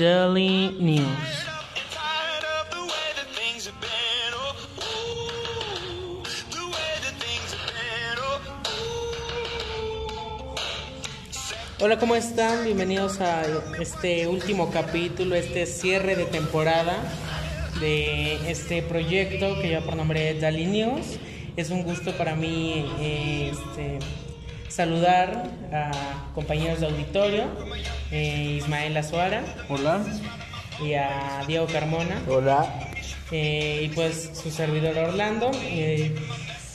Daily 0.00 0.78
News. 0.80 1.06
Hola, 11.80 11.98
¿cómo 11.98 12.16
están? 12.16 12.64
Bienvenidos 12.64 13.20
a 13.20 13.42
este 13.78 14.26
último 14.26 14.70
capítulo, 14.70 15.34
este 15.34 15.66
cierre 15.66 16.16
de 16.16 16.24
temporada 16.24 16.96
de 17.78 18.50
este 18.50 18.80
proyecto 18.80 19.60
que 19.60 19.68
lleva 19.68 19.84
por 19.84 19.96
nombre 19.96 20.40
Daily 20.40 20.64
News. 20.64 21.18
Es 21.56 21.68
un 21.68 21.82
gusto 21.82 22.16
para 22.16 22.34
mí 22.34 22.86
eh, 23.00 23.52
este, 23.52 23.98
saludar 24.84 25.44
a 25.74 25.90
compañeros 26.34 26.80
de 26.80 26.86
auditorio, 26.86 27.44
eh, 28.10 28.56
Ismael 28.56 28.96
Azuara 28.96 29.42
Hola. 29.68 30.00
y 30.82 30.94
a 30.94 31.44
Diego 31.46 31.66
Carmona. 31.66 32.18
Hola. 32.26 32.66
Eh, 33.30 33.82
y 33.84 33.88
pues 33.90 34.30
su 34.42 34.50
servidor 34.50 34.96
Orlando. 34.96 35.50
Eh, 35.64 36.14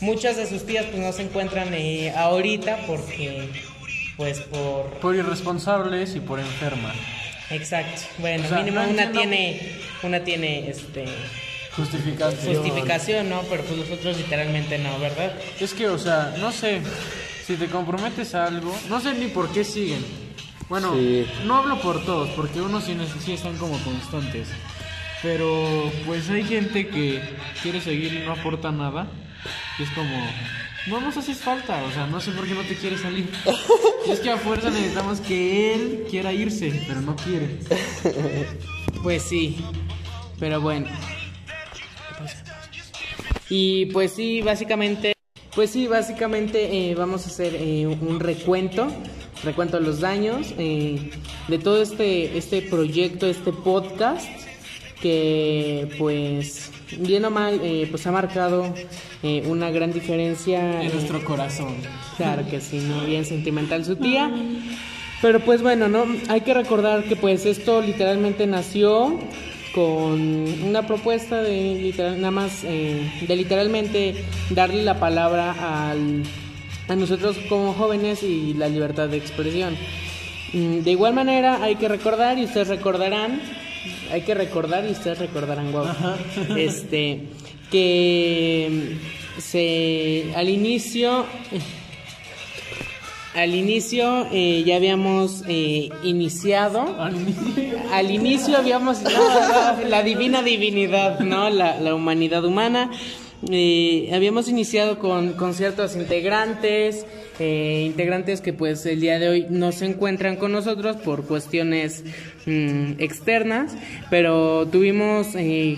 muchas 0.01 0.37
de 0.37 0.45
sus 0.45 0.67
tías 0.67 0.85
pues 0.85 0.99
no 1.01 1.11
se 1.13 1.23
encuentran 1.23 1.73
eh, 1.73 2.13
ahorita 2.15 2.77
porque 2.85 3.49
pues 4.17 4.41
por... 4.41 4.85
Por 5.01 5.15
irresponsables 5.15 6.15
y 6.15 6.19
por 6.19 6.39
enferma. 6.39 6.93
Exacto. 7.49 8.01
Bueno, 8.19 8.43
O 8.45 8.47
sea, 8.49 8.59
mínimo 8.59 8.81
no 8.83 8.89
una 8.89 9.11
tiene, 9.11 9.71
una 10.03 10.23
tiene 10.23 10.69
este 10.69 11.05
Justificación. 11.75 12.53
justificación, 12.55 13.29
¿no? 13.29 13.41
Pero 13.49 13.63
pues 13.63 13.79
nosotros 13.79 14.15
literalmente 14.17 14.77
no, 14.77 14.97
¿verdad? 14.99 15.33
Es 15.59 15.73
que, 15.73 15.87
o 15.87 15.97
sea, 15.97 16.35
no 16.39 16.51
sé. 16.51 16.81
Si 17.45 17.55
te 17.55 17.67
comprometes 17.67 18.33
a 18.33 18.47
algo, 18.47 18.75
no 18.89 18.99
sé 18.99 19.13
ni 19.13 19.27
por 19.27 19.49
qué 19.49 19.63
siguen. 19.63 20.03
Bueno, 20.67 20.95
no 21.45 21.57
hablo 21.57 21.79
por 21.79 22.03
todos, 22.03 22.29
porque 22.29 22.59
unos 22.59 22.85
sí, 22.85 22.97
sí 23.23 23.33
están 23.33 23.55
como 23.57 23.77
constantes. 23.79 24.47
Pero, 25.21 25.91
pues 26.05 26.27
hay 26.29 26.43
gente 26.43 26.87
que 26.87 27.21
quiere 27.61 27.81
seguir 27.81 28.13
y 28.13 28.25
no 28.25 28.31
aporta 28.31 28.71
nada. 28.71 29.07
Y 29.77 29.83
es 29.83 29.89
como, 29.91 30.27
no 30.87 31.01
nos 31.01 31.17
haces 31.17 31.37
falta, 31.37 31.83
o 31.83 31.91
sea, 31.91 32.07
no 32.07 32.19
sé 32.19 32.31
por 32.31 32.47
qué 32.47 32.55
no 32.55 32.61
te 32.61 32.75
quiere 32.75 32.97
salir. 32.97 33.29
Y 34.07 34.11
es 34.11 34.19
que 34.19 34.31
a 34.31 34.37
fuerza 34.37 34.71
necesitamos 34.71 35.19
que 35.19 35.73
él 35.75 36.05
quiera 36.09 36.33
irse, 36.33 36.83
pero 36.87 37.01
no 37.01 37.15
quiere. 37.15 37.59
Pues 39.03 39.21
sí, 39.21 39.57
pero 40.39 40.61
bueno. 40.61 40.87
Y 43.49 43.85
pues 43.87 44.13
sí, 44.13 44.41
básicamente, 44.41 45.14
pues 45.55 45.71
sí, 45.71 45.87
básicamente 45.87 46.91
eh, 46.91 46.95
vamos 46.95 47.25
a 47.25 47.29
hacer 47.29 47.55
eh, 47.55 47.87
un 47.87 48.19
recuento, 48.19 48.87
recuento 49.43 49.79
de 49.79 49.85
los 49.85 50.01
daños 50.01 50.53
eh, 50.57 51.11
de 51.47 51.57
todo 51.59 51.81
este 51.81 52.37
este 52.37 52.61
proyecto, 52.61 53.25
este 53.25 53.51
podcast 53.51 54.27
que 55.01 55.87
pues 55.97 56.71
bien 56.97 57.25
o 57.25 57.31
mal 57.31 57.59
eh, 57.63 57.87
pues 57.89 58.05
ha 58.07 58.11
marcado 58.11 58.73
eh, 59.23 59.43
una 59.47 59.71
gran 59.71 59.91
diferencia 59.91 60.81
En 60.81 60.87
eh, 60.87 60.93
nuestro 60.93 61.23
corazón. 61.23 61.75
Claro 62.17 62.47
que 62.49 62.61
sí, 62.61 62.79
¿no? 62.79 63.05
Bien 63.05 63.25
sentimental 63.25 63.85
su 63.85 63.95
tía. 63.95 64.31
Pero 65.21 65.39
pues 65.39 65.61
bueno, 65.61 65.87
¿no? 65.87 66.05
Hay 66.29 66.41
que 66.41 66.53
recordar 66.53 67.05
que 67.05 67.15
pues 67.15 67.45
esto 67.45 67.81
literalmente 67.81 68.45
nació 68.47 69.17
con 69.75 70.21
una 70.63 70.87
propuesta 70.87 71.41
de 71.41 71.75
literal, 71.75 72.15
nada 72.15 72.31
más 72.31 72.63
eh, 72.63 73.11
de 73.27 73.35
literalmente 73.35 74.15
darle 74.51 74.83
la 74.83 75.01
palabra 75.01 75.89
al, 75.91 76.23
a 76.87 76.95
nosotros 76.95 77.35
como 77.49 77.73
jóvenes 77.73 78.23
y 78.23 78.53
la 78.53 78.69
libertad 78.69 79.09
de 79.09 79.17
expresión. 79.17 79.75
Mm, 80.53 80.79
De 80.79 80.91
igual 80.91 81.13
manera 81.13 81.61
hay 81.61 81.75
que 81.75 81.89
recordar 81.89 82.39
y 82.39 82.45
ustedes 82.45 82.69
recordarán, 82.69 83.41
hay 84.13 84.21
que 84.21 84.33
recordar 84.33 84.85
y 84.87 84.91
ustedes 84.91 85.19
recordarán, 85.19 85.73
wow, 85.73 85.87
este, 86.57 87.23
que 87.69 88.69
mm, 88.71 89.41
se 89.41 90.31
al 90.37 90.47
inicio 90.47 91.25
al 93.35 93.53
inicio 93.53 94.27
eh, 94.31 94.63
ya 94.65 94.77
habíamos 94.77 95.43
eh, 95.47 95.89
iniciado. 96.03 96.95
Al 97.91 98.11
inicio 98.11 98.57
habíamos 98.57 99.01
no, 99.01 99.09
la 99.87 100.03
divina 100.03 100.41
divinidad, 100.41 101.19
¿no? 101.19 101.49
La, 101.49 101.79
la 101.79 101.93
humanidad 101.93 102.43
humana. 102.45 102.91
Eh, 103.51 104.09
habíamos 104.13 104.47
iniciado 104.47 104.97
con, 104.97 105.33
con 105.33 105.53
ciertos 105.53 105.95
integrantes, 105.95 107.05
eh, 107.37 107.83
integrantes 107.85 108.41
que 108.41 108.53
pues 108.53 108.85
el 108.85 109.01
día 109.01 109.19
de 109.19 109.29
hoy 109.29 109.45
no 109.49 109.71
se 109.71 109.85
encuentran 109.85 110.37
con 110.37 110.51
nosotros 110.51 110.95
por 110.97 111.25
cuestiones 111.25 112.03
mm, 112.45 112.93
externas, 112.97 113.75
pero 114.09 114.67
tuvimos 114.67 115.35
eh, 115.35 115.77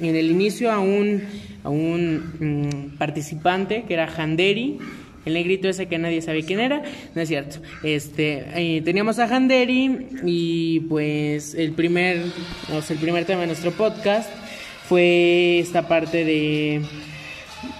en 0.00 0.16
el 0.16 0.30
inicio 0.30 0.72
a 0.72 0.80
un, 0.80 1.22
a 1.62 1.68
un 1.68 2.32
mm, 2.40 2.96
participante 2.96 3.84
que 3.86 3.94
era 3.94 4.12
Handeri, 4.12 4.78
el 5.24 5.34
negrito 5.34 5.68
ese 5.68 5.86
que 5.86 5.98
nadie 5.98 6.22
sabe 6.22 6.44
quién 6.44 6.60
era, 6.60 6.82
no 7.14 7.22
es 7.22 7.28
cierto. 7.28 7.58
Este, 7.82 8.44
eh, 8.54 8.82
teníamos 8.82 9.18
a 9.18 9.24
Handeri 9.24 10.08
y 10.24 10.80
pues 10.80 11.54
el 11.54 11.72
primer, 11.72 12.22
o 12.72 12.82
sea, 12.82 12.94
el 12.94 13.00
primer 13.00 13.24
tema 13.24 13.42
de 13.42 13.48
nuestro 13.48 13.72
podcast 13.72 14.28
fue 14.88 15.58
esta 15.60 15.88
parte 15.88 16.24
de, 16.24 16.82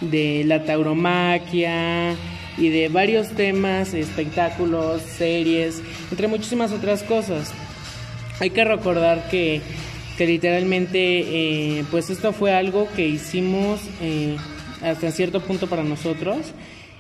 de 0.01 0.45
la 0.47 0.65
tauromaquia 0.65 2.15
y 2.57 2.69
de 2.69 2.89
varios 2.89 3.29
temas, 3.31 3.95
espectáculos, 3.95 5.03
series, 5.03 5.83
entre 6.11 6.29
muchísimas 6.29 6.73
otras 6.73 7.03
cosas. 7.03 7.53
Hay 8.41 8.51
que 8.51 8.65
recordar 8.65 9.29
que, 9.29 9.61
que 10.17 10.27
literalmente, 10.27 11.79
eh, 11.79 11.85
pues 11.91 12.11
esto 12.11 12.33
fue 12.33 12.53
algo 12.53 12.89
que 12.95 13.07
hicimos 13.07 13.81
eh, 14.01 14.37
hasta 14.83 15.11
cierto 15.11 15.41
punto 15.41 15.67
para 15.69 15.83
nosotros. 15.83 16.53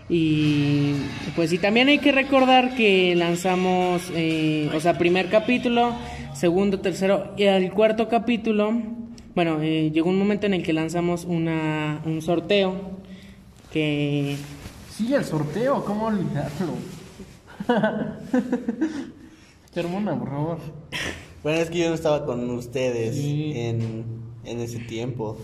Y 0.08 0.94
pues 1.34 1.52
y 1.52 1.58
también 1.58 1.88
hay 1.88 1.98
que 1.98 2.12
recordar 2.12 2.74
que 2.76 3.14
lanzamos, 3.14 4.02
eh, 4.14 4.70
o 4.74 4.80
sea, 4.80 4.98
primer 4.98 5.30
capítulo, 5.30 5.94
segundo, 6.34 6.80
tercero 6.80 7.32
y 7.38 7.44
al 7.44 7.72
cuarto 7.72 8.08
capítulo, 8.08 8.72
bueno, 9.34 9.62
eh, 9.62 9.90
llegó 9.92 10.10
un 10.10 10.18
momento 10.18 10.46
en 10.46 10.54
el 10.54 10.62
que 10.62 10.72
lanzamos 10.74 11.24
una, 11.24 12.02
un 12.04 12.20
sorteo 12.22 12.74
que 13.72 14.36
Sí, 14.90 15.12
el 15.14 15.24
sorteo, 15.24 15.84
¿cómo 15.84 16.06
olvidarlo? 16.06 16.74
Hermana, 19.74 20.18
por 20.18 20.28
favor. 20.28 20.58
Bueno, 21.42 21.58
es 21.60 21.68
que 21.70 21.78
yo 21.78 21.88
no 21.88 21.94
estaba 21.94 22.24
con 22.24 22.48
ustedes 22.50 23.16
Sí. 23.16 23.52
en, 23.56 24.04
en 24.44 24.60
ese 24.60 24.78
tiempo. 24.78 25.36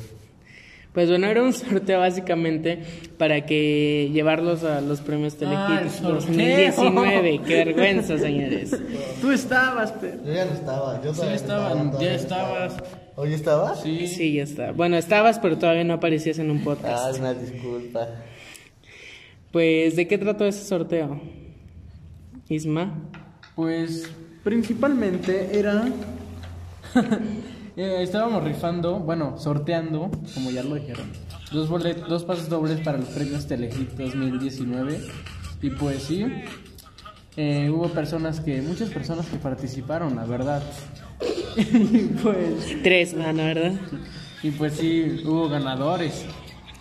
Pues 0.92 1.08
bueno, 1.08 1.26
era 1.28 1.42
un 1.42 1.52
sorteo 1.52 2.00
básicamente 2.00 2.78
para 3.16 3.46
que 3.46 4.10
llevarlos 4.12 4.64
a 4.64 4.80
los 4.80 5.00
premios 5.00 5.36
Ah, 5.42 5.80
el 5.82 5.88
Telehit 5.88 5.92
sorteo. 5.92 6.14
2019. 6.14 7.40
Qué 7.46 7.56
vergüenza, 7.64 8.18
señores. 8.18 8.76
Tú 9.20 9.30
estabas, 9.30 9.92
pero. 10.00 10.16
Yo 10.24 10.32
ya 10.32 10.44
no 10.46 10.52
estaba, 10.52 11.02
yo 11.02 11.14
Sí, 11.14 11.20
no 11.22 11.30
estaba, 11.30 11.98
ya 12.00 12.14
estabas. 12.14 12.72
estaba. 12.74 12.90
¿Hoy 13.16 13.34
estabas? 13.34 13.82
Sí. 13.82 14.06
Sí, 14.08 14.32
ya 14.34 14.42
está. 14.44 14.72
Bueno, 14.72 14.96
estabas, 14.96 15.38
pero 15.38 15.58
todavía 15.58 15.84
no 15.84 15.94
aparecías 15.94 16.38
en 16.38 16.50
un 16.50 16.58
Ah, 16.58 16.64
podcast. 16.64 17.18
una 17.18 17.34
disculpa. 17.34 18.08
Pues, 19.52 19.96
¿de 19.96 20.08
qué 20.08 20.16
trató 20.18 20.46
ese 20.46 20.64
sorteo? 20.64 21.20
Isma. 22.48 22.94
Pues 23.54 24.10
principalmente 24.42 25.50
era. 25.58 25.84
Eh, 27.76 28.02
estábamos 28.02 28.44
rifando, 28.44 28.98
bueno, 28.98 29.38
sorteando, 29.38 30.10
como 30.34 30.50
ya 30.50 30.62
lo 30.62 30.74
dijeron, 30.74 31.06
dos, 31.52 31.68
bolet 31.68 31.98
dos 32.06 32.24
pases 32.24 32.48
dobles 32.48 32.80
para 32.80 32.98
los 32.98 33.08
premios 33.08 33.46
Telehit 33.46 33.90
2019. 33.90 35.00
Y 35.62 35.70
pues 35.70 36.02
sí, 36.02 36.26
eh, 37.36 37.70
hubo 37.70 37.88
personas 37.88 38.40
que, 38.40 38.60
muchas 38.62 38.90
personas 38.90 39.26
que 39.26 39.36
participaron, 39.36 40.16
la 40.16 40.24
verdad. 40.24 40.62
y 41.56 42.08
pues. 42.22 42.82
Tres, 42.82 43.14
mano, 43.14 43.44
¿verdad? 43.44 43.72
Y 44.42 44.50
pues 44.50 44.74
sí, 44.74 45.22
hubo 45.24 45.48
ganadores. 45.48 46.24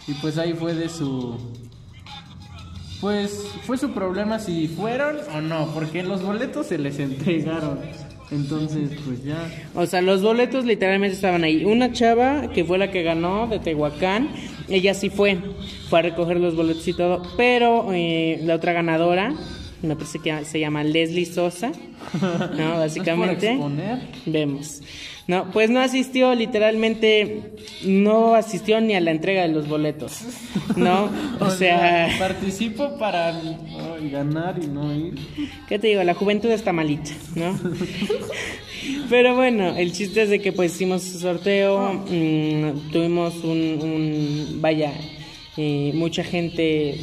Y 0.08 0.14
pues 0.16 0.38
ahí 0.38 0.54
fue 0.54 0.74
de 0.74 0.90
su... 0.90 1.38
Pues 3.00 3.46
fue 3.64 3.78
su 3.78 3.92
problema 3.92 4.40
si 4.40 4.68
fueron 4.68 5.18
o 5.34 5.40
no, 5.40 5.68
porque 5.74 6.04
los 6.04 6.22
boletos 6.22 6.68
se 6.68 6.78
les 6.78 7.00
entregaron. 7.00 7.80
Entonces, 8.32 8.92
pues 9.06 9.24
ya... 9.24 9.50
O 9.74 9.86
sea, 9.86 10.02
los 10.02 10.22
boletos 10.22 10.66
literalmente 10.66 11.16
estaban 11.16 11.44
ahí. 11.44 11.66
Una 11.66 11.92
chava 11.92 12.52
que 12.52 12.64
fue 12.64 12.78
la 12.78 12.92
que 12.92 13.02
ganó 13.02 13.48
de 13.48 13.60
Tehuacán, 13.60 14.30
ella 14.68 14.94
sí 14.94 15.10
fue, 15.10 15.40
fue 15.90 16.00
a 16.00 16.02
recoger 16.04 16.40
los 16.40 16.56
boletos 16.56 16.88
y 16.88 16.94
todo, 16.94 17.24
pero 17.38 17.92
eh, 17.92 18.40
la 18.44 18.56
otra 18.56 18.74
ganadora, 18.74 19.34
me 19.82 19.96
parece 19.96 20.20
que 20.20 20.46
se 20.46 20.60
llama 20.60 20.84
Leslie 20.84 21.26
Sosa, 21.26 21.72
¿no? 22.58 22.78
Básicamente. 22.78 23.52
Es 23.52 23.58
por 23.58 23.72
exponer. 23.72 24.00
Vemos. 24.26 24.82
No, 25.30 25.52
pues 25.52 25.70
no 25.70 25.80
asistió, 25.80 26.34
literalmente 26.34 27.42
no 27.86 28.34
asistió 28.34 28.82
ni 28.82 28.96
a 28.96 29.00
la 29.00 29.12
entrega 29.12 29.44
de 29.44 29.50
los 29.50 29.68
boletos. 29.68 30.22
¿No? 30.76 31.08
O 31.40 31.52
sea, 31.52 32.10
participo 32.20 32.98
para 32.98 33.40
ganar 34.12 34.60
y 34.62 34.66
no 34.66 34.92
ir. 34.94 35.14
¿qué 35.68 35.78
te 35.78 35.86
digo? 35.90 36.04
La 36.04 36.16
juventud 36.16 36.50
está 36.50 36.74
malita, 36.74 37.12
¿no? 37.36 37.58
Pero 39.10 39.36
bueno, 39.36 39.76
el 39.78 39.92
chiste 39.92 40.24
es 40.24 40.30
de 40.30 40.40
que 40.40 40.52
pues 40.52 40.74
hicimos 40.74 41.04
sorteo, 41.04 41.94
mm, 42.10 42.92
tuvimos 42.92 43.36
un, 43.44 43.80
un- 43.82 44.62
vaya, 44.62 44.94
eh, 45.58 45.92
mucha 45.94 46.24
gente 46.24 46.96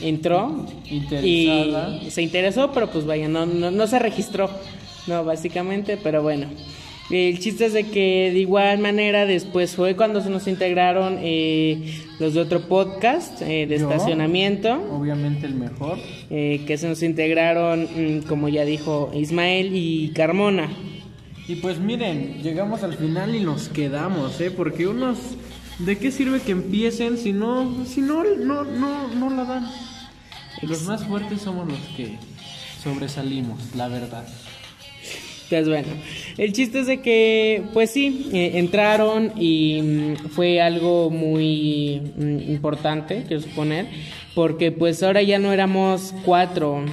entró 0.00 0.64
Interesada. 0.90 1.98
y 2.02 2.10
se 2.10 2.22
interesó, 2.22 2.72
pero 2.72 2.88
pues 2.90 3.04
vaya, 3.04 3.28
no, 3.28 3.44
no, 3.44 3.70
no 3.70 3.86
se 3.86 3.98
registró, 3.98 4.48
no, 5.06 5.22
básicamente, 5.24 5.98
pero 6.02 6.22
bueno. 6.22 6.46
El 7.10 7.38
chiste 7.38 7.64
es 7.66 7.72
de 7.72 7.84
que 7.84 8.30
de 8.32 8.38
igual 8.38 8.78
manera 8.80 9.24
después 9.24 9.74
fue 9.74 9.96
cuando 9.96 10.20
se 10.20 10.28
nos 10.28 10.46
integraron 10.46 11.18
eh, 11.22 12.02
los 12.18 12.34
de 12.34 12.40
otro 12.40 12.68
podcast 12.68 13.40
eh, 13.40 13.66
de 13.66 13.78
Yo. 13.78 13.90
estacionamiento 13.90 14.74
Obviamente 14.92 15.46
el 15.46 15.54
mejor. 15.54 15.98
eh, 16.28 16.64
que 16.66 16.76
se 16.76 16.86
nos 16.86 17.02
integraron, 17.02 17.84
mm, 17.84 18.22
como 18.28 18.50
ya 18.50 18.64
dijo 18.66 19.10
Ismael 19.14 19.70
y 19.74 20.10
Carmona. 20.10 20.68
Y 21.46 21.54
pues 21.56 21.78
miren, 21.78 22.42
llegamos 22.42 22.82
al 22.82 22.92
final 22.94 23.34
y 23.34 23.40
nos 23.40 23.68
quedamos, 23.70 24.38
¿eh? 24.40 24.50
Porque 24.50 24.86
unos... 24.86 25.18
¿De 25.78 25.96
qué 25.96 26.10
sirve 26.10 26.40
que 26.40 26.52
empiecen 26.52 27.16
si 27.16 27.32
no, 27.32 27.86
si 27.86 28.00
no, 28.02 28.22
no, 28.24 28.64
no, 28.64 29.08
no 29.14 29.30
la 29.30 29.44
dan? 29.44 29.70
Los 30.60 30.82
más 30.82 31.04
fuertes 31.04 31.40
somos 31.40 31.68
los 31.68 31.78
que 31.96 32.16
sobresalimos, 32.82 33.60
la 33.76 33.86
verdad. 33.88 34.26
Pues 35.48 35.66
bueno, 35.66 35.88
el 36.36 36.52
chiste 36.52 36.80
es 36.80 36.86
de 36.86 37.00
que, 37.00 37.62
pues 37.72 37.90
sí, 37.90 38.28
eh, 38.32 38.52
entraron 38.54 39.32
y 39.40 39.80
mm, 39.80 40.28
fue 40.28 40.60
algo 40.60 41.08
muy 41.08 42.02
mm, 42.16 42.50
importante, 42.50 43.24
quiero 43.26 43.42
suponer, 43.42 43.86
porque 44.34 44.72
pues 44.72 45.02
ahora 45.02 45.22
ya 45.22 45.38
no 45.38 45.52
éramos 45.52 46.14
cuatro, 46.24 46.84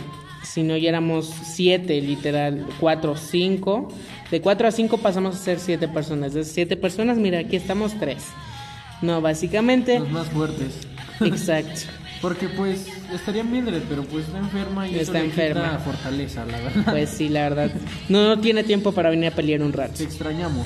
sino 0.43 0.77
ya 0.77 0.89
éramos 0.89 1.25
siete, 1.43 1.99
literal, 2.01 2.65
cuatro, 2.79 3.17
cinco. 3.17 3.89
De 4.31 4.41
cuatro 4.41 4.67
a 4.67 4.71
cinco 4.71 4.97
pasamos 4.97 5.35
a 5.35 5.39
ser 5.39 5.59
siete 5.59 5.87
personas. 5.87 6.33
De 6.33 6.43
siete 6.45 6.77
personas, 6.77 7.17
mira, 7.17 7.39
aquí 7.39 7.57
estamos 7.57 7.93
tres. 7.99 8.25
No, 9.01 9.21
básicamente, 9.21 9.99
Los 9.99 10.09
más 10.09 10.27
fuertes. 10.29 10.87
exacto. 11.19 11.81
Porque 12.25 12.49
pues 12.49 12.87
estaría 13.13 13.43
Mildred, 13.43 13.83
pero 13.87 14.01
pues 14.03 14.25
está 14.25 14.39
enferma 14.39 14.87
y 14.87 14.95
eso 14.95 15.01
Está 15.03 15.19
le 15.19 15.29
quita 15.29 15.45
enferma. 15.45 15.77
fortaleza, 15.77 16.43
la 16.45 16.57
verdad. 16.59 16.91
Pues 16.91 17.09
sí, 17.11 17.29
la 17.29 17.43
verdad. 17.49 17.71
No, 18.09 18.23
no 18.35 18.39
tiene 18.41 18.63
tiempo 18.63 18.93
para 18.93 19.11
venir 19.11 19.27
a 19.27 19.35
pelear 19.35 19.61
un 19.61 19.71
rato. 19.71 19.93
Te 19.95 20.05
extrañamos. 20.05 20.65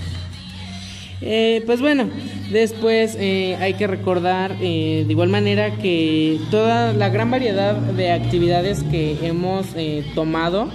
Eh, 1.20 1.62
pues 1.66 1.82
bueno, 1.82 2.10
después 2.50 3.18
eh, 3.20 3.58
hay 3.60 3.74
que 3.74 3.88
recordar 3.88 4.56
eh, 4.62 5.04
de 5.06 5.12
igual 5.12 5.28
manera 5.28 5.76
que 5.76 6.40
toda 6.50 6.94
la 6.94 7.10
gran 7.10 7.30
variedad 7.30 7.76
de 7.76 8.14
actividades 8.14 8.84
que 8.84 9.18
hemos 9.28 9.68
eh, 9.76 10.06
tomado 10.16 10.70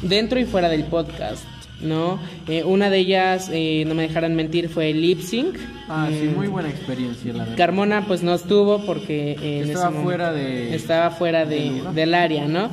dentro 0.00 0.38
y 0.38 0.44
fuera 0.44 0.68
del 0.68 0.84
podcast, 0.84 1.42
¿no? 1.82 2.18
Eh, 2.48 2.64
una 2.64 2.90
de 2.90 2.98
ellas, 2.98 3.50
eh, 3.52 3.84
no 3.86 3.94
me 3.94 4.02
dejarán 4.02 4.34
mentir, 4.36 4.68
fue 4.68 4.90
el 4.90 5.00
lip 5.00 5.20
sync. 5.20 5.56
Ah, 5.88 6.08
sí, 6.10 6.28
Mm, 6.28 6.34
muy 6.36 6.46
buena 6.48 6.68
experiencia, 6.70 7.32
la 7.32 7.40
verdad. 7.44 7.56
Carmona 7.56 8.06
pues 8.06 8.22
no 8.22 8.34
estuvo 8.34 8.84
porque 8.86 9.32
eh, 9.42 9.60
en 9.62 9.70
Estaba 9.70 9.90
ese 9.90 10.02
fuera 10.02 10.32
de- 10.32 10.74
estaba 10.74 11.10
fuera 11.10 11.44
de- 11.46 11.82
del 11.94 12.14
área, 12.14 12.46
¿no? 12.46 12.70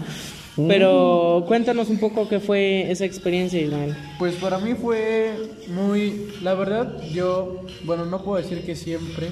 Pero 0.67 1.43
cuéntanos 1.47 1.89
un 1.89 1.99
poco 1.99 2.27
qué 2.27 2.39
fue 2.39 2.89
esa 2.91 3.05
experiencia, 3.05 3.61
Ismael. 3.61 3.95
Pues 4.17 4.35
para 4.35 4.57
mí 4.57 4.73
fue 4.73 5.35
muy, 5.67 6.29
la 6.41 6.55
verdad, 6.55 6.99
yo, 7.13 7.61
bueno, 7.85 8.05
no 8.05 8.23
puedo 8.23 8.41
decir 8.41 8.63
que 8.65 8.75
siempre, 8.75 9.27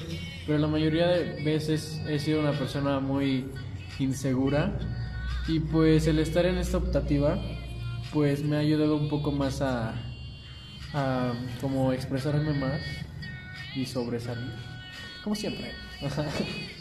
pero 0.46 0.58
la 0.58 0.68
mayoría 0.68 1.08
de 1.08 1.42
veces 1.42 2.00
he 2.08 2.20
sido 2.20 2.38
una 2.38 2.52
persona 2.52 3.00
muy 3.00 3.44
insegura 3.98 4.78
y 5.48 5.58
pues 5.58 6.06
el 6.06 6.20
estar 6.20 6.46
en 6.46 6.58
esta 6.58 6.76
optativa, 6.76 7.38
pues 8.16 8.42
me 8.42 8.56
ha 8.56 8.60
ayudado 8.60 8.96
un 8.96 9.10
poco 9.10 9.30
más 9.30 9.60
a, 9.60 9.92
a 10.94 11.34
como 11.60 11.92
expresarme 11.92 12.54
más 12.54 12.80
y 13.74 13.84
sobresalir, 13.84 14.54
como 15.22 15.36
siempre. 15.36 15.72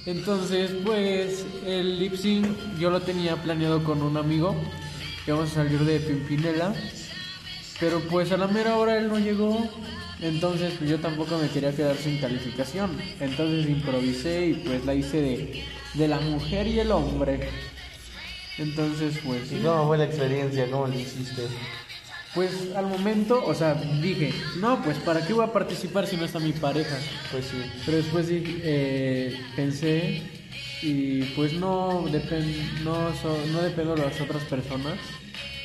Entonces, 0.06 0.72
pues 0.86 1.46
el 1.66 2.00
lip 2.00 2.16
sync 2.16 2.48
yo 2.80 2.90
lo 2.90 3.02
tenía 3.02 3.36
planeado 3.36 3.84
con 3.84 4.02
un 4.02 4.16
amigo, 4.16 4.56
que 5.26 5.34
vamos 5.34 5.52
a 5.52 5.56
salir 5.56 5.80
de 5.80 6.00
Pimpinela. 6.00 6.74
Pero 7.82 8.00
pues 8.10 8.32
a 8.32 8.38
la 8.38 8.48
mera 8.48 8.78
hora 8.78 8.98
él 8.98 9.10
no 9.10 9.20
llegó, 9.20 9.70
entonces 10.22 10.76
pues 10.78 10.90
yo 10.90 11.02
tampoco 11.02 11.38
me 11.38 11.50
quería 11.50 11.76
quedar 11.76 11.98
sin 11.98 12.18
calificación. 12.18 12.98
Entonces 13.20 13.70
improvisé 13.70 14.48
y 14.48 14.54
pues 14.54 14.86
la 14.86 14.94
hice 14.94 15.22
de, 15.22 15.64
de 15.96 16.08
la 16.08 16.22
mujer 16.22 16.66
y 16.66 16.80
el 16.80 16.92
hombre. 16.92 17.75
Entonces 18.58 19.20
pues 19.26 19.52
¿Y 19.52 19.58
cómo 19.58 19.88
fue 19.88 19.98
la 19.98 20.06
experiencia? 20.06 20.70
¿Cómo 20.70 20.88
lo 20.88 20.94
hiciste? 21.00 21.44
pues 22.34 22.52
al 22.76 22.88
momento, 22.88 23.42
o 23.46 23.54
sea, 23.56 23.76
dije, 23.76 24.34
no, 24.58 24.84
pues 24.84 24.98
para 24.98 25.26
qué 25.26 25.32
voy 25.32 25.46
a 25.46 25.54
participar 25.54 26.06
si 26.06 26.18
no 26.18 26.26
está 26.26 26.38
mi 26.40 26.52
pareja. 26.52 26.98
Pues 27.32 27.46
sí. 27.46 27.56
Pero 27.86 27.96
después 27.98 28.28
dije, 28.28 28.60
eh, 28.62 29.40
pensé 29.56 30.22
y 30.82 31.24
pues 31.36 31.54
no, 31.54 32.04
depen- 32.10 32.82
no, 32.84 33.16
so- 33.22 33.42
no 33.54 33.62
dependo 33.62 33.96
de 33.96 34.02
las 34.06 34.20
otras 34.20 34.44
personas. 34.44 34.98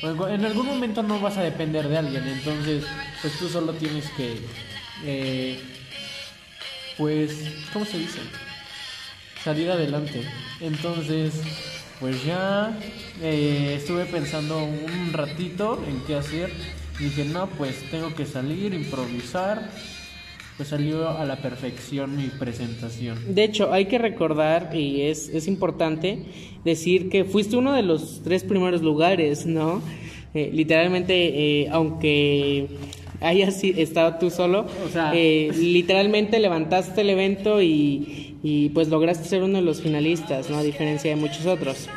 En 0.01 0.45
algún 0.45 0.65
momento 0.65 1.03
no 1.03 1.19
vas 1.19 1.35
a 1.37 1.43
depender 1.43 1.89
de 1.89 1.97
alguien, 1.97 2.25
entonces 2.25 2.85
pues 3.21 3.37
tú 3.37 3.49
solo 3.49 3.73
tienes 3.73 4.09
que, 4.11 4.37
eh, 5.03 5.59
pues, 6.97 7.35
¿cómo 7.73 7.83
se 7.85 7.97
dice? 7.99 8.19
Salir 9.43 9.69
adelante. 9.69 10.23
Entonces, 10.59 11.33
pues 12.01 12.25
ya 12.25 12.75
eh, 13.21 13.75
estuve 13.77 14.05
pensando 14.05 14.63
un 14.63 15.13
ratito 15.13 15.79
en 15.87 16.01
qué 16.07 16.15
hacer. 16.15 16.49
Dije, 16.99 17.25
no, 17.25 17.47
pues 17.47 17.89
tengo 17.91 18.13
que 18.15 18.25
salir, 18.25 18.73
improvisar. 18.73 19.69
Pues 20.57 20.69
salió 20.69 21.09
a 21.09 21.25
la 21.25 21.37
perfección 21.37 22.17
mi 22.17 22.27
presentación. 22.27 23.33
De 23.33 23.43
hecho, 23.43 23.71
hay 23.71 23.85
que 23.85 23.97
recordar, 23.97 24.75
y 24.75 25.03
es, 25.03 25.29
es 25.29 25.47
importante 25.47 26.25
decir 26.65 27.09
que 27.09 27.23
fuiste 27.23 27.55
uno 27.55 27.73
de 27.73 27.83
los 27.83 28.21
tres 28.23 28.43
primeros 28.43 28.81
lugares, 28.81 29.45
¿no? 29.45 29.81
Eh, 30.33 30.49
literalmente, 30.53 31.61
eh, 31.63 31.69
aunque 31.71 32.67
hayas 33.21 33.59
si- 33.59 33.79
estado 33.81 34.15
tú 34.19 34.29
solo, 34.29 34.65
O 34.85 34.89
sea- 34.89 35.11
eh, 35.15 35.51
literalmente 35.55 36.39
levantaste 36.39 37.01
el 37.01 37.09
evento 37.11 37.61
y, 37.61 38.37
y 38.43 38.69
pues 38.69 38.89
lograste 38.89 39.27
ser 39.27 39.43
uno 39.43 39.57
de 39.57 39.61
los 39.63 39.81
finalistas, 39.81 40.49
¿no? 40.49 40.57
A 40.57 40.63
diferencia 40.63 41.09
de 41.11 41.15
muchos 41.15 41.45
otros. 41.45 41.87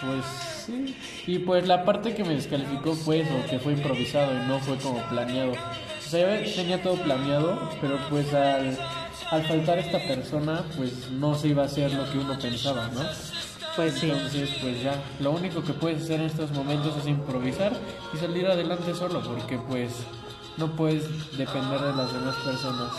Pues 0.00 0.24
sí. 0.66 0.94
Y 1.26 1.40
pues 1.40 1.66
la 1.66 1.84
parte 1.84 2.14
que 2.14 2.24
me 2.24 2.34
descalificó 2.34 2.94
fue 2.94 3.20
eso, 3.20 3.32
que 3.50 3.58
fue 3.58 3.72
improvisado 3.72 4.32
y 4.32 4.46
no 4.48 4.58
fue 4.60 4.76
como 4.76 4.98
planeado. 5.08 5.52
O 5.52 6.10
sea, 6.10 6.42
yo 6.42 6.50
tenía 6.54 6.82
todo 6.82 6.94
planeado, 6.94 7.68
pero 7.82 7.98
pues 8.08 8.32
al, 8.32 8.78
al 9.30 9.42
faltar 9.42 9.78
esta 9.78 9.98
persona, 10.06 10.64
pues 10.76 11.10
no 11.10 11.34
se 11.34 11.48
iba 11.48 11.64
a 11.64 11.66
hacer 11.66 11.92
lo 11.92 12.10
que 12.10 12.16
uno 12.18 12.38
pensaba, 12.40 12.88
¿no? 12.94 13.00
Pues 13.76 13.94
sí. 13.94 14.10
Entonces, 14.10 14.50
pues 14.62 14.82
ya, 14.82 14.94
lo 15.20 15.32
único 15.32 15.62
que 15.62 15.72
puedes 15.74 16.02
hacer 16.04 16.20
en 16.20 16.26
estos 16.26 16.50
momentos 16.52 16.96
es 17.00 17.06
improvisar 17.06 17.72
y 18.14 18.16
salir 18.16 18.46
adelante 18.46 18.94
solo, 18.94 19.20
porque 19.22 19.58
pues 19.68 19.90
no 20.58 20.74
puedes 20.76 21.04
depender 21.36 21.80
de 21.80 21.92
las 21.94 22.12
demás 22.12 22.36
personas. 22.44 22.92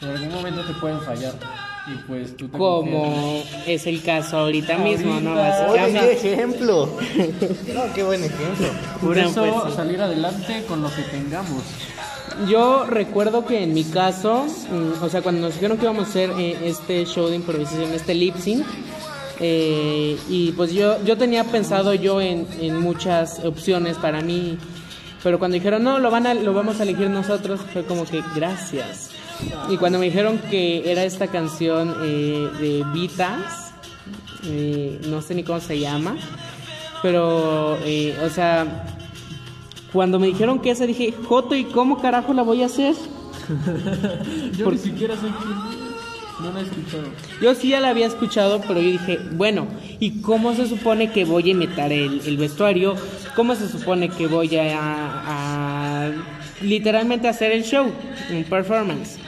En 0.00 0.08
algún 0.10 0.32
momento 0.32 0.64
te 0.64 0.74
pueden 0.74 1.00
fallar 1.00 1.34
y 1.88 1.96
pues 2.06 2.36
tú 2.36 2.48
te 2.48 2.58
Como 2.58 3.42
es 3.66 3.86
el 3.86 4.02
caso 4.02 4.38
ahorita 4.38 4.78
mismo, 4.78 5.20
¿no? 5.20 5.34
Básicamente. 5.34 6.18
qué 6.20 6.32
ejemplo. 6.34 6.88
No, 7.74 7.94
qué 7.94 8.02
buen 8.02 8.22
ejemplo. 8.24 8.68
Por 9.00 9.18
eso 9.18 9.40
pues, 9.40 9.70
sí. 9.70 9.76
salir 9.76 10.00
adelante 10.00 10.64
con 10.68 10.82
lo 10.82 10.94
que 10.94 11.02
tengamos. 11.02 11.62
Yo 12.48 12.84
recuerdo 12.84 13.44
que 13.46 13.62
en 13.64 13.74
mi 13.74 13.84
caso, 13.84 14.44
mm, 14.70 15.02
o 15.02 15.08
sea, 15.08 15.22
cuando 15.22 15.40
nos 15.40 15.54
dijeron 15.54 15.76
que 15.76 15.84
íbamos 15.84 16.06
a 16.06 16.10
hacer 16.10 16.30
eh, 16.38 16.56
este 16.64 17.04
show 17.04 17.28
de 17.28 17.36
improvisación, 17.36 17.92
este 17.94 18.14
lip 18.14 18.36
sync, 18.36 18.64
eh, 19.40 20.16
y 20.28 20.52
pues 20.52 20.72
yo, 20.72 21.02
yo 21.04 21.16
tenía 21.16 21.44
pensado 21.44 21.94
yo 21.94 22.20
en, 22.20 22.46
en 22.60 22.78
muchas 22.78 23.44
opciones 23.44 23.96
para 23.96 24.20
mí, 24.20 24.58
pero 25.22 25.38
cuando 25.38 25.54
dijeron 25.56 25.82
no, 25.82 25.98
lo, 25.98 26.10
van 26.10 26.26
a, 26.26 26.34
lo 26.34 26.52
vamos 26.54 26.80
a 26.80 26.82
elegir 26.84 27.08
nosotros, 27.10 27.60
fue 27.72 27.84
como 27.84 28.04
que 28.04 28.22
gracias. 28.34 29.10
Y 29.68 29.76
cuando 29.76 29.98
me 29.98 30.06
dijeron 30.06 30.38
que 30.50 30.90
era 30.90 31.04
esta 31.04 31.28
canción 31.28 31.94
eh, 32.02 32.48
de 32.60 32.84
Vitas, 32.92 33.72
eh, 34.44 35.00
no 35.08 35.22
sé 35.22 35.34
ni 35.34 35.44
cómo 35.44 35.60
se 35.60 35.78
llama, 35.78 36.16
pero, 37.02 37.78
eh, 37.84 38.16
o 38.24 38.28
sea, 38.30 38.84
cuando 39.92 40.18
me 40.18 40.26
dijeron 40.26 40.58
que 40.60 40.70
esa 40.70 40.86
dije, 40.86 41.14
Joto, 41.28 41.54
¿y 41.54 41.64
cómo 41.64 42.00
carajo 42.00 42.32
la 42.34 42.42
voy 42.42 42.62
a 42.62 42.66
hacer? 42.66 42.94
Yo 44.56 44.64
Por- 44.64 44.74
ni 44.74 44.78
siquiera 44.80 45.14
sé 45.14 45.22
quién 45.42 45.87
no 46.40 46.52
la 46.52 46.60
he 46.60 46.62
escuchado. 46.62 47.04
Yo 47.40 47.54
sí 47.54 47.68
ya 47.68 47.80
la 47.80 47.90
había 47.90 48.06
escuchado, 48.06 48.60
pero 48.66 48.80
yo 48.80 48.90
dije, 48.90 49.18
bueno, 49.32 49.66
¿y 49.98 50.20
cómo 50.20 50.54
se 50.54 50.68
supone 50.68 51.10
que 51.10 51.24
voy 51.24 51.48
a 51.48 51.50
imitar 51.52 51.92
el, 51.92 52.36
vestuario? 52.36 52.94
¿Cómo 53.34 53.54
se 53.54 53.68
supone 53.68 54.08
que 54.08 54.26
voy 54.26 54.56
a, 54.56 54.76
a 54.76 56.10
literalmente 56.62 57.28
hacer 57.28 57.52
el 57.52 57.64
show, 57.64 57.90
un 58.30 58.44
performance? 58.44 59.18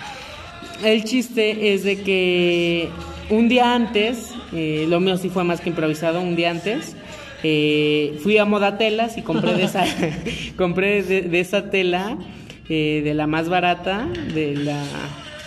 El 0.82 1.04
chiste 1.04 1.74
es 1.74 1.84
de 1.84 2.00
que 2.00 2.88
un 3.30 3.48
día 3.48 3.74
antes, 3.74 4.32
eh, 4.52 4.86
lo 4.88 5.00
mío 5.00 5.16
sí 5.16 5.28
fue 5.28 5.44
más 5.44 5.60
que 5.60 5.68
improvisado, 5.68 6.20
un 6.20 6.36
día 6.36 6.50
antes, 6.50 6.96
eh, 7.42 8.18
fui 8.22 8.38
a 8.38 8.44
Modatelas 8.44 9.16
y 9.16 9.22
compré 9.22 9.54
de 9.54 9.64
esa, 9.64 9.84
compré 10.56 11.02
de, 11.02 11.22
de 11.22 11.40
esa 11.40 11.70
tela 11.70 12.18
eh, 12.68 13.00
de 13.04 13.14
la 13.14 13.26
más 13.26 13.48
barata, 13.48 14.06
de 14.34 14.54
la 14.54 14.82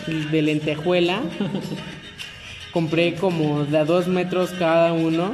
de 0.07 0.41
lentejuela. 0.41 1.21
Compré 2.71 3.15
como 3.15 3.65
de 3.65 3.85
dos 3.85 4.07
metros 4.07 4.51
cada 4.51 4.93
uno. 4.93 5.33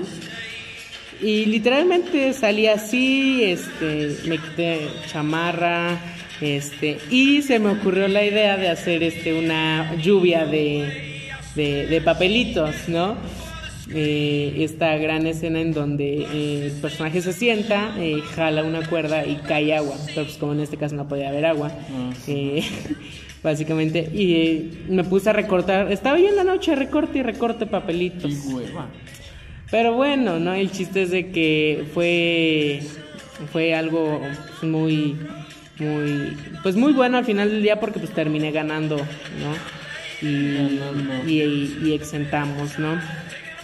Y 1.21 1.45
literalmente 1.45 2.33
salí 2.33 2.67
así, 2.67 3.43
este, 3.43 4.15
me 4.25 4.37
quité 4.37 4.87
chamarra, 5.07 5.99
este, 6.39 6.97
y 7.09 7.41
se 7.41 7.59
me 7.59 7.71
ocurrió 7.71 8.07
la 8.07 8.23
idea 8.23 8.55
de 8.55 8.69
hacer 8.69 9.03
este 9.03 9.33
una 9.33 9.95
lluvia 9.97 10.45
de, 10.45 11.19
de 11.55 12.01
papelitos, 12.05 12.87
¿no? 12.87 13.17
Eh, 13.91 14.53
esta 14.57 14.95
gran 14.97 15.25
escena 15.25 15.59
en 15.61 15.73
donde 15.73 16.21
eh, 16.31 16.65
el 16.67 16.71
personaje 16.81 17.21
se 17.21 17.33
sienta, 17.33 17.95
eh, 17.97 18.21
jala 18.35 18.63
una 18.63 18.87
cuerda 18.87 19.25
y 19.25 19.37
cae 19.37 19.73
agua. 19.75 19.95
Pero 20.07 20.25
pues 20.25 20.37
como 20.37 20.53
en 20.53 20.59
este 20.59 20.77
caso 20.77 20.95
no 20.95 21.07
podía 21.07 21.29
haber 21.29 21.45
agua. 21.47 21.71
eh, 22.27 22.63
básicamente. 23.43 23.99
Y 24.13 24.71
me 24.89 25.03
puse 25.03 25.29
a 25.29 25.33
recortar. 25.33 25.91
Estaba 25.91 26.19
yo 26.19 26.27
en 26.27 26.35
la 26.35 26.43
noche, 26.43 26.75
recorte 26.75 27.19
y 27.19 27.23
recorte 27.23 27.65
papelitos. 27.65 28.31
Hueva. 28.53 28.87
Pero 29.71 29.93
bueno, 29.93 30.39
¿no? 30.39 30.53
El 30.53 30.71
chiste 30.71 31.03
es 31.03 31.11
de 31.11 31.31
que 31.31 31.85
fue 31.93 32.81
fue 33.53 33.73
algo 33.73 34.19
pues, 34.59 34.63
muy 34.69 35.15
muy 35.79 36.35
pues 36.61 36.75
muy 36.75 36.91
bueno 36.91 37.17
al 37.17 37.25
final 37.25 37.49
del 37.49 37.63
día 37.63 37.79
porque 37.79 37.99
pues 37.99 38.11
terminé 38.13 38.51
ganando, 38.51 38.97
¿no? 38.97 39.79
Y, 40.21 40.79
y- 41.27 41.77
y 41.85 41.93
exentamos, 41.93 42.77
¿no? 42.79 42.99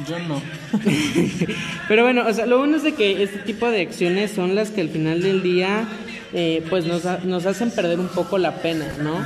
Yo 0.07 0.19
no. 0.19 0.41
Pero 1.87 2.03
bueno, 2.03 2.23
o 2.27 2.33
sea, 2.33 2.45
lo 2.45 2.57
bueno 2.57 2.75
es 2.77 2.83
de 2.83 2.93
que 2.95 3.23
este 3.23 3.39
tipo 3.39 3.69
de 3.69 3.81
acciones 3.81 4.31
son 4.31 4.53
las 4.55 4.69
que 4.71 4.81
al 4.81 4.89
final 4.89 5.21
del 5.21 5.41
día 5.41 5.87
eh, 6.33 6.65
pues 6.69 6.85
nos, 6.85 7.05
ha- 7.05 7.19
nos 7.23 7.45
hacen 7.45 7.71
perder 7.71 7.99
un 7.99 8.09
poco 8.09 8.37
la 8.37 8.55
pena, 8.61 8.85
¿no? 9.01 9.19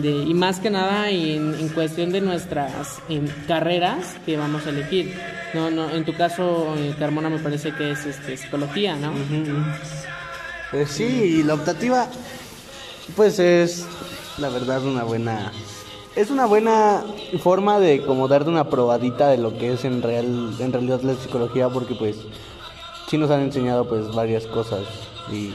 De- 0.00 0.10
y 0.22 0.32
más 0.34 0.60
que 0.60 0.70
nada 0.70 1.10
en, 1.10 1.54
en 1.54 1.68
cuestión 1.68 2.12
de 2.12 2.20
nuestras 2.20 2.98
em, 3.08 3.26
carreras 3.46 4.14
que 4.24 4.36
vamos 4.36 4.66
a 4.66 4.70
elegir. 4.70 5.14
No, 5.52 5.70
no, 5.70 5.90
en 5.90 6.04
tu 6.04 6.14
caso, 6.14 6.74
eh, 6.78 6.94
Carmona, 6.98 7.28
me 7.28 7.38
parece 7.38 7.72
que 7.72 7.90
es 7.90 8.06
este, 8.06 8.36
psicología, 8.36 8.96
¿no? 8.96 9.12
Pues 10.70 10.90
sí, 10.90 11.04
y 11.04 11.42
la 11.42 11.54
optativa, 11.54 12.08
pues 13.16 13.38
es 13.38 13.84
la 14.38 14.48
verdad 14.48 14.82
una 14.84 15.02
buena, 15.04 15.52
es 16.16 16.30
una 16.30 16.46
buena 16.46 17.04
forma 17.40 17.80
de 17.80 18.02
como 18.02 18.28
darte 18.28 18.50
una 18.50 18.70
probadita 18.70 19.28
de 19.28 19.38
lo 19.38 19.56
que 19.58 19.72
es 19.72 19.84
en 19.84 20.02
real, 20.02 20.54
en 20.58 20.72
realidad 20.72 21.00
la 21.02 21.14
psicología, 21.14 21.68
porque 21.68 21.94
pues 21.94 22.16
sí 23.08 23.18
nos 23.18 23.30
han 23.30 23.42
enseñado 23.42 23.88
pues 23.88 24.14
varias 24.14 24.46
cosas 24.46 24.82
y, 25.32 25.54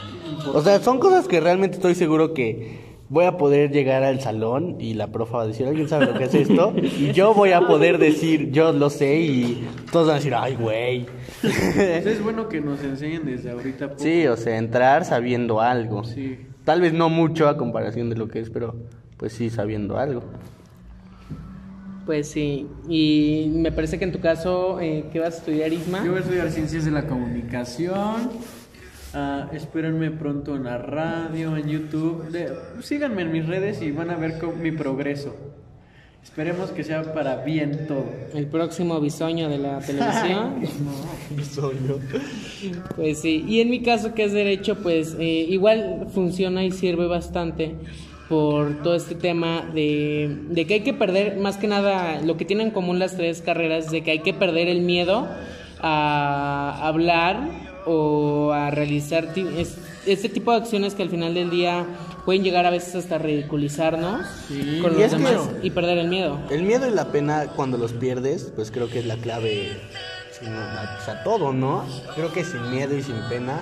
o 0.53 0.61
sea, 0.61 0.79
son 0.79 0.99
cosas 0.99 1.27
que 1.27 1.39
realmente 1.39 1.77
estoy 1.77 1.95
seguro 1.95 2.33
que 2.33 2.89
voy 3.09 3.25
a 3.25 3.37
poder 3.37 3.71
llegar 3.71 4.03
al 4.03 4.19
salón 4.21 4.75
y 4.79 4.93
la 4.93 5.07
profa 5.07 5.37
va 5.37 5.43
a 5.43 5.47
decir, 5.47 5.67
¿alguien 5.67 5.87
sabe 5.87 6.05
lo 6.07 6.13
que 6.13 6.25
es 6.25 6.33
esto? 6.33 6.73
Y 6.75 7.11
yo 7.11 7.33
voy 7.33 7.51
a 7.51 7.61
poder 7.61 7.97
decir, 7.97 8.51
yo 8.51 8.71
lo 8.71 8.89
sé 8.89 9.19
y 9.19 9.67
todos 9.91 10.07
van 10.07 10.15
a 10.15 10.17
decir, 10.19 10.35
ay, 10.35 10.55
güey. 10.55 11.05
Pues 11.41 12.05
es 12.05 12.23
bueno 12.23 12.49
que 12.49 12.61
nos 12.61 12.83
enseñen 12.83 13.25
desde 13.25 13.51
ahorita. 13.51 13.89
poco. 13.89 13.99
Sí, 13.99 14.27
o 14.27 14.37
sea, 14.37 14.57
entrar 14.57 15.05
sabiendo 15.05 15.61
algo. 15.61 16.03
Sí. 16.03 16.39
Tal 16.65 16.81
vez 16.81 16.93
no 16.93 17.09
mucho 17.09 17.47
a 17.47 17.57
comparación 17.57 18.09
de 18.09 18.15
lo 18.15 18.27
que 18.27 18.39
es, 18.39 18.49
pero 18.51 18.75
pues 19.19 19.33
sí 19.33 19.51
sabiendo 19.51 19.99
algo. 19.99 20.23
Pues 22.05 22.31
sí, 22.31 22.65
y 22.87 23.51
me 23.53 23.71
parece 23.71 23.99
que 23.99 24.05
en 24.05 24.11
tu 24.11 24.19
caso, 24.19 24.79
eh, 24.81 25.05
¿qué 25.11 25.19
vas 25.19 25.35
a 25.35 25.37
estudiar, 25.39 25.71
Isma? 25.71 26.03
Yo 26.03 26.11
voy 26.11 26.19
a 26.19 26.23
estudiar 26.23 26.49
ciencias 26.49 26.85
de 26.85 26.91
la 26.91 27.05
comunicación. 27.05 28.29
Ah, 29.13 29.47
espérenme 29.53 30.09
pronto 30.09 30.55
en 30.55 30.63
la 30.63 30.77
radio, 30.79 31.55
en 31.57 31.67
YouTube. 31.67 32.27
De- 32.29 32.51
síganme 32.81 33.23
en 33.23 33.31
mis 33.31 33.45
redes 33.45 33.81
y 33.83 33.91
van 33.91 34.09
a 34.09 34.15
ver 34.15 34.39
co- 34.39 34.53
mi 34.53 34.71
progreso. 34.71 35.35
Esperemos 36.23 36.71
que 36.71 36.83
sea 36.83 37.13
para 37.13 37.43
bien 37.43 37.85
todo. 37.87 38.05
El 38.33 38.47
próximo 38.47 38.99
bisoño 38.99 39.47
de 39.49 39.57
la 39.59 39.79
televisión. 39.79 40.55
Pues 42.95 43.19
sí, 43.19 43.45
y 43.47 43.61
en 43.61 43.69
mi 43.69 43.81
caso 43.81 44.13
que 44.13 44.25
es 44.25 44.33
derecho, 44.33 44.75
pues 44.81 45.15
eh, 45.19 45.45
igual 45.49 46.07
funciona 46.13 46.63
y 46.65 46.71
sirve 46.71 47.07
bastante 47.07 47.75
por 48.29 48.83
todo 48.83 48.93
este 48.95 49.15
tema 49.15 49.63
de, 49.73 50.37
de 50.49 50.65
que 50.67 50.75
hay 50.75 50.81
que 50.81 50.93
perder, 50.93 51.37
más 51.37 51.57
que 51.57 51.67
nada, 51.67 52.21
lo 52.21 52.37
que 52.37 52.45
tienen 52.45 52.67
en 52.67 52.73
común 52.73 52.99
las 52.99 53.17
tres 53.17 53.41
carreras, 53.41 53.89
de 53.89 54.03
que 54.03 54.11
hay 54.11 54.19
que 54.19 54.33
perder 54.35 54.67
el 54.69 54.81
miedo 54.81 55.27
a 55.81 56.87
hablar 56.87 57.49
o 57.85 58.51
a 58.53 58.69
realizar 58.69 59.29
es- 59.57 59.77
este 60.05 60.29
tipo 60.29 60.51
de 60.51 60.57
acciones 60.57 60.93
que 60.95 61.03
al 61.03 61.09
final 61.09 61.33
del 61.33 61.49
día 61.49 61.85
pueden 62.25 62.43
llegar 62.43 62.65
a 62.65 62.69
veces 62.69 62.95
hasta 62.95 63.17
ridiculizarnos 63.17 64.25
con 64.47 64.57
Y 64.57 64.79
los 64.81 64.97
es 65.01 65.11
que- 65.11 65.17
demás 65.17 65.49
y 65.63 65.69
perder 65.71 65.97
el 65.97 66.07
miedo. 66.07 66.39
El 66.49 66.63
miedo 66.63 66.87
y 66.87 66.91
la 66.91 67.11
pena 67.11 67.47
cuando 67.55 67.77
los 67.77 67.93
pierdes, 67.93 68.51
pues 68.55 68.69
creo 68.71 68.89
que 68.89 68.99
es 68.99 69.05
la 69.05 69.15
clave 69.17 69.71
sí, 70.31 70.45
a, 70.47 71.11
a 71.11 71.23
todo, 71.23 71.51
¿no? 71.53 71.83
Creo 72.15 72.31
que 72.31 72.43
sin 72.43 72.69
miedo 72.69 72.95
y 72.95 73.01
sin 73.01 73.15
pena, 73.29 73.59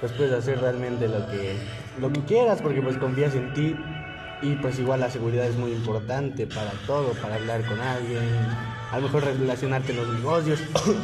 pues 0.00 0.12
puedes 0.12 0.32
hacer 0.32 0.60
realmente 0.60 1.08
lo 1.08 1.26
que, 1.26 1.56
lo 2.00 2.12
que 2.12 2.20
quieras, 2.22 2.60
porque 2.62 2.80
pues 2.82 2.96
confías 2.96 3.34
en 3.34 3.52
ti 3.52 3.74
y 4.42 4.54
pues 4.56 4.78
igual 4.78 5.00
la 5.00 5.10
seguridad 5.10 5.46
es 5.46 5.56
muy 5.56 5.72
importante 5.72 6.46
para 6.46 6.70
todo, 6.86 7.12
para 7.20 7.36
hablar 7.36 7.62
con 7.64 7.80
alguien, 7.80 8.18
a 8.90 8.96
lo 8.96 9.02
mejor 9.02 9.24
relacionarte 9.24 9.92
en 9.92 9.96
los 9.98 10.08
negocios. 10.14 10.60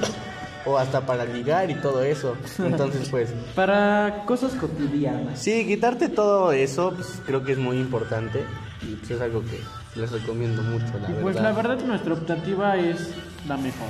O 0.66 0.78
hasta 0.78 1.04
para 1.04 1.26
ligar 1.26 1.70
y 1.70 1.74
todo 1.74 2.02
eso. 2.02 2.38
Entonces, 2.58 3.10
pues, 3.10 3.34
Para 3.54 4.22
cosas 4.24 4.54
cotidianas. 4.54 5.38
Sí, 5.38 5.66
quitarte 5.66 6.08
todo 6.08 6.52
eso, 6.52 6.94
pues 6.96 7.20
creo 7.26 7.44
que 7.44 7.52
es 7.52 7.58
muy 7.58 7.76
importante 7.76 8.42
y 8.80 8.94
pues 8.94 9.10
es 9.10 9.20
algo 9.20 9.42
que 9.44 9.60
les 10.00 10.10
recomiendo 10.10 10.62
mucho, 10.62 10.86
la 10.94 11.00
Y 11.00 11.12
verdad. 11.12 11.20
pues 11.20 11.36
la 11.36 11.52
verdad 11.52 11.78
nuestra 11.84 12.14
optativa 12.14 12.78
es 12.78 13.10
la 13.46 13.58
mejor. 13.58 13.88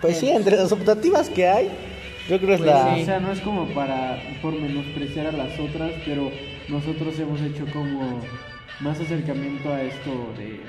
Pues 0.00 0.18
sí, 0.18 0.28
entre 0.28 0.56
las 0.56 0.72
optativas 0.72 1.28
que 1.30 1.46
hay, 1.46 1.68
yo 2.28 2.40
creo 2.40 2.54
es 2.56 2.60
Pues 2.62 2.68
la... 2.72 2.94
sí, 2.96 3.02
O 3.02 3.04
sea, 3.04 3.20
no 3.20 3.30
es 3.30 3.40
como 3.42 3.72
para 3.72 4.18
por 4.42 4.54
menospreciar 4.60 5.28
a 5.28 5.32
las 5.32 5.56
otras, 5.60 5.92
pero 6.04 6.32
nosotros 6.68 7.18
hemos 7.18 7.40
hecho 7.40 7.64
como 7.72 8.20
más 8.80 9.00
acercamiento 9.00 9.72
a 9.72 9.82
esto 9.82 10.10
de, 10.36 10.60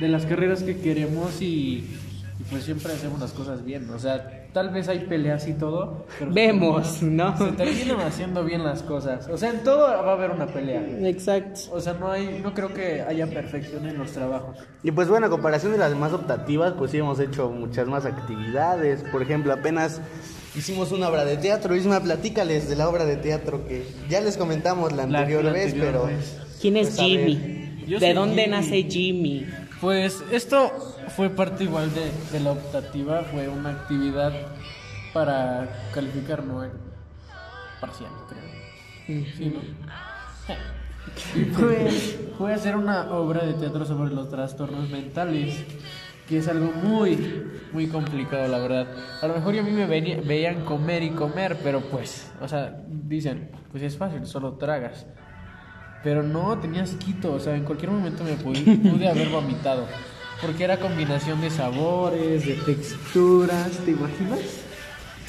de 0.00 0.08
las 0.08 0.26
carreras 0.26 0.62
que 0.62 0.78
queremos 0.78 1.40
y, 1.40 1.84
y 2.38 2.44
pues 2.50 2.64
siempre 2.64 2.92
hacemos 2.92 3.20
las 3.20 3.32
cosas 3.32 3.64
bien. 3.64 3.88
O 3.90 3.98
sea, 3.98 4.48
tal 4.52 4.70
vez 4.70 4.88
hay 4.88 5.00
peleas 5.00 5.46
y 5.48 5.54
todo, 5.54 6.06
pero 6.18 6.32
Vemos, 6.32 7.02
¿no? 7.02 7.36
se 7.36 7.52
terminan 7.52 8.00
haciendo 8.00 8.44
bien 8.44 8.64
las 8.64 8.82
cosas. 8.82 9.28
O 9.28 9.36
sea, 9.36 9.50
en 9.50 9.62
todo 9.62 9.80
va 9.88 10.10
a 10.10 10.12
haber 10.12 10.30
una 10.30 10.46
pelea. 10.46 10.82
Exacto. 11.08 11.60
O 11.72 11.80
sea, 11.80 11.94
no 11.94 12.10
hay, 12.10 12.40
no 12.42 12.54
creo 12.54 12.72
que 12.72 13.02
haya 13.02 13.26
perfección 13.26 13.86
en 13.88 13.98
los 13.98 14.12
trabajos. 14.12 14.56
Y 14.82 14.90
pues 14.90 15.08
bueno, 15.08 15.26
a 15.26 15.30
comparación 15.30 15.72
de 15.72 15.78
las 15.78 15.90
demás 15.90 16.12
optativas, 16.12 16.74
pues 16.74 16.90
sí 16.90 16.98
hemos 16.98 17.18
hecho 17.20 17.50
muchas 17.50 17.88
más 17.88 18.04
actividades. 18.04 19.02
Por 19.10 19.22
ejemplo, 19.22 19.52
apenas 19.52 20.00
hicimos 20.56 20.92
una 20.92 21.08
obra 21.08 21.24
de 21.24 21.36
teatro. 21.36 21.74
Isma, 21.74 22.00
platícales 22.00 22.68
de 22.68 22.76
la 22.76 22.88
obra 22.88 23.04
de 23.04 23.16
teatro 23.16 23.66
que 23.66 23.86
ya 24.08 24.20
les 24.20 24.36
comentamos 24.36 24.92
la 24.92 25.04
anterior 25.04 25.44
la 25.44 25.52
vez, 25.52 25.66
anterior 25.72 25.92
pero... 25.92 26.06
vez. 26.06 26.36
¿Quién 26.60 26.76
es 26.76 26.88
Pues. 26.88 27.00
Jimmy? 27.00 27.84
Yo 27.86 27.98
¿De 28.00 28.12
dónde 28.14 28.42
Jimmy. 28.44 28.56
nace 28.56 28.82
Jimmy? 28.84 29.46
Pues 29.80 30.22
esto 30.32 30.70
fue 31.16 31.30
parte 31.30 31.64
igual 31.64 31.90
de, 31.94 32.10
de 32.32 32.40
la 32.44 32.52
optativa, 32.52 33.22
fue 33.30 33.48
una 33.48 33.70
actividad 33.70 34.32
para 35.14 35.68
calificar, 35.94 36.44
¿no? 36.44 36.66
Parcial, 37.80 38.10
creo. 38.28 39.24
Sí, 39.36 39.52
¿no? 39.54 39.60
Fue, 41.54 41.90
fue 42.36 42.52
hacer 42.54 42.76
una 42.76 43.10
obra 43.12 43.44
de 43.44 43.54
teatro 43.54 43.84
sobre 43.86 44.12
los 44.14 44.28
trastornos 44.28 44.90
mentales, 44.90 45.54
que 46.28 46.38
es 46.38 46.48
algo 46.48 46.72
muy, 46.72 47.42
muy 47.72 47.86
complicado, 47.86 48.48
la 48.48 48.58
verdad. 48.58 48.86
A 49.22 49.26
lo 49.26 49.34
mejor 49.34 49.54
y 49.54 49.58
a 49.58 49.62
mí 49.62 49.70
me 49.70 49.86
venía- 49.86 50.20
veían 50.20 50.64
comer 50.64 51.02
y 51.02 51.10
comer, 51.10 51.56
pero 51.62 51.80
pues, 51.80 52.30
o 52.40 52.46
sea, 52.48 52.82
dicen, 52.88 53.50
pues 53.70 53.82
es 53.82 53.96
fácil, 53.96 54.26
solo 54.26 54.52
tragas. 54.54 55.06
Pero 56.02 56.22
no, 56.22 56.58
tenía 56.58 56.82
asquito, 56.82 57.32
o 57.34 57.40
sea, 57.40 57.56
en 57.56 57.64
cualquier 57.64 57.90
momento 57.90 58.22
me 58.24 58.34
pude, 58.34 58.60
pude 58.76 59.08
haber 59.08 59.28
vomitado. 59.30 59.86
Porque 60.40 60.62
era 60.64 60.76
combinación 60.78 61.40
de 61.40 61.50
sabores, 61.50 62.46
de 62.46 62.54
texturas, 62.54 63.70
¿te 63.84 63.90
imaginas? 63.90 64.64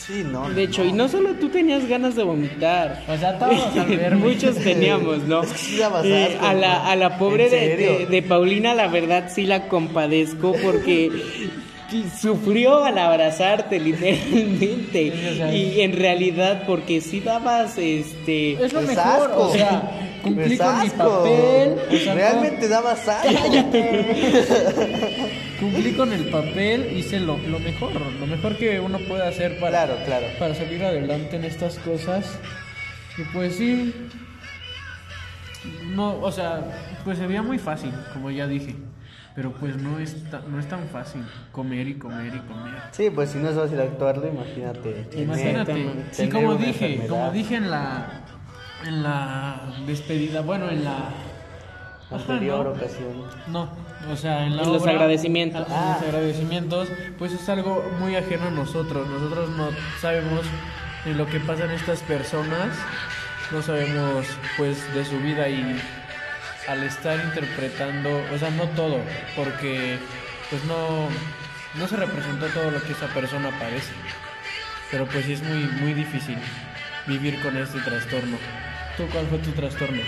Sí, 0.10 0.24
no. 0.26 0.50
De 0.50 0.64
hecho, 0.64 0.84
y 0.84 0.92
no 0.92 1.08
solo 1.08 1.36
tú 1.36 1.50
tenías 1.50 1.88
ganas 1.88 2.16
de 2.16 2.24
vomitar. 2.24 3.04
O 3.08 3.16
sea, 3.16 3.38
todos 3.38 3.62
al 3.78 3.96
verme. 3.96 4.34
Muchos 4.34 4.56
teníamos, 4.58 5.20
¿no? 5.28 5.44
Es 5.44 5.52
que 5.52 5.58
sí 5.60 5.78
dabas 5.78 6.04
Eh, 6.06 6.32
asco, 6.34 6.46
a, 6.48 6.54
la, 6.56 6.88
a 6.92 6.96
la 6.96 7.18
pobre 7.20 7.46
¿En 7.46 7.52
de, 7.52 7.78
de- 7.78 8.06
de 8.08 8.22
Paulina, 8.24 8.74
la 8.74 8.88
verdad 8.88 9.30
sí 9.32 9.44
la 9.46 9.68
compadezco 9.68 10.56
porque 10.64 11.12
sufrió 12.20 12.84
al 12.84 12.98
abrazarte, 12.98 13.80
literalmente. 13.80 15.12
Sí, 15.16 15.28
o 15.32 15.36
sea, 15.36 15.54
y 15.56 15.82
en 15.82 15.94
realidad, 15.98 16.64
porque 16.68 17.02
sí 17.02 17.20
dabas 17.20 17.78
este. 17.78 18.54
Es 18.54 18.74
lo 18.74 18.82
Es 18.82 18.88
mejor, 18.88 19.06
asco. 19.30 19.42
o 19.48 19.54
sea, 19.54 19.92
cumplí 20.22 20.58
con 20.58 20.82
mi 20.84 20.90
papel. 20.90 21.76
o 21.90 21.96
sea, 21.98 22.14
Realmente 22.16 22.68
dabas 22.68 23.08
asco. 23.08 23.32
Cumplí 25.60 25.92
con 25.94 26.14
el 26.14 26.30
papel, 26.30 26.98
hice 26.98 27.20
lo, 27.20 27.38
lo 27.38 27.60
mejor, 27.60 27.92
lo 28.20 28.26
mejor 28.28 28.56
que 28.58 28.80
uno 28.80 28.98
puede 29.00 29.28
hacer 29.28 29.60
para, 29.60 29.86
Claro, 29.86 29.98
claro. 30.06 30.26
para 30.40 30.56
salir 30.56 30.84
adelante 30.84 31.36
en 31.36 31.44
estas 31.46 31.78
cosas. 31.80 32.40
Y 33.18 33.24
pues 33.34 33.56
sí, 33.56 33.94
no, 35.94 36.20
o 36.22 36.32
sea, 36.32 36.62
pues 37.04 37.18
se 37.18 37.28
veía 37.28 37.42
muy 37.42 37.58
fácil, 37.60 37.92
como 38.14 38.32
ya 38.32 38.48
dije. 38.48 38.76
Pero 39.36 39.52
pues 39.54 39.78
no 39.78 40.00
es, 40.00 40.18
no 40.50 40.60
es 40.60 40.68
tan 40.68 40.88
fácil 40.90 41.22
comer 41.52 41.88
y 41.88 41.94
comer 41.96 42.34
y 42.36 42.40
comer. 42.40 42.74
Sí, 42.92 43.10
pues 43.10 43.30
si 43.30 43.38
no 43.38 43.50
es 43.50 43.56
fácil 43.56 43.80
actuarlo, 43.80 44.28
imagínate. 44.28 45.08
Imagínate, 45.16 45.74
tener 45.74 45.92
sí, 46.12 46.30
como 46.30 46.56
dije, 46.56 46.94
enfermedad. 46.94 47.08
como 47.10 47.32
dije 47.32 47.56
en 47.56 47.70
la 47.72 48.22
en 48.86 49.04
la 49.04 49.62
despedida, 49.86 50.42
bueno, 50.42 50.70
en 50.70 50.84
la 50.86 51.10
Ajá, 52.12 52.16
Anterior 52.34 52.66
¿no? 52.66 52.72
ocasión. 52.72 53.24
No, 53.48 53.70
o 54.12 54.16
sea, 54.16 54.46
en, 54.46 54.56
la 54.58 54.64
En 54.64 54.74
los 54.74 54.82
obra, 54.82 54.94
agradecimientos. 54.94 55.68
En 55.68 55.74
Ah. 55.74 55.98
los 56.00 56.08
agradecimientos, 56.10 56.90
pues 57.20 57.34
es 57.34 57.48
algo 57.50 57.84
muy 58.00 58.16
ajeno 58.16 58.48
a 58.48 58.52
nosotros. 58.52 59.08
Nosotros 59.08 59.50
no 59.52 59.70
sabemos 60.02 60.42
de 61.06 61.14
lo 61.14 61.26
que 61.28 61.40
pasan 61.40 61.70
estas 61.72 62.00
personas, 62.02 62.76
no 63.52 63.62
sabemos 63.62 64.26
pues 64.58 64.92
de 64.96 65.06
su 65.06 65.20
vida 65.20 65.48
y 65.50 65.80
al 66.68 66.84
estar 66.84 67.20
interpretando, 67.24 68.10
o 68.34 68.38
sea, 68.38 68.50
no 68.52 68.64
todo, 68.70 68.98
porque 69.36 69.98
pues 70.50 70.64
no 70.66 71.08
no 71.76 71.88
se 71.88 71.96
representó 71.98 72.48
todo 72.48 72.72
lo 72.72 72.82
que 72.82 72.94
esa 72.94 73.06
persona 73.08 73.52
parece. 73.60 73.92
Pero 74.90 75.06
pues 75.06 75.26
sí 75.26 75.34
es 75.34 75.44
muy 75.44 75.64
muy 75.82 75.94
difícil 75.94 76.38
vivir 77.06 77.40
con 77.42 77.56
este 77.58 77.80
trastorno. 77.82 78.38
¿Tú 79.00 79.08
cuál 79.14 79.26
fue 79.28 79.38
tu 79.38 79.52
trastorno? 79.52 80.02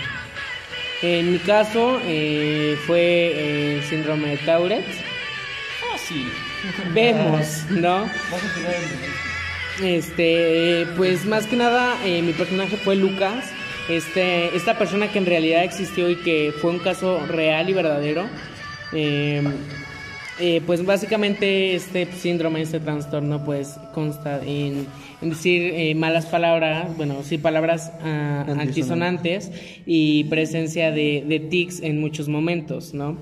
En 1.00 1.32
mi 1.32 1.38
caso 1.38 1.98
eh, 2.04 2.76
fue 2.86 2.98
eh, 3.00 3.82
síndrome 3.88 4.32
de 4.32 4.36
Tourette. 4.36 4.84
Fácil. 5.80 6.30
Vemos, 6.92 7.64
¿no? 7.70 8.06
Este, 9.82 10.86
pues 10.94 11.24
más 11.24 11.46
que 11.46 11.56
nada, 11.56 11.96
eh, 12.04 12.20
mi 12.20 12.34
personaje 12.34 12.76
fue 12.76 12.96
Lucas. 12.96 13.50
Este, 13.88 14.54
esta 14.54 14.76
persona 14.76 15.10
que 15.10 15.16
en 15.16 15.24
realidad 15.24 15.64
existió 15.64 16.10
y 16.10 16.16
que 16.16 16.52
fue 16.60 16.70
un 16.72 16.78
caso 16.78 17.24
real 17.26 17.70
y 17.70 17.72
verdadero. 17.72 18.28
Eh, 20.40 20.62
pues 20.66 20.84
básicamente 20.84 21.74
este 21.74 22.06
síndrome, 22.06 22.62
este 22.62 22.80
trastorno, 22.80 23.44
pues 23.44 23.78
consta 23.92 24.40
en, 24.44 24.86
en 25.20 25.28
decir 25.30 25.62
eh, 25.74 25.94
malas 25.94 26.26
palabras, 26.26 26.96
bueno, 26.96 27.16
sí, 27.22 27.36
palabras 27.36 27.92
ah, 28.02 28.44
Antisonantes. 28.48 29.50
antisonantes 29.50 29.52
y 29.86 30.24
presencia 30.24 30.90
de, 30.90 31.24
de 31.28 31.38
tics 31.38 31.80
en 31.82 32.00
muchos 32.00 32.28
momentos, 32.28 32.94
¿no? 32.94 33.18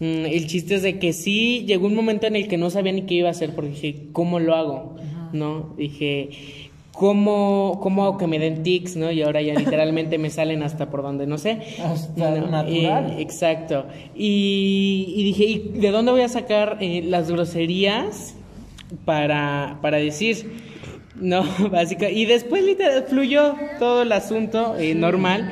Mm, 0.00 0.26
El 0.26 0.46
chiste 0.48 0.74
es 0.74 0.82
de 0.82 0.98
que 0.98 1.12
sí 1.14 1.64
llegó 1.66 1.86
un 1.86 1.94
momento 1.94 2.26
en 2.26 2.36
el 2.36 2.46
que 2.46 2.58
no 2.58 2.68
sabía 2.68 2.92
ni 2.92 3.02
qué 3.02 3.14
iba 3.14 3.28
a 3.28 3.32
hacer 3.32 3.54
porque 3.54 3.70
dije, 3.70 3.96
¿cómo 4.12 4.38
lo 4.38 4.54
hago? 4.54 4.96
¿No? 5.32 5.74
Dije, 5.78 6.30
¿cómo, 7.00 7.78
¿cómo 7.82 8.04
hago 8.04 8.18
que 8.18 8.26
me 8.26 8.38
den 8.38 8.62
tics? 8.62 8.94
¿No? 8.94 9.10
Y 9.10 9.22
ahora 9.22 9.40
ya 9.40 9.54
literalmente 9.54 10.18
me 10.18 10.28
salen 10.28 10.62
hasta 10.62 10.90
por 10.90 11.00
donde 11.02 11.26
no 11.26 11.38
sé. 11.38 11.58
Hasta 11.82 12.30
No, 12.32 12.46
natural. 12.48 13.12
eh, 13.12 13.22
exacto. 13.22 13.86
Y, 14.14 15.14
y 15.16 15.24
dije, 15.24 15.44
¿y 15.44 15.58
de 15.80 15.90
dónde 15.92 16.12
voy 16.12 16.20
a 16.20 16.28
sacar 16.28 16.76
eh, 16.82 17.00
las 17.02 17.30
groserías 17.30 18.34
para, 19.06 19.78
para 19.80 19.96
decir? 19.96 20.68
No, 21.16 21.42
básica. 21.70 22.10
Y 22.10 22.26
después 22.26 22.64
literal 22.64 23.04
fluyó 23.08 23.54
todo 23.78 24.02
el 24.02 24.12
asunto 24.12 24.76
eh, 24.78 24.94
normal. 24.94 25.50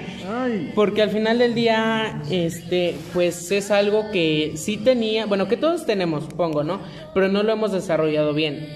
Porque 0.74 1.00
al 1.00 1.08
final 1.08 1.38
del 1.38 1.54
día, 1.54 2.22
este, 2.30 2.94
pues 3.14 3.50
es 3.50 3.70
algo 3.70 4.10
que 4.12 4.52
sí 4.56 4.76
tenía, 4.76 5.24
bueno, 5.24 5.48
que 5.48 5.56
todos 5.56 5.86
tenemos, 5.86 6.24
supongo, 6.24 6.62
¿no? 6.62 6.80
Pero 7.14 7.28
no 7.28 7.42
lo 7.42 7.54
hemos 7.54 7.72
desarrollado 7.72 8.34
bien. 8.34 8.68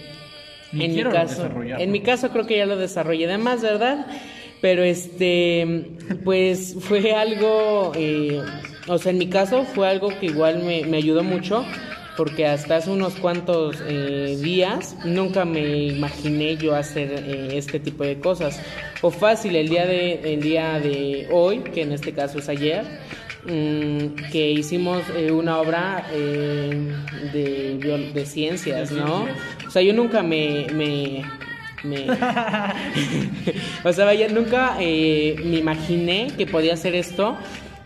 Ni 0.73 0.87
en 0.87 0.95
mi 0.95 1.03
caso, 1.05 1.49
en 1.79 1.93
mi 1.93 2.01
caso 2.01 2.31
creo 2.31 2.47
que 2.47 2.57
ya 2.57 2.67
lo 2.67 2.77
desarrollé 2.77 3.27
de 3.27 3.39
más, 3.39 3.63
¿verdad? 3.63 4.07
Pero 4.61 4.83
este, 4.85 5.91
pues 6.25 6.77
fue 6.81 7.15
algo, 7.15 7.93
eh, 7.97 8.41
o 8.87 8.99
sea, 8.99 9.11
en 9.11 9.19
mi 9.19 9.29
caso 9.29 9.65
fue 9.65 9.89
algo 9.89 10.09
que 10.19 10.27
igual 10.27 10.63
me, 10.63 10.85
me 10.85 10.99
ayudó 10.99 11.25
mucho, 11.25 11.65
porque 12.17 12.47
hasta 12.47 12.77
hace 12.77 12.91
unos 12.91 13.15
cuantos 13.15 13.83
eh, 13.87 14.39
días 14.43 14.97
nunca 15.05 15.45
me 15.45 15.87
imaginé 15.87 16.57
yo 16.57 16.75
hacer 16.75 17.13
eh, 17.13 17.57
este 17.57 17.81
tipo 17.81 18.05
de 18.05 18.19
cosas. 18.19 18.61
O 19.01 19.11
fácil, 19.11 19.57
el 19.57 19.69
día 19.69 19.87
de, 19.87 20.35
el 20.35 20.41
día 20.41 20.79
de 20.79 21.29
hoy, 21.31 21.61
que 21.61 21.83
en 21.83 21.93
este 21.93 22.13
caso 22.13 22.39
es 22.39 22.49
ayer, 22.49 22.85
que 23.45 24.53
hicimos 24.57 25.03
eh, 25.17 25.33
una 25.33 25.59
obra 25.59 26.07
eh, 26.13 26.93
de, 27.33 28.27
ciencias, 28.27 28.93
¿no? 28.93 29.27
O 29.67 29.71
sea, 29.71 29.83
yo 29.83 29.93
nunca 29.93 30.23
me... 30.23 30.67
me, 30.73 31.25
me- 31.83 32.07
o 33.85 33.93
sea, 33.93 34.05
vaya, 34.05 34.29
nunca 34.29 34.77
eh, 34.79 35.35
me 35.45 35.57
imaginé 35.57 36.29
que 36.37 36.47
podía 36.47 36.75
hacer 36.75 36.95
esto 36.95 37.37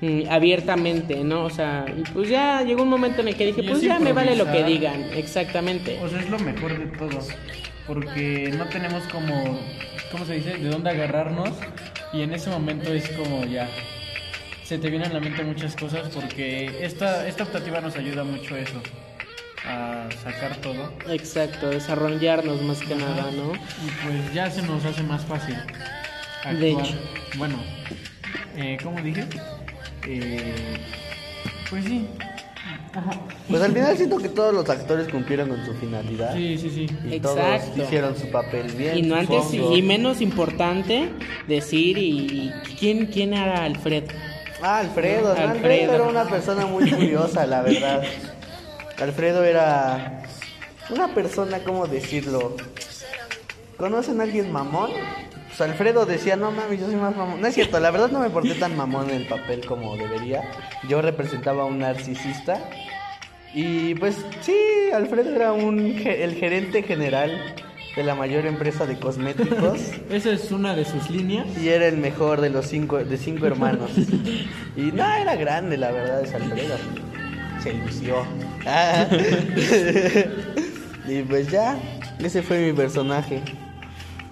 mm, 0.03 0.23
abiertamente, 0.29 1.25
¿no? 1.25 1.45
O 1.45 1.51
sea, 1.51 1.87
y 1.97 2.03
pues 2.13 2.29
ya 2.29 2.63
llegó 2.63 2.83
un 2.83 2.91
momento 2.91 3.23
en 3.23 3.29
el 3.29 3.37
que 3.37 3.47
dije, 3.47 3.63
pues 3.63 3.79
es 3.79 3.85
ya 3.85 3.99
me 3.99 4.13
vale 4.13 4.37
lo 4.37 4.51
que 4.51 4.63
digan, 4.65 5.05
exactamente. 5.15 5.99
O 6.03 6.09
sea, 6.09 6.21
es 6.21 6.29
lo 6.29 6.39
mejor 6.39 6.79
de 6.79 6.87
todo. 6.99 7.21
Porque 7.87 8.53
no 8.57 8.67
tenemos 8.67 9.05
como, 9.05 9.59
¿cómo 10.11 10.25
se 10.27 10.35
dice? 10.35 10.59
De 10.59 10.69
dónde 10.69 10.91
agarrarnos. 10.91 11.51
Y 12.13 12.23
en 12.23 12.33
ese 12.35 12.51
momento 12.51 12.93
es 12.93 13.09
como 13.11 13.45
ya. 13.47 13.69
Se 14.67 14.79
te 14.79 14.91
vienen 14.91 15.13
a 15.13 15.15
la 15.15 15.21
mente 15.21 15.45
muchas 15.45 15.77
cosas 15.77 16.09
porque 16.13 16.85
esta, 16.85 17.29
esta 17.29 17.45
optativa 17.45 17.81
nos 17.81 17.95
ayuda 17.95 18.25
mucho 18.25 18.57
a 18.57 18.59
eso. 18.59 18.83
A 19.65 20.09
sacar 20.25 20.57
todo. 20.57 20.93
Exacto, 21.09 21.71
desarrollarnos 21.71 22.61
más 22.63 22.81
que 22.81 22.97
nada, 22.97 23.31
¿no? 23.31 23.53
Y 23.55 23.91
pues 24.05 24.35
ya 24.35 24.51
se 24.51 24.63
nos 24.63 24.85
hace 24.85 25.05
más 25.05 25.25
fácil. 25.25 25.55
Actuar. 26.39 26.57
De 26.57 26.71
hecho. 26.73 26.95
Bueno, 27.37 27.63
eh, 28.57 28.77
¿cómo 28.83 29.01
dije? 29.01 29.25
Eh, 30.09 30.55
pues 31.71 31.85
sí. 31.85 32.09
Pues 33.49 33.63
al 33.63 33.73
final 33.73 33.97
siento 33.97 34.17
que 34.19 34.31
todos 34.31 34.53
los 34.53 34.69
actores 34.69 35.07
cumplieron 35.09 35.49
con 35.49 35.65
su 35.65 35.75
finalidad. 35.75 36.35
Sí, 36.35 36.59
sí, 36.59 36.71
sí. 36.71 36.87
Y 37.09 37.15
Exacto. 37.15 37.71
todos 37.71 37.87
hicieron 37.87 38.17
su 38.17 38.31
papel 38.31 38.73
bien. 38.73 38.99
Y 38.99 39.03
no 39.03 39.15
antes 39.15 39.53
y 39.53 39.83
menos 39.83 40.21
importante 40.21 41.11
decir 41.47 41.99
y 41.99 42.53
quién 42.81 43.07
quién 43.07 43.33
era 43.33 43.63
Alfred. 43.63 44.05
Ah, 44.63 44.79
Alfredo. 44.79 45.31
Alfredo. 45.31 45.51
Alfredo 45.51 45.95
era 45.95 46.05
una 46.05 46.25
persona 46.25 46.67
muy 46.67 46.91
curiosa, 46.91 47.47
la 47.47 47.63
verdad. 47.63 48.03
Alfredo 49.01 49.45
era 49.45 50.23
una 50.91 51.15
persona, 51.15 51.61
¿cómo 51.61 51.87
decirlo? 51.87 52.57
¿Conocen 53.77 54.21
a 54.21 54.25
alguien 54.25 54.51
mamón? 54.51 54.91
Pues 55.49 55.61
Alfredo 55.61 56.07
decía, 56.07 56.37
no 56.37 56.51
mames, 56.51 56.81
yo 56.81 56.87
soy 56.87 56.97
más 56.97 57.15
mamón. 57.15 57.41
No 57.41 57.47
es 57.47 57.55
cierto, 57.55 57.79
la 57.81 57.91
verdad 57.91 58.11
no 58.11 58.21
me 58.21 58.31
porté 58.31 58.55
tan 58.55 58.77
mamón 58.77 59.11
en 59.11 59.17
el 59.17 59.27
papel 59.27 59.65
como 59.67 59.97
debería. 59.97 60.43
Yo 60.89 61.03
representaba 61.03 61.63
a 61.63 61.67
un 61.67 61.79
narcisista. 61.79 62.59
Y 63.55 63.95
pues 63.95 64.17
sí, 64.43 64.57
Alfredo 64.93 65.35
era 65.35 65.53
un, 65.53 65.79
el 66.05 66.35
gerente 66.35 66.83
general 66.83 67.55
de 67.97 68.03
la 68.03 68.15
mayor 68.15 68.45
empresa 68.47 68.87
de 68.87 68.99
cosméticos. 68.99 69.81
Esa 70.11 70.33
es 70.33 70.53
una 70.53 70.77
de 70.77 70.85
sus 70.85 71.11
líneas. 71.11 71.47
Y 71.61 71.71
era 71.71 71.87
el 71.89 71.97
mejor 71.97 72.43
de 72.43 72.51
los 72.51 72.67
cinco, 72.67 72.99
de 72.99 73.17
cinco 73.17 73.47
hermanos. 73.47 73.91
Y 74.77 74.93
no, 74.93 75.11
era 75.11 75.35
grande, 75.37 75.79
la 75.79 75.91
verdad, 75.91 76.23
es 76.23 76.35
Alfredo. 76.35 76.77
Se 77.63 77.73
lució. 77.73 78.17
Ah. 78.69 79.07
y 81.07 81.23
pues 81.23 81.49
ya, 81.53 81.79
ese 82.19 82.43
fue 82.43 82.67
mi 82.67 82.73
personaje. 82.73 83.41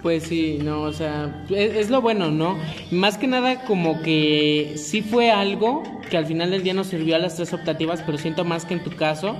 Pues 0.01 0.23
sí, 0.23 0.59
no, 0.61 0.81
o 0.81 0.91
sea, 0.91 1.45
es, 1.49 1.73
es 1.73 1.89
lo 1.89 2.01
bueno, 2.01 2.31
¿no? 2.31 2.57
Más 2.91 3.17
que 3.17 3.27
nada 3.27 3.63
como 3.63 4.01
que 4.01 4.73
sí 4.75 5.01
fue 5.01 5.31
algo 5.31 5.83
que 6.09 6.17
al 6.17 6.25
final 6.25 6.51
del 6.51 6.63
día 6.63 6.73
nos 6.73 6.87
sirvió 6.87 7.15
a 7.15 7.19
las 7.19 7.37
tres 7.37 7.53
optativas, 7.53 8.03
pero 8.05 8.17
siento 8.17 8.43
más 8.43 8.65
que 8.65 8.73
en 8.73 8.83
tu 8.83 8.91
caso, 8.91 9.37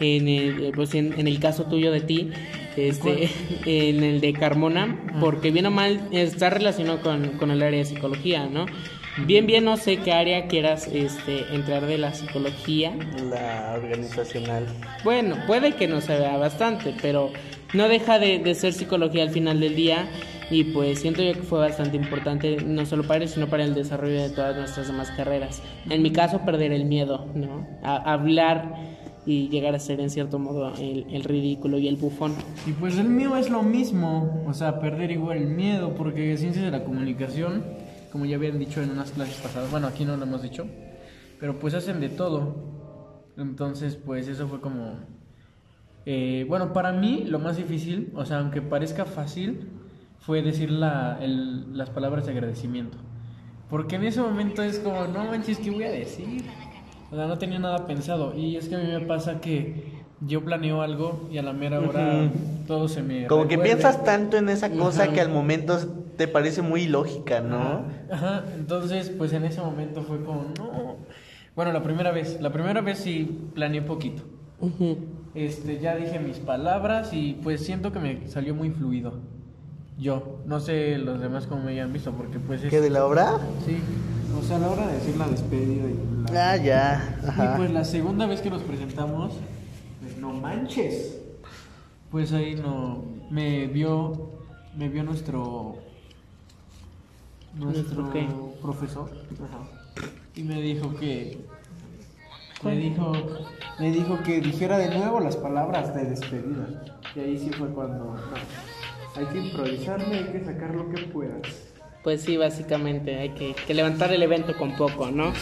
en 0.00 0.28
el, 0.28 0.72
pues 0.74 0.94
en, 0.94 1.18
en 1.18 1.26
el 1.26 1.40
caso 1.40 1.64
tuyo 1.64 1.90
de 1.90 2.02
ti, 2.02 2.30
este, 2.76 3.30
en 3.64 4.02
el 4.02 4.20
de 4.20 4.32
Carmona, 4.32 4.98
porque 5.20 5.50
bien 5.50 5.66
o 5.66 5.70
mal 5.70 6.08
está 6.12 6.50
relacionado 6.50 7.00
con, 7.00 7.38
con 7.38 7.50
el 7.50 7.62
área 7.62 7.78
de 7.78 7.84
psicología, 7.84 8.46
¿no? 8.46 8.66
Bien, 9.24 9.46
bien, 9.46 9.64
no 9.64 9.78
sé 9.78 9.96
qué 9.98 10.12
área 10.12 10.46
quieras 10.46 10.88
este, 10.92 11.46
entrar 11.54 11.86
de 11.86 11.96
la 11.96 12.12
psicología. 12.12 12.92
La 13.30 13.72
organizacional. 13.74 14.66
Bueno, 15.04 15.36
puede 15.46 15.72
que 15.72 15.88
no 15.88 16.02
se 16.02 16.18
vea 16.18 16.36
bastante, 16.36 16.94
pero 17.00 17.30
no 17.72 17.88
deja 17.88 18.18
de, 18.18 18.38
de 18.40 18.54
ser 18.54 18.74
psicología 18.74 19.22
al 19.22 19.30
final 19.30 19.58
del 19.60 19.74
día 19.74 20.06
y 20.50 20.64
pues 20.64 21.00
siento 21.00 21.22
yo 21.22 21.32
que 21.32 21.42
fue 21.42 21.58
bastante 21.58 21.96
importante 21.96 22.58
no 22.64 22.84
solo 22.86 23.04
para 23.04 23.24
él, 23.24 23.28
sino 23.28 23.48
para 23.48 23.64
el 23.64 23.74
desarrollo 23.74 24.22
de 24.22 24.30
todas 24.30 24.56
nuestras 24.56 24.86
demás 24.86 25.10
carreras. 25.12 25.62
En 25.88 26.02
mi 26.02 26.12
caso, 26.12 26.42
perder 26.44 26.72
el 26.72 26.84
miedo, 26.84 27.26
¿no? 27.34 27.66
A 27.82 28.12
hablar 28.12 28.74
y 29.26 29.48
llegar 29.48 29.74
a 29.74 29.78
ser 29.80 30.00
en 30.00 30.08
cierto 30.08 30.38
modo 30.38 30.72
el, 30.78 31.24
ridículo 31.24 31.78
y 31.78 31.88
el 31.88 31.96
bufón. 31.96 32.32
Y 32.66 32.72
pues 32.72 32.96
el 32.96 33.08
mío 33.08 33.36
es 33.36 33.50
lo 33.50 33.62
mismo, 33.62 34.44
o 34.46 34.54
sea, 34.54 34.78
perder 34.80 35.10
igual 35.10 35.38
el 35.38 35.48
miedo, 35.48 35.94
porque 35.94 36.36
ciencias 36.36 36.64
de 36.64 36.70
la 36.70 36.84
comunicación, 36.84 37.64
como 38.12 38.24
ya 38.24 38.36
habían 38.36 38.58
dicho 38.58 38.80
en 38.80 38.90
unas 38.90 39.10
clases 39.10 39.36
pasadas, 39.40 39.70
bueno, 39.70 39.88
aquí 39.88 40.04
no 40.04 40.16
lo 40.16 40.22
hemos 40.24 40.42
dicho, 40.42 40.66
pero 41.40 41.58
pues 41.58 41.74
hacen 41.74 42.00
de 42.00 42.08
todo. 42.08 42.76
Entonces, 43.36 43.96
pues 43.96 44.28
eso 44.28 44.46
fue 44.48 44.60
como... 44.60 44.94
eh, 46.06 46.46
bueno, 46.48 46.72
para 46.72 46.92
mí 46.92 47.24
lo 47.26 47.38
más 47.38 47.56
difícil, 47.56 48.12
o 48.14 48.24
sea, 48.24 48.38
aunque 48.38 48.62
parezca 48.62 49.04
fácil, 49.04 49.68
fue 50.20 50.40
decir 50.42 50.70
la, 50.70 51.18
el- 51.20 51.76
las 51.76 51.90
palabras 51.90 52.26
de 52.26 52.32
agradecimiento. 52.32 52.96
Porque 53.68 53.96
en 53.96 54.04
ese 54.04 54.20
momento 54.20 54.62
es 54.62 54.78
como, 54.78 55.06
no 55.08 55.24
manches, 55.24 55.58
¿qué 55.58 55.70
voy 55.70 55.82
a 55.82 55.90
decir? 55.90 56.44
O 57.10 57.16
sea, 57.16 57.26
no 57.26 57.38
tenía 57.38 57.58
nada 57.58 57.86
pensado. 57.86 58.34
Y 58.34 58.56
es 58.56 58.68
que 58.68 58.76
a 58.76 58.78
mí 58.78 58.86
me 58.86 59.00
pasa 59.00 59.40
que 59.40 60.04
yo 60.20 60.44
planeo 60.44 60.82
algo 60.82 61.28
y 61.30 61.38
a 61.38 61.42
la 61.42 61.52
mera 61.52 61.80
hora 61.80 62.30
todo 62.66 62.88
se 62.88 63.02
me. 63.02 63.26
Como 63.26 63.48
que 63.48 63.58
piensas 63.58 64.04
tanto 64.04 64.36
en 64.36 64.48
esa 64.48 64.70
cosa 64.70 65.08
que 65.08 65.20
al 65.20 65.28
momento 65.28 65.78
te 66.16 66.26
parece 66.26 66.62
muy 66.62 66.82
ilógica, 66.82 67.40
¿no? 67.40 67.84
Ajá, 68.10 68.44
entonces 68.56 69.10
pues 69.10 69.32
en 69.32 69.44
ese 69.44 69.60
momento 69.60 70.02
fue 70.02 70.22
como, 70.24 70.46
no. 70.58 70.96
Bueno, 71.54 71.72
la 71.72 71.82
primera 71.82 72.10
vez, 72.10 72.40
la 72.40 72.52
primera 72.52 72.80
vez 72.80 72.98
sí 72.98 73.50
planeé 73.54 73.82
poquito. 73.82 74.22
Este, 75.34 75.78
ya 75.78 75.96
dije 75.96 76.18
mis 76.18 76.38
palabras 76.38 77.12
y 77.12 77.34
pues 77.42 77.64
siento 77.64 77.92
que 77.92 77.98
me 77.98 78.26
salió 78.26 78.54
muy 78.54 78.70
fluido. 78.70 79.20
Yo, 79.98 80.40
no 80.46 80.60
sé 80.60 80.98
los 80.98 81.20
demás 81.20 81.46
cómo 81.46 81.62
me 81.62 81.72
hayan 81.72 81.92
visto 81.92 82.12
porque 82.12 82.38
pues 82.38 82.62
es... 82.62 82.70
¿Qué 82.70 82.80
de 82.80 82.90
la 82.90 83.06
obra? 83.06 83.38
Sí, 83.64 83.78
o 84.34 84.42
sea, 84.42 84.56
a 84.56 84.58
la 84.60 84.70
hora 84.70 84.86
de 84.86 84.94
decir 84.94 85.16
la 85.16 85.28
despedida 85.28 85.88
y 85.88 86.32
la... 86.32 86.52
Ah, 86.52 86.56
ya. 86.56 87.18
Y 87.22 87.28
Ajá. 87.28 87.56
pues 87.56 87.70
la 87.70 87.84
segunda 87.84 88.26
vez 88.26 88.40
que 88.40 88.50
nos 88.50 88.62
presentamos, 88.62 89.34
pues 90.00 90.16
no 90.18 90.32
manches. 90.32 91.18
Pues 92.10 92.32
ahí 92.32 92.54
no 92.54 93.04
me 93.30 93.66
vio 93.66 94.30
me 94.76 94.88
vio 94.88 95.02
nuestro 95.02 95.76
nuestro 97.54 98.10
profesor 98.60 99.10
y 100.34 100.42
me 100.42 100.60
dijo 100.60 100.94
que 100.96 101.38
me 102.62 102.76
dijo 102.76 103.12
me 103.78 103.90
dijo 103.90 104.18
que 104.22 104.40
dijera 104.40 104.78
de 104.78 104.96
nuevo 104.96 105.20
las 105.20 105.36
palabras 105.36 105.94
de 105.94 106.04
despedida. 106.04 106.84
Y 107.14 107.20
ahí 107.20 107.38
sí 107.38 107.50
fue 107.50 107.68
cuando 107.68 108.04
no, 108.04 108.16
hay 109.16 109.26
que 109.26 109.38
improvisarle, 109.38 110.18
hay 110.18 110.24
que 110.32 110.44
sacar 110.44 110.74
lo 110.74 110.90
que 110.90 111.02
puedas. 111.04 111.65
Pues 112.06 112.22
sí, 112.22 112.36
básicamente 112.36 113.16
hay 113.16 113.30
que, 113.30 113.52
que 113.66 113.74
levantar 113.74 114.12
el 114.12 114.22
evento 114.22 114.56
con 114.56 114.76
poco, 114.76 115.10
¿no? 115.10 115.32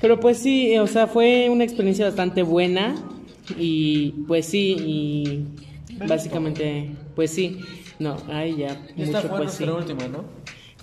Pero 0.00 0.18
pues 0.18 0.38
sí, 0.38 0.72
eh, 0.72 0.80
o 0.80 0.86
sea, 0.86 1.06
fue 1.06 1.50
una 1.50 1.64
experiencia 1.64 2.06
bastante 2.06 2.42
buena 2.42 2.94
y 3.58 4.12
pues 4.26 4.46
sí, 4.46 4.74
y 4.78 5.44
básicamente, 5.98 6.88
pues 7.14 7.30
sí, 7.30 7.60
no, 7.98 8.16
ay 8.28 8.56
ya, 8.56 8.68
Esta 8.96 9.18
mucho 9.18 9.28
fue 9.28 9.36
pues 9.36 9.52
sí. 9.52 9.66
nuestra 9.66 9.92
última, 9.92 10.08
¿no? 10.08 10.24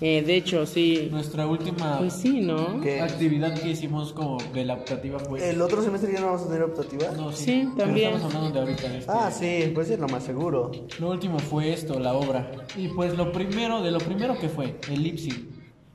Eh, 0.04 0.20
de 0.26 0.34
hecho, 0.34 0.66
sí, 0.66 1.08
Nuestra 1.12 1.46
última 1.46 1.98
pues 1.98 2.14
sí, 2.14 2.40
¿no? 2.40 2.80
¿Qué? 2.80 3.00
actividad 3.00 3.54
que 3.56 3.70
hicimos 3.70 4.12
como 4.12 4.36
de 4.52 4.64
la 4.64 4.74
optativa 4.74 5.20
fue 5.20 5.48
¿El 5.48 5.62
otro 5.62 5.80
semestre 5.80 6.12
ya 6.12 6.18
no 6.18 6.26
vamos 6.26 6.42
a 6.42 6.46
tener 6.48 6.62
optativa? 6.64 7.12
No, 7.12 7.30
Sí, 7.30 7.68
pero 7.76 7.86
también. 7.86 8.14
Estamos 8.14 8.34
hablando 8.34 8.52
de 8.52 8.60
ahorita. 8.66 8.96
este. 8.96 9.12
Ah, 9.12 9.30
sí, 9.30 9.70
pues 9.72 9.90
es 9.90 10.00
lo 10.00 10.08
más 10.08 10.24
seguro. 10.24 10.72
Lo 10.98 11.10
último 11.10 11.38
fue 11.38 11.72
esto, 11.72 12.00
la 12.00 12.14
obra. 12.14 12.50
Y 12.76 12.88
pues 12.88 13.16
lo 13.16 13.30
primero, 13.30 13.80
de 13.80 13.92
lo 13.92 13.98
primero 13.98 14.36
que 14.40 14.48
fue, 14.48 14.76
el 14.90 15.04
Lipsy. 15.04 15.48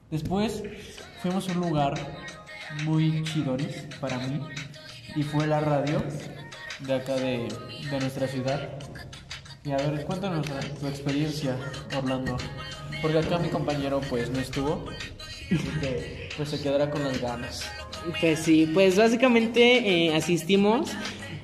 Después 0.10 0.64
fuimos 1.22 1.50
a 1.50 1.52
un 1.52 1.60
lugar 1.68 1.94
muy 2.86 3.24
chidoris 3.24 3.88
para 4.00 4.20
mí. 4.20 4.40
Y 5.18 5.24
fue 5.24 5.48
la 5.48 5.60
radio 5.60 6.02
de 6.80 6.94
acá 6.94 7.16
de, 7.16 7.50
de 7.92 8.00
nuestra 8.00 8.26
ciudad. 8.30 8.70
Y 9.66 9.72
a 9.72 9.78
ver, 9.78 10.06
cuéntanos 10.06 10.48
tu 10.80 10.88
experiencia, 10.88 11.58
Orlando. 11.98 12.38
Porque 13.02 13.20
acá 13.20 13.38
mi 13.38 13.50
compañero 13.50 14.02
pues 14.10 14.30
no 14.30 14.40
estuvo. 14.40 14.86
Así 15.46 15.58
que 15.80 16.30
pues 16.36 16.50
se 16.50 16.62
quedará 16.62 16.90
con 16.90 17.04
las 17.04 17.22
ganas. 17.22 17.70
Pues 18.20 18.40
sí, 18.40 18.70
pues 18.74 18.98
básicamente 18.98 20.08
eh, 20.08 20.16
asistimos 20.16 20.92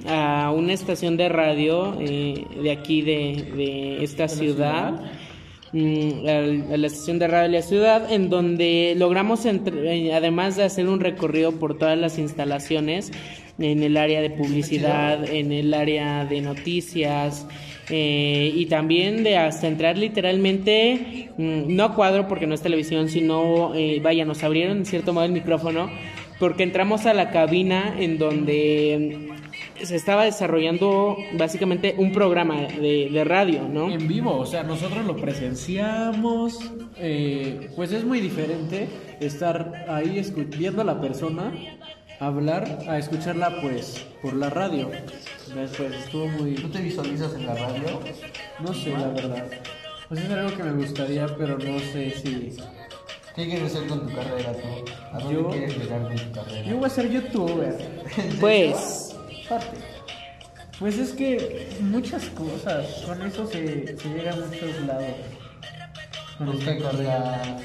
a 0.07 0.51
una 0.55 0.73
estación 0.73 1.15
de 1.17 1.29
radio 1.29 1.97
eh, 2.01 2.45
de 2.61 2.71
aquí 2.71 3.01
de, 3.01 3.51
de 3.55 4.03
esta 4.03 4.27
ciudad, 4.27 5.01
mm, 5.71 6.27
a 6.73 6.77
la 6.77 6.87
estación 6.87 7.19
de 7.19 7.27
radio 7.27 7.43
de 7.51 7.57
la 7.59 7.61
ciudad, 7.61 8.11
en 8.11 8.29
donde 8.29 8.93
logramos, 8.97 9.45
entre- 9.45 10.07
eh, 10.07 10.13
además 10.13 10.57
de 10.57 10.63
hacer 10.63 10.87
un 10.89 10.99
recorrido 10.99 11.53
por 11.53 11.77
todas 11.77 11.97
las 11.97 12.17
instalaciones, 12.19 13.11
en 13.59 13.83
el 13.83 13.95
área 13.97 14.19
de 14.21 14.31
publicidad, 14.31 15.23
en 15.29 15.51
el 15.51 15.73
área 15.73 16.25
de 16.25 16.41
noticias, 16.41 17.45
eh, 17.89 18.51
y 18.55 18.65
también 18.67 19.23
de 19.23 19.37
hasta 19.37 19.67
entrar 19.67 19.97
literalmente, 19.97 21.29
mm, 21.37 21.75
no 21.75 21.95
cuadro 21.95 22.27
porque 22.27 22.47
no 22.47 22.53
es 22.53 22.61
televisión, 22.61 23.09
sino, 23.09 23.75
eh, 23.75 23.99
vaya, 24.01 24.25
nos 24.25 24.43
abrieron 24.43 24.77
en 24.77 24.85
cierto 24.85 25.13
modo 25.13 25.25
el 25.25 25.31
micrófono, 25.31 25.89
porque 26.39 26.63
entramos 26.63 27.05
a 27.05 27.13
la 27.13 27.29
cabina 27.31 27.95
en 27.99 28.17
donde 28.17 29.27
mm, 29.27 29.85
se 29.85 29.95
estaba 29.97 30.23
desarrollando 30.23 31.17
básicamente 31.37 31.95
un 31.97 32.13
programa 32.13 32.61
de, 32.61 33.23
radio, 33.25 33.67
¿no? 33.67 33.91
En 33.91 34.07
vivo, 34.07 34.37
o 34.37 34.45
sea, 34.45 34.63
nosotros 34.63 35.05
lo 35.05 35.17
presenciamos, 35.17 36.59
eh, 36.97 37.69
pues 37.75 37.91
es 37.91 38.05
muy 38.05 38.21
diferente 38.21 38.87
estar 39.19 39.85
ahí 39.89 40.21
viendo 40.57 40.81
a 40.81 40.85
la 40.85 41.01
persona 41.01 41.51
hablar 42.19 42.79
a 42.87 42.97
escucharla 42.97 43.61
pues 43.61 44.05
por 44.21 44.33
la 44.33 44.49
radio. 44.49 44.89
Después 45.55 45.93
estuvo 45.93 46.27
muy, 46.27 46.55
te 46.55 46.81
visualizas 46.81 47.33
en 47.35 47.45
la 47.45 47.53
radio? 47.55 47.99
no 48.59 48.73
sé 48.73 48.91
la 48.91 49.07
verdad. 49.09 49.45
Pues 50.09 50.21
es 50.21 50.29
algo 50.31 50.55
que 50.57 50.63
me 50.63 50.73
gustaría, 50.73 51.27
pero 51.37 51.57
no 51.57 51.79
sé 51.79 52.11
si... 52.11 52.57
¿Qué 53.35 53.45
quieres 53.47 53.73
hacer 53.75 53.87
con 53.87 54.07
tu 54.07 54.15
carrera 54.15 54.51
tú? 54.53 54.85
¿A 55.11 55.19
dónde 55.19 55.33
Yo- 55.33 55.49
quieres 55.49 55.77
llegar 55.77 56.01
con 56.03 56.15
tu 56.15 56.31
carrera? 56.31 56.63
Yo 56.69 56.77
voy 56.77 56.85
a 56.85 56.89
ser 56.89 57.09
youtuber. 57.11 58.03
Pues, 58.39 59.15
Parte. 59.49 59.77
Pues 60.79 60.97
es 60.97 61.11
que 61.11 61.69
muchas 61.81 62.25
cosas, 62.29 62.85
con 63.05 63.21
eso 63.21 63.47
se, 63.47 63.95
se 63.97 64.09
llega 64.09 64.33
a 64.33 64.35
muchos 64.35 64.81
lados. 64.85 65.05
Con 66.37 66.51
¿Busca 66.51 66.77
carrera 66.77 67.57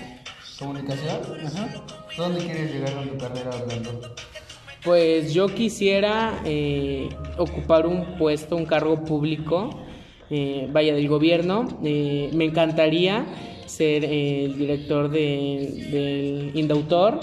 comunicación? 0.58 1.46
Ajá. 1.46 1.68
¿Dónde 2.16 2.40
quieres 2.44 2.72
llegar 2.72 2.94
con 2.94 3.08
tu 3.08 3.18
carrera, 3.18 3.50
Orlando? 3.50 4.14
Pues 4.88 5.34
yo 5.34 5.48
quisiera 5.48 6.40
eh, 6.46 7.10
ocupar 7.36 7.86
un 7.86 8.16
puesto, 8.16 8.56
un 8.56 8.64
cargo 8.64 9.04
público, 9.04 9.68
eh, 10.30 10.66
vaya 10.72 10.94
del 10.94 11.06
gobierno. 11.08 11.68
Eh, 11.84 12.30
me 12.32 12.46
encantaría 12.46 13.26
ser 13.66 14.02
el 14.06 14.56
director 14.56 15.10
de- 15.10 15.84
del 15.90 16.58
Indautor. 16.58 17.20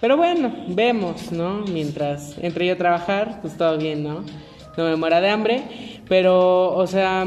Pero 0.00 0.16
bueno, 0.16 0.50
vemos, 0.68 1.30
¿no? 1.30 1.62
Mientras 1.70 2.38
entre 2.40 2.66
yo 2.68 2.72
a 2.72 2.76
trabajar, 2.76 3.40
pues 3.42 3.54
todo 3.58 3.76
bien, 3.76 4.02
¿no? 4.02 4.24
No 4.78 4.84
me 4.84 4.96
muera 4.96 5.20
de 5.20 5.28
hambre. 5.28 5.62
Pero, 6.08 6.72
o 6.74 6.86
sea, 6.86 7.26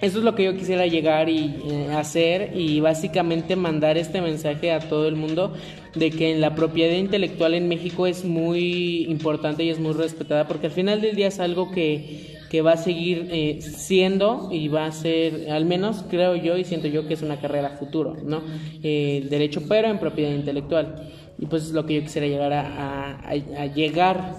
eso 0.00 0.18
es 0.18 0.24
lo 0.24 0.34
que 0.34 0.44
yo 0.44 0.56
quisiera 0.56 0.86
llegar 0.86 1.28
y 1.28 1.54
eh, 1.68 1.88
hacer 1.94 2.52
y 2.56 2.80
básicamente 2.80 3.56
mandar 3.56 3.98
este 3.98 4.20
mensaje 4.20 4.72
a 4.72 4.80
todo 4.80 5.06
el 5.08 5.16
mundo 5.16 5.52
de 5.94 6.10
que 6.10 6.36
la 6.38 6.54
propiedad 6.54 6.94
intelectual 6.96 7.54
en 7.54 7.68
México 7.68 8.06
es 8.06 8.24
muy 8.24 9.04
importante 9.08 9.64
y 9.64 9.70
es 9.70 9.78
muy 9.78 9.92
respetada 9.92 10.46
porque 10.48 10.66
al 10.68 10.72
final 10.72 11.00
del 11.00 11.16
día 11.16 11.26
es 11.28 11.40
algo 11.40 11.70
que, 11.70 12.36
que 12.50 12.62
va 12.62 12.72
a 12.72 12.76
seguir 12.76 13.28
eh, 13.30 13.58
siendo 13.60 14.48
y 14.52 14.68
va 14.68 14.86
a 14.86 14.92
ser, 14.92 15.50
al 15.50 15.64
menos 15.66 16.04
creo 16.08 16.34
yo 16.36 16.56
y 16.56 16.64
siento 16.64 16.86
yo 16.88 17.06
que 17.06 17.14
es 17.14 17.22
una 17.22 17.40
carrera 17.40 17.70
futuro, 17.78 18.16
¿no? 18.24 18.42
Eh, 18.82 19.26
derecho 19.28 19.62
pero 19.68 19.88
en 19.88 19.98
propiedad 19.98 20.32
intelectual. 20.32 21.10
Y 21.38 21.46
pues 21.46 21.64
es 21.64 21.70
lo 21.72 21.86
que 21.86 21.94
yo 21.94 22.02
quisiera 22.02 22.26
llegar 22.26 22.52
a- 22.52 23.18
a- 23.18 23.62
a 23.62 23.66
llegar, 23.66 24.34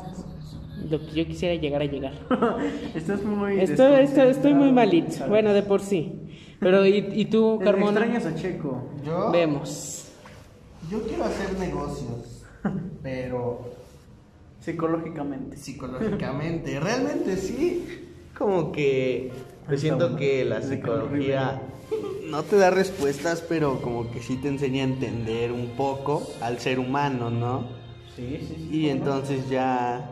lo 0.91 0.99
que 0.99 1.11
yo 1.13 1.25
quisiera 1.25 1.55
llegar 1.55 1.81
a 1.81 1.85
llegar. 1.85 2.13
Estás 2.95 3.23
muy. 3.23 3.59
Estoy, 3.59 3.93
estoy, 4.03 4.27
estoy 4.29 4.53
muy 4.53 4.71
malito, 4.71 5.11
¿sabes? 5.11 5.29
bueno, 5.29 5.53
de 5.53 5.63
por 5.63 5.81
sí. 5.81 6.13
Pero, 6.59 6.85
¿y, 6.85 6.97
y 7.13 7.25
tú, 7.25 7.57
Te 7.59 7.65
Carmona? 7.65 8.01
extrañas 8.01 8.25
a 8.25 8.35
Checo. 8.35 8.83
Yo, 9.03 9.31
Vemos. 9.31 10.09
yo 10.91 11.01
quiero 11.03 11.23
hacer 11.23 11.57
negocios, 11.57 12.43
pero 13.03 13.61
Psicológicamente. 14.59 15.57
psicológicamente, 15.57 16.79
realmente 16.79 17.35
sí, 17.37 17.83
como 18.37 18.71
que 18.71 19.31
pues 19.65 19.81
siento 19.81 20.15
que 20.15 20.45
la 20.45 20.61
psicología 20.61 21.61
no 22.29 22.43
te 22.43 22.57
da 22.57 22.69
respuestas, 22.69 23.41
pero 23.47 23.81
como 23.81 24.11
que 24.11 24.21
sí 24.21 24.35
te 24.37 24.47
enseña 24.49 24.81
a 24.83 24.87
entender 24.87 25.51
un 25.51 25.69
poco 25.75 26.21
al 26.41 26.59
ser 26.59 26.77
humano, 26.77 27.31
¿no? 27.31 27.65
Sí, 28.15 28.37
sí, 28.41 28.55
sí. 28.55 28.69
Y 28.71 28.89
entonces 28.89 29.49
ya, 29.49 30.11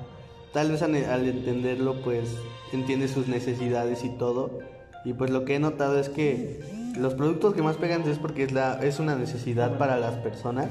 tal 0.53 0.71
vez 0.71 0.81
al, 0.81 0.95
entenderlo, 0.95 2.01
pues 2.01 2.29
entiendes 2.73 3.11
sus 3.11 3.27
necesidades 3.27 4.03
y 4.03 4.09
todo. 4.09 4.59
Y 5.05 5.13
pues 5.13 5.29
lo 5.29 5.45
que 5.45 5.55
he 5.55 5.59
notado 5.59 5.99
es 5.99 6.09
que 6.09 6.59
los 6.97 7.13
productos 7.13 7.53
que 7.53 7.61
más 7.61 7.77
pegan 7.77 8.07
es 8.09 8.17
porque 8.17 8.43
es, 8.43 8.51
la, 8.51 8.79
es 8.81 8.99
una 8.99 9.15
necesidad 9.15 9.77
para 9.77 9.97
las 9.97 10.15
personas. 10.15 10.69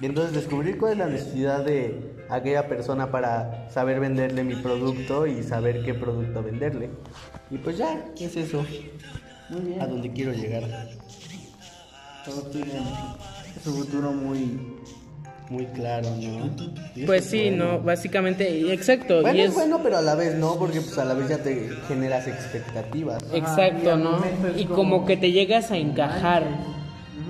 Y 0.00 0.06
entonces 0.06 0.34
descubrir 0.34 0.78
cuál 0.78 0.92
es 0.92 0.98
la 0.98 1.06
necesidad 1.06 1.64
de 1.64 2.14
aquella 2.28 2.66
persona 2.66 3.10
para 3.10 3.70
saber 3.70 4.00
venderle 4.00 4.42
mi 4.42 4.56
producto 4.56 5.26
y 5.26 5.42
saber 5.42 5.84
qué 5.84 5.94
producto 5.94 6.42
venderle. 6.42 6.90
Y 7.50 7.58
pues 7.58 7.78
ya, 7.78 8.04
es 8.18 8.36
eso. 8.36 8.64
Muy 9.50 9.60
bien. 9.60 9.80
A 9.80 9.86
donde 9.86 10.10
quiero 10.12 10.32
llegar. 10.32 10.64
Todos 12.24 12.50
tienen 12.50 12.82
su 13.62 13.72
futuro 13.74 14.12
muy. 14.12 14.78
Muy 15.52 15.66
claro, 15.66 16.08
¿no? 16.16 17.04
Pues 17.04 17.26
sí, 17.26 17.50
bueno. 17.50 17.72
no, 17.74 17.80
básicamente, 17.80 18.72
exacto. 18.72 19.20
Bueno, 19.20 19.36
y 19.36 19.42
es 19.42 19.48
es, 19.50 19.54
bueno, 19.54 19.80
pero 19.82 19.98
a 19.98 20.00
la 20.00 20.14
vez 20.14 20.34
no, 20.36 20.54
porque 20.58 20.80
pues 20.80 20.96
a 20.96 21.04
la 21.04 21.12
vez 21.12 21.28
ya 21.28 21.42
te 21.42 21.68
generas 21.86 22.26
expectativas. 22.26 23.22
Exacto, 23.34 23.90
Ajá, 23.90 23.98
¿no? 23.98 24.24
Y 24.56 24.64
como- 24.64 24.76
como 24.92 25.06
que 25.06 25.18
te 25.18 25.30
llegas 25.30 25.70
a 25.70 25.76
encajar. 25.76 26.44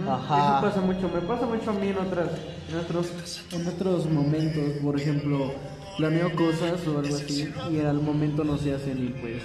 Ajá. 0.08 0.58
Eso 0.60 0.68
pasa 0.68 0.80
mucho, 0.80 1.08
me 1.12 1.20
pasa 1.22 1.46
mucho 1.46 1.70
a 1.70 1.72
mí 1.72 1.88
en 1.88 1.98
otras, 1.98 2.28
en 2.70 2.78
otros, 2.78 3.08
en 3.52 3.66
otros 3.66 4.06
momentos, 4.06 4.70
por 4.80 5.00
ejemplo, 5.00 5.52
planeo 5.98 6.32
cosas 6.36 6.86
o 6.86 6.98
algo 7.00 7.16
así 7.16 7.52
y 7.72 7.80
al 7.80 8.00
momento 8.00 8.44
no 8.44 8.56
se 8.56 8.72
hacen 8.72 8.98
y 9.04 9.08
pues 9.20 9.42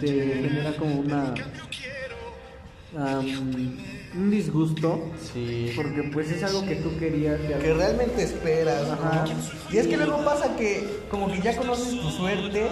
te 0.00 0.08
genera 0.08 0.72
como 0.76 0.98
una 1.00 1.34
am, 2.98 3.76
un 4.16 4.30
disgusto 4.30 5.10
Sí. 5.32 5.72
porque 5.74 6.04
pues 6.12 6.30
es 6.30 6.42
algo 6.44 6.64
que 6.64 6.76
tú 6.76 6.96
querías 6.98 7.40
que 7.40 7.74
realmente 7.74 8.22
esperas, 8.22 8.82
Ajá. 8.88 9.24
¿no? 9.26 9.74
Y 9.74 9.78
es 9.78 9.86
que 9.88 9.96
luego 9.96 10.24
pasa 10.24 10.54
que 10.56 10.86
como 11.10 11.30
que 11.32 11.40
ya 11.40 11.56
conoces 11.56 12.00
tu 12.00 12.10
suerte 12.10 12.68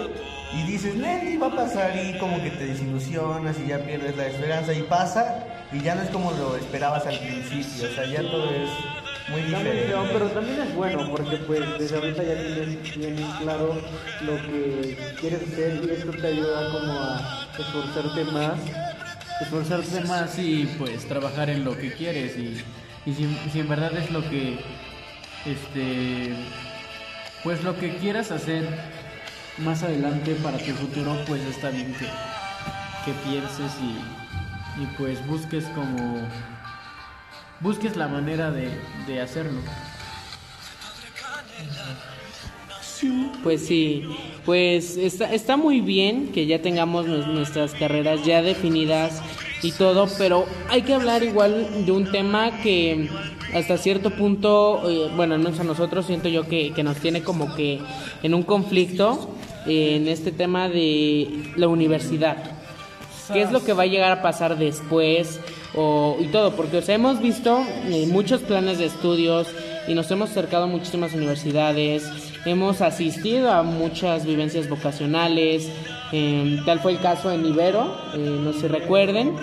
y 0.55 0.63
dices, 0.71 0.95
Nelly 0.95 1.39
va 1.39 1.49
a 1.49 1.57
pasar 1.57 1.93
y 1.97 2.17
como 2.19 2.41
que 2.43 2.51
te 2.51 2.67
desilusionas 2.67 3.57
y 3.65 3.69
ya 3.69 3.79
pierdes 3.85 4.17
la 4.17 4.27
esperanza 4.29 4.73
y 4.75 4.83
pasa 4.83 5.45
y 5.73 5.81
ya 5.81 5.95
no 5.95 6.03
es 6.03 6.11
como 6.11 6.31
lo 6.33 6.57
esperabas 6.57 7.07
al 7.07 7.19
principio, 7.19 7.89
o 7.91 7.95
sea, 7.95 8.07
ya 8.07 8.21
todo 8.23 8.45
es 8.51 8.69
muy 9.31 9.41
diferente. 9.43 9.95
pero 10.13 10.27
también 10.29 10.61
es 10.61 10.75
bueno 10.75 11.09
porque 11.11 11.37
pues 11.39 11.61
desde 11.79 11.97
ahorita 11.97 12.23
ya 12.23 12.35
tienes 12.35 12.97
bien 12.99 13.17
claro 13.41 13.75
lo 14.21 14.37
que 14.43 14.97
quieres 15.21 15.41
hacer 15.43 15.81
y 15.83 15.91
esto 15.91 16.11
te 16.13 16.27
ayuda 16.27 16.71
como 16.71 16.93
a 16.93 17.49
esforzarte 17.59 18.25
más, 18.33 18.59
esforzarte 19.43 20.01
más 20.03 20.39
y 20.39 20.67
pues 20.79 21.07
trabajar 21.07 21.51
en 21.51 21.65
lo 21.65 21.77
que 21.77 21.93
quieres 21.93 22.37
y, 22.37 22.63
y 23.07 23.15
si, 23.15 23.39
si 23.53 23.61
en 23.61 23.69
verdad 23.69 23.97
es 23.97 24.11
lo 24.11 24.23
que 24.29 24.59
este 25.45 26.35
pues 27.43 27.63
lo 27.65 27.77
que 27.79 27.97
quieras 27.97 28.31
hacer 28.31 28.69
más 29.59 29.83
adelante 29.83 30.35
para 30.37 30.59
tu 30.59 30.73
futuro 30.73 31.17
pues 31.27 31.43
está 31.43 31.71
bien 31.71 31.93
que, 31.95 32.07
que 33.05 33.13
pienses 33.29 33.73
y, 33.81 34.83
y 34.83 34.87
pues 34.97 35.25
busques 35.27 35.65
como 35.75 36.27
busques 37.61 37.97
la 37.97 38.09
manera 38.09 38.51
de, 38.51 38.71
de 39.07 39.21
hacerlo. 39.21 39.61
Pues 43.43 43.67
sí, 43.67 44.05
pues 44.45 44.97
está, 44.97 45.33
está 45.33 45.57
muy 45.57 45.81
bien 45.81 46.29
que 46.29 46.47
ya 46.47 46.61
tengamos 46.63 47.07
nues- 47.07 47.27
nuestras 47.27 47.73
carreras 47.75 48.25
ya 48.25 48.43
definidas 48.43 49.21
y 49.63 49.73
todo, 49.73 50.09
pero 50.19 50.47
hay 50.69 50.83
que 50.83 50.95
hablar 50.95 51.23
igual 51.23 51.85
de 51.85 51.93
un 51.93 52.11
tema 52.11 52.61
que 52.63 53.09
hasta 53.55 53.77
cierto 53.79 54.11
punto, 54.11 54.89
eh, 54.89 55.11
bueno, 55.17 55.37
menos 55.39 55.59
a 55.61 55.65
nosotros 55.65 56.07
siento 56.07 56.29
yo 56.29 56.47
que, 56.49 56.73
que 56.73 56.83
nos 56.83 56.97
tiene 56.99 57.23
como 57.23 57.55
que 57.55 57.81
en 58.23 58.35
un 58.35 58.43
conflicto 58.45 59.35
eh, 59.67 59.97
en 59.97 60.09
este 60.09 60.33
tema 60.33 60.69
de 60.69 61.29
la 61.57 61.69
universidad. 61.69 62.37
¿Qué 63.33 63.43
es 63.43 63.53
lo 63.53 63.65
que 63.65 63.73
va 63.73 63.85
a 63.85 63.87
llegar 63.87 64.13
a 64.13 64.21
pasar 64.23 64.59
después? 64.59 65.41
O, 65.75 66.17
y 66.21 66.27
todo, 66.27 66.55
porque 66.55 66.79
o 66.79 66.83
sea, 66.83 66.95
hemos 66.97 67.21
visto 67.23 67.65
eh, 67.89 68.07
muchos 68.11 68.43
planes 68.43 68.79
de 68.79 68.87
estudios 68.87 69.47
y 69.89 69.95
nos 69.95 70.11
hemos 70.11 70.31
acercado 70.31 70.65
a 70.65 70.67
muchísimas 70.67 71.15
universidades, 71.15 72.05
hemos 72.45 72.81
asistido 72.81 73.51
a 73.51 73.63
muchas 73.63 74.27
vivencias 74.27 74.69
vocacionales, 74.69 75.71
eh, 76.13 76.61
tal 76.67 76.81
fue 76.81 76.93
el 76.93 77.01
caso 77.01 77.31
en 77.31 77.45
Ibero, 77.47 77.97
eh, 78.15 78.39
no 78.43 78.53
se 78.53 78.69
recuerden, 78.69 79.35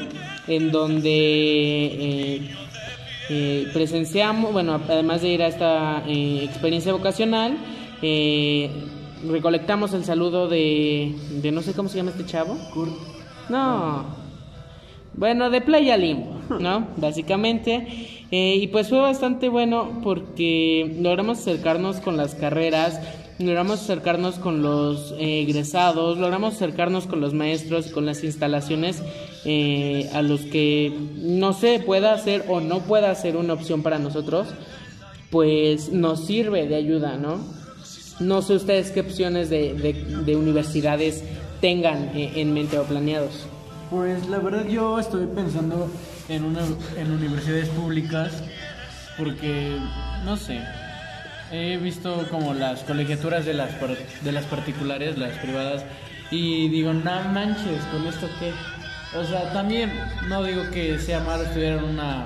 en 0.50 0.72
donde 0.72 1.10
eh, 1.10 2.56
eh, 3.30 3.68
presenciamos, 3.72 4.52
bueno, 4.52 4.82
además 4.90 5.22
de 5.22 5.30
ir 5.30 5.44
a 5.44 5.48
esta 5.48 6.04
eh, 6.08 6.42
experiencia 6.44 6.92
vocacional, 6.92 7.58
recolectamos 9.28 9.94
el 9.94 10.04
saludo 10.06 10.48
de, 10.48 11.16
de 11.42 11.52
no 11.52 11.62
sé 11.62 11.74
cómo 11.74 11.88
se 11.88 11.98
llama 11.98 12.12
este 12.12 12.26
chavo. 12.26 12.58
No. 13.50 14.06
Bueno, 15.14 15.50
de 15.50 15.62
Playa 15.62 15.98
Limbo, 15.98 16.40
¿no? 16.60 16.88
Básicamente. 16.98 18.19
Eh, 18.32 18.58
y 18.62 18.68
pues 18.68 18.90
fue 18.90 19.00
bastante 19.00 19.50
bueno 19.50 20.02
porque 20.04 20.96
logramos 21.02 21.40
acercarnos 21.40 21.98
con 22.00 22.16
las 22.16 22.36
carreras, 22.36 23.00
logramos 23.40 23.80
acercarnos 23.82 24.36
con 24.36 24.62
los 24.62 25.14
eh, 25.18 25.42
egresados, 25.42 26.18
logramos 26.20 26.54
acercarnos 26.54 27.08
con 27.08 27.22
los 27.22 27.34
maestros 27.34 27.88
con 27.88 28.06
las 28.06 28.24
instalaciones 28.24 29.02
eh, 29.46 30.10
a 30.14 30.22
los 30.22 30.42
que 30.42 30.94
no 31.16 31.54
sé, 31.54 31.80
pueda 31.84 32.16
ser 32.20 32.46
o 32.50 32.62
no 32.62 32.82
pueda 32.82 33.16
ser 33.16 33.36
una 33.36 33.54
opción 33.54 33.82
para 33.82 33.98
nosotros, 33.98 34.48
pues 35.32 35.92
nos 35.92 36.26
sirve 36.26 36.68
de 36.68 36.76
ayuda, 36.76 37.18
¿no? 37.18 37.40
No 38.20 38.42
sé 38.44 38.56
ustedes 38.56 38.92
qué 38.92 39.00
opciones 39.00 39.50
de, 39.50 39.74
de- 39.74 39.94
de 40.26 40.36
universidades 40.36 41.24
tengan 41.62 42.12
eh, 42.16 42.34
en 42.36 42.54
mente 42.54 42.78
o 42.78 42.84
planeados. 42.84 43.48
Pues 43.90 44.28
la 44.28 44.38
verdad 44.38 44.66
yo 44.68 45.00
estoy 45.00 45.26
pensando 45.26 45.90
en, 46.28 46.44
una, 46.44 46.62
en 46.96 47.12
universidades 47.12 47.70
públicas 47.70 48.44
porque, 49.18 49.78
no 50.26 50.38
sé, 50.38 50.62
he 51.52 51.78
visto 51.78 52.28
como 52.30 52.54
las 52.54 52.84
colegiaturas 52.84 53.46
de 53.46 53.54
las, 53.54 53.72
de 54.24 54.32
las 54.32 54.46
particulares, 54.46 55.18
las 55.18 55.38
privadas, 55.40 55.84
y 56.30 56.70
digo, 56.70 56.94
no 56.94 57.24
manches, 57.34 57.84
¿con 57.92 58.06
esto 58.06 58.30
qué? 58.40 58.54
O 59.18 59.24
sea, 59.24 59.52
también 59.54 59.92
no 60.28 60.44
digo 60.44 60.70
que 60.72 61.00
sea 61.00 61.22
malo 61.22 61.44
estudiar 61.44 61.80
en 61.80 61.84
una, 61.84 62.26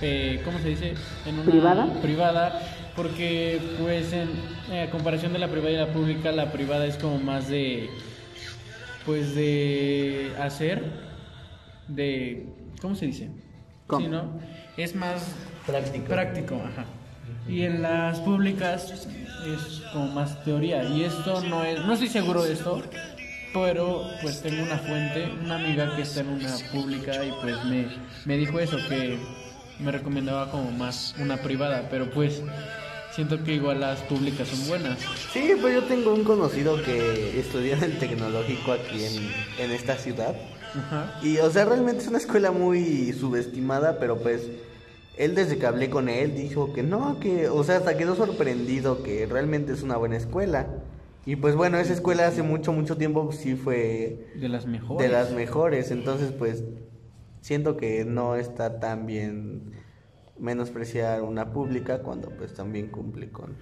eh, 0.00 0.40
¿cómo 0.44 0.58
se 0.60 0.68
dice? 0.68 0.94
En 1.26 1.40
una 1.40 1.50
¿Privada? 1.50 1.86
Privada, 2.00 2.62
porque 2.94 3.60
pues 3.80 4.12
en 4.12 4.30
eh, 4.70 4.82
a 4.82 4.90
comparación 4.90 5.32
de 5.32 5.40
la 5.40 5.48
privada 5.48 5.72
y 5.72 5.76
la 5.76 5.92
pública, 5.92 6.30
la 6.30 6.52
privada 6.52 6.86
es 6.86 6.96
como 6.96 7.18
más 7.18 7.48
de 7.48 7.90
pues 9.08 9.34
de 9.34 10.32
hacer 10.38 10.84
de 11.88 12.44
¿cómo 12.82 12.94
se 12.94 13.06
dice? 13.06 13.30
¿Cómo? 13.86 14.04
Sí, 14.04 14.10
¿no? 14.12 14.38
Es 14.76 14.94
más 14.94 15.34
Práctico. 15.66 16.04
práctico, 16.04 16.54
ajá. 16.56 16.84
Y 17.48 17.62
en 17.62 17.80
las 17.80 18.20
públicas 18.20 19.08
es 19.46 19.82
como 19.94 20.08
más 20.08 20.44
teoría 20.44 20.84
y 20.84 21.04
esto 21.04 21.42
no 21.44 21.64
es 21.64 21.80
no 21.86 21.94
estoy 21.94 22.08
seguro 22.08 22.42
de 22.42 22.52
esto, 22.52 22.82
pero 23.54 24.02
pues 24.20 24.42
tengo 24.42 24.62
una 24.62 24.76
fuente, 24.76 25.30
una 25.42 25.54
amiga 25.54 25.96
que 25.96 26.02
está 26.02 26.20
en 26.20 26.28
una 26.28 26.54
pública 26.70 27.24
y 27.24 27.32
pues 27.40 27.64
me, 27.64 27.86
me 28.26 28.36
dijo 28.36 28.60
eso 28.60 28.76
que 28.90 29.18
me 29.78 29.90
recomendaba 29.90 30.50
como 30.50 30.70
más 30.70 31.14
una 31.18 31.38
privada, 31.38 31.88
pero 31.90 32.10
pues 32.10 32.42
siento 33.18 33.42
que 33.42 33.54
igual 33.54 33.80
las 33.80 34.00
públicas 34.02 34.46
son 34.46 34.68
buenas. 34.68 34.96
Sí, 35.32 35.50
pues 35.60 35.74
yo 35.74 35.82
tengo 35.82 36.14
un 36.14 36.22
conocido 36.22 36.80
que 36.84 37.40
estudió 37.40 37.74
en 37.74 37.82
el 37.82 37.98
tecnológico 37.98 38.70
aquí 38.70 39.04
en, 39.04 39.64
en 39.64 39.72
esta 39.72 39.96
ciudad. 39.96 40.36
Ajá. 40.72 41.18
Y, 41.20 41.38
o 41.38 41.50
sea, 41.50 41.64
realmente 41.64 42.02
es 42.02 42.06
una 42.06 42.18
escuela 42.18 42.52
muy 42.52 43.12
subestimada, 43.12 43.98
pero 43.98 44.18
pues 44.18 44.48
él 45.16 45.34
desde 45.34 45.58
que 45.58 45.66
hablé 45.66 45.90
con 45.90 46.08
él 46.08 46.36
dijo 46.36 46.72
que 46.72 46.84
no, 46.84 47.18
que, 47.18 47.48
o 47.48 47.64
sea, 47.64 47.78
hasta 47.78 47.96
quedó 47.96 48.14
sorprendido 48.14 49.02
que 49.02 49.26
realmente 49.26 49.72
es 49.72 49.82
una 49.82 49.96
buena 49.96 50.16
escuela. 50.16 50.68
Y 51.26 51.34
pues 51.34 51.56
bueno, 51.56 51.76
esa 51.78 51.94
escuela 51.94 52.24
hace 52.28 52.44
mucho, 52.44 52.72
mucho 52.72 52.96
tiempo 52.96 53.32
sí 53.32 53.56
fue 53.56 54.28
De 54.36 54.48
las 54.48 54.66
mejores. 54.66 55.04
de 55.04 55.12
las 55.12 55.32
mejores, 55.32 55.90
entonces 55.90 56.30
pues 56.30 56.62
siento 57.40 57.76
que 57.76 58.04
no 58.04 58.36
está 58.36 58.78
tan 58.78 59.06
bien 59.06 59.72
menospreciar 60.40 61.22
una 61.22 61.52
pública 61.52 62.02
cuando 62.02 62.30
pues 62.30 62.54
también 62.54 62.88
cumple 62.88 63.30
con 63.30 63.56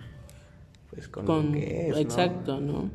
pues 0.90 1.08
con, 1.08 1.26
Con, 1.26 1.46
lo 1.46 1.52
que 1.52 1.88
es, 1.88 1.96
exacto, 1.98 2.60
¿no? 2.60 2.90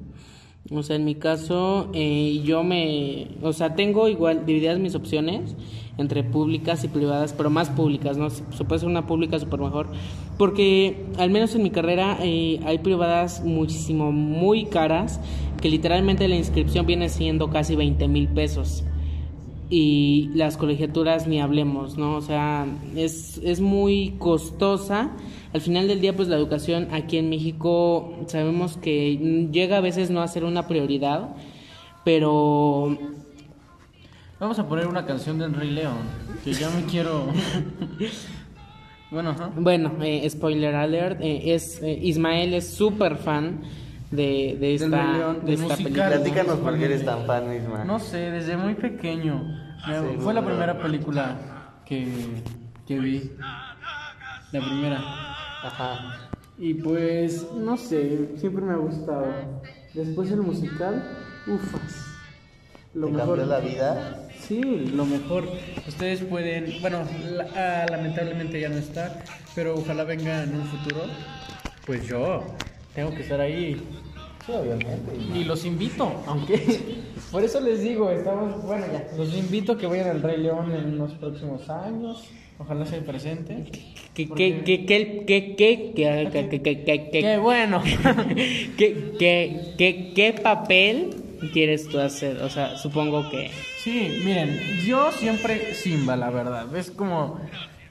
O 0.70 0.84
sea, 0.84 0.96
en 0.96 1.06
mi 1.06 1.16
caso, 1.16 1.90
eh, 1.94 2.42
yo 2.46 2.64
me, 2.64 3.30
o 3.42 3.52
sea, 3.52 3.74
tengo 3.74 4.08
igual 4.08 4.46
divididas 4.46 4.78
mis 4.80 4.94
opciones 4.94 5.56
entre 5.98 6.24
públicas 6.24 6.84
y 6.84 6.88
privadas, 6.88 7.34
pero 7.34 7.50
más 7.50 7.70
públicas, 7.70 8.18
¿no? 8.18 8.30
Se 8.30 8.64
puede 8.64 8.80
ser 8.80 8.88
una 8.88 9.08
pública 9.08 9.40
súper 9.40 9.60
mejor, 9.60 9.88
porque 10.38 11.06
al 11.18 11.32
menos 11.32 11.56
en 11.56 11.64
mi 11.64 11.72
carrera 11.72 12.18
eh, 12.22 12.60
hay 12.64 12.78
privadas 12.78 13.44
muchísimo, 13.44 14.12
muy 14.12 14.66
caras, 14.66 15.20
que 15.60 15.70
literalmente 15.70 16.28
la 16.28 16.36
inscripción 16.36 16.86
viene 16.86 17.10
siendo 17.10 17.50
casi 17.50 17.76
20 17.76 18.08
mil 18.08 18.28
pesos 18.28 18.84
y 19.72 20.30
las 20.36 20.58
colegiaturas 20.58 21.26
ni 21.28 21.42
hablemos, 21.42 21.98
¿no? 21.98 22.18
O 22.18 22.22
sea, 22.22 22.68
es, 22.96 23.40
es 23.44 23.62
muy 23.62 24.16
costosa. 24.20 25.12
Al 25.54 25.62
final 25.62 25.88
del 25.88 26.02
día, 26.02 26.16
pues 26.16 26.28
la 26.28 26.36
educación 26.36 26.90
aquí 26.92 27.18
en 27.18 27.30
México 27.30 28.14
sabemos 28.28 28.78
que 28.78 29.50
llega 29.52 29.78
a 29.78 29.82
veces 29.82 30.12
no 30.12 30.22
a 30.22 30.28
ser 30.28 30.44
una 30.44 30.68
prioridad, 30.68 31.36
pero 32.04 32.98
Vamos 34.42 34.58
a 34.58 34.68
poner 34.68 34.88
una 34.88 35.06
canción 35.06 35.38
del 35.38 35.54
Rey 35.54 35.70
León, 35.70 35.98
que 36.44 36.52
ya 36.52 36.68
me 36.72 36.84
quiero... 36.86 37.28
bueno, 39.12 39.30
ajá. 39.30 39.52
bueno, 39.56 39.92
eh, 40.02 40.28
spoiler 40.28 40.74
alert, 40.74 41.22
eh, 41.22 41.54
es, 41.54 41.80
eh, 41.84 42.00
Ismael 42.02 42.56
es 42.56 42.74
súper 42.74 43.18
fan 43.18 43.62
de, 44.12 44.58
de 44.60 44.76
esta, 44.76 45.14
León, 45.14 45.40
de 45.46 45.54
esta 45.54 45.76
película. 45.76 46.08
Platícanos 46.08 46.60
por 46.60 46.78
qué 46.78 46.86
eres 46.86 47.06
tan 47.06 47.26
fan, 47.26 47.54
Isma. 47.56 47.84
No 47.86 48.00
sé, 48.00 48.18
desde 48.32 48.58
muy 48.58 48.76
pequeño. 48.76 49.44
Me- 49.88 50.18
Fue 50.20 50.34
la 50.34 50.46
primera 50.46 50.78
película 50.82 51.82
que, 51.86 52.08
que 52.88 53.00
vi. 53.00 53.32
La 54.52 54.60
primera. 54.60 54.98
Ajá. 55.64 56.30
Y 56.58 56.76
pues, 56.76 57.48
no 57.54 57.78
sé, 57.78 58.32
siempre 58.38 58.64
me 58.64 58.74
ha 58.74 58.78
gustado. 58.78 59.26
Después 59.94 60.30
el 60.32 60.42
musical, 60.42 61.04
ufas. 61.48 62.06
Lo 62.94 63.08
¿Te 63.08 63.14
mejor. 63.14 63.38
cambió 63.40 63.46
la 63.58 63.60
vida? 63.62 64.28
Sí, 64.38 64.62
lo 64.94 65.06
mejor. 65.06 65.46
Ustedes 65.88 66.22
pueden, 66.24 66.82
bueno, 66.82 67.00
la- 67.32 67.48
ah, 67.56 67.86
lamentablemente 67.90 68.60
ya 68.60 68.68
no 68.70 68.76
está, 68.76 69.24
pero 69.56 69.76
ojalá 69.76 70.04
venga 70.04 70.44
en 70.44 70.56
un 70.56 70.66
futuro. 70.66 71.02
Pues 71.86 72.06
yo 72.08 72.44
tengo 72.96 73.12
que 73.16 73.22
estar 73.22 73.40
ahí. 73.42 73.82
Sí, 74.46 74.52
obviamente. 74.54 75.12
Y 75.36 75.44
los 75.44 75.66
invito, 75.66 76.12
aunque 76.26 76.80
por 77.32 77.44
eso 77.44 77.60
les 77.62 77.82
digo, 77.82 78.10
estamos, 78.10 78.64
bueno 78.64 78.86
ya, 78.92 79.08
los 79.18 79.34
invito 79.36 79.74
a 79.74 79.78
que 79.78 79.86
vayan 79.86 80.10
al 80.10 80.22
Rey 80.22 80.38
León 80.38 80.72
en 80.74 80.98
los 80.98 81.12
próximos 81.14 81.70
años. 81.70 82.24
Ojalá 82.58 82.86
sea 82.86 83.02
presente. 83.04 83.66
¿Qué, 84.14 84.28
Porque- 84.28 84.62
qué, 84.64 84.86
qué, 84.86 85.24
qué, 85.26 85.56
qué, 85.56 85.94
qué, 85.96 86.30
qué, 86.32 86.32
qué, 86.32 86.50
qué, 86.50 86.62
qué, 86.62 86.84
qué, 86.84 87.10
Qué 87.12 87.22
qué, 87.22 87.38
bueno. 87.38 87.82
qué, 88.78 89.14
qué, 89.18 89.74
qué- 89.78 90.12
qué 90.16 90.34
papel 90.34 91.10
quieres 91.54 91.88
tú 91.88 92.00
hacer? 92.00 92.38
O 92.44 92.50
sea, 92.50 92.78
supongo 92.78 93.28
que... 93.32 93.50
Sí, 93.80 94.22
miren, 94.24 94.60
yo 94.86 95.12
siempre 95.12 95.74
Simba, 95.74 96.16
la 96.16 96.30
verdad. 96.30 96.76
Es 96.76 96.92
como 96.92 97.40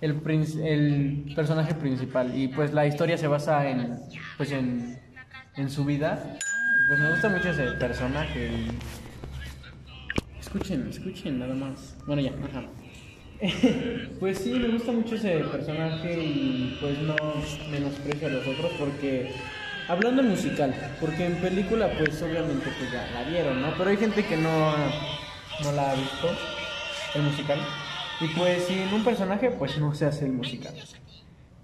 el, 0.01 0.21
el 0.65 1.33
personaje 1.35 1.75
principal 1.75 2.37
y 2.37 2.49
pues 2.49 2.73
la 2.73 2.87
historia 2.87 3.19
se 3.19 3.27
basa 3.27 3.69
en 3.69 3.99
pues 4.37 4.53
en, 4.53 4.99
en 5.57 5.71
su 5.71 5.85
vida. 5.85 6.39
Pues 6.89 6.99
me 6.99 7.11
gusta 7.11 7.29
mucho 7.29 7.51
ese 7.51 7.73
personaje. 7.73 8.51
Escuchen, 10.41 10.89
escuchen 10.91 11.39
nada 11.39 11.55
más. 11.55 11.97
Bueno, 12.07 12.23
ya, 12.23 12.31
ajá. 12.31 12.65
pues 14.21 14.39
sí, 14.39 14.53
me 14.53 14.69
gusta 14.69 14.93
mucho 14.93 15.15
ese 15.15 15.39
personaje 15.39 16.23
y 16.23 16.77
pues 16.81 16.99
no 16.99 17.15
menosprecio 17.71 18.29
a 18.29 18.31
los 18.31 18.47
otros 18.47 18.73
porque 18.79 19.33
hablando 19.89 20.23
musical, 20.23 20.75
porque 21.01 21.27
en 21.27 21.37
película 21.37 21.91
pues 21.99 22.21
obviamente 22.23 22.67
pues 22.79 22.93
ya 22.93 23.09
la 23.15 23.29
vieron, 23.29 23.63
¿no? 23.63 23.73
Pero 23.79 23.91
hay 23.91 23.97
gente 23.97 24.25
que 24.25 24.37
no, 24.37 24.73
no 25.65 25.73
la 25.73 25.91
ha 25.91 25.95
visto, 25.95 26.29
el 27.15 27.23
musical. 27.23 27.61
Y 28.21 28.29
pues 28.37 28.65
sin 28.65 28.93
un 28.93 29.03
personaje 29.05 29.51
pues 29.51 29.79
no 29.79 29.95
se 29.95 30.07
hace 30.07 30.27
el 30.27 30.33
musical. 30.33 30.75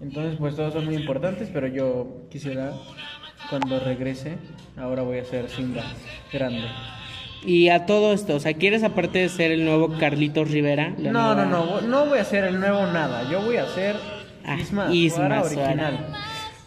Entonces 0.01 0.35
pues 0.39 0.55
todos 0.55 0.73
son 0.73 0.85
muy 0.85 0.95
importantes, 0.95 1.49
pero 1.53 1.67
yo 1.67 2.23
quisiera 2.31 2.71
cuando 3.49 3.79
regrese, 3.79 4.37
ahora 4.77 5.01
voy 5.03 5.19
a 5.19 5.25
ser 5.25 5.49
Simba 5.49 5.83
grande. 6.33 6.65
Y 7.45 7.69
a 7.69 7.85
todo 7.85 8.13
esto, 8.13 8.35
o 8.35 8.39
sea, 8.39 8.53
¿quieres 8.55 8.83
aparte 8.83 9.19
de 9.19 9.29
ser 9.29 9.51
el 9.51 9.63
nuevo 9.63 9.97
Carlitos 9.99 10.49
Rivera? 10.49 10.89
No, 10.97 11.11
no, 11.35 11.45
nueva- 11.45 11.45
no, 11.45 11.81
no 11.81 12.05
voy 12.07 12.17
a 12.17 12.21
hacer 12.23 12.43
el 12.45 12.59
nuevo 12.59 12.87
nada. 12.87 13.29
Yo 13.29 13.41
voy 13.41 13.57
a 13.57 13.63
hacer 13.63 13.95
Ah, 14.43 14.57
Isma, 14.59 14.93
Isma 14.93 15.17
Suara 15.17 15.43
Suara. 15.49 15.63
original. 15.67 16.07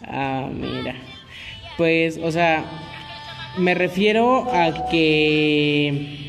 Ah, 0.06 0.48
mira. 0.52 0.94
Pues, 1.76 2.18
o 2.22 2.30
sea, 2.30 2.64
me 3.58 3.74
refiero 3.74 4.48
a 4.52 4.88
que 4.90 6.19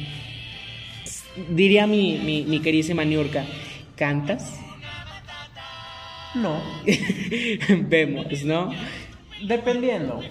diría 1.50 1.88
mi, 1.88 2.18
mi, 2.20 2.44
mi 2.44 2.60
queridísima 2.60 3.04
Niurka, 3.04 3.46
¿cantas? 3.96 4.60
No, 6.36 6.62
Vemos, 7.90 8.44
¿no? 8.44 8.72
dependiendo. 9.48 10.22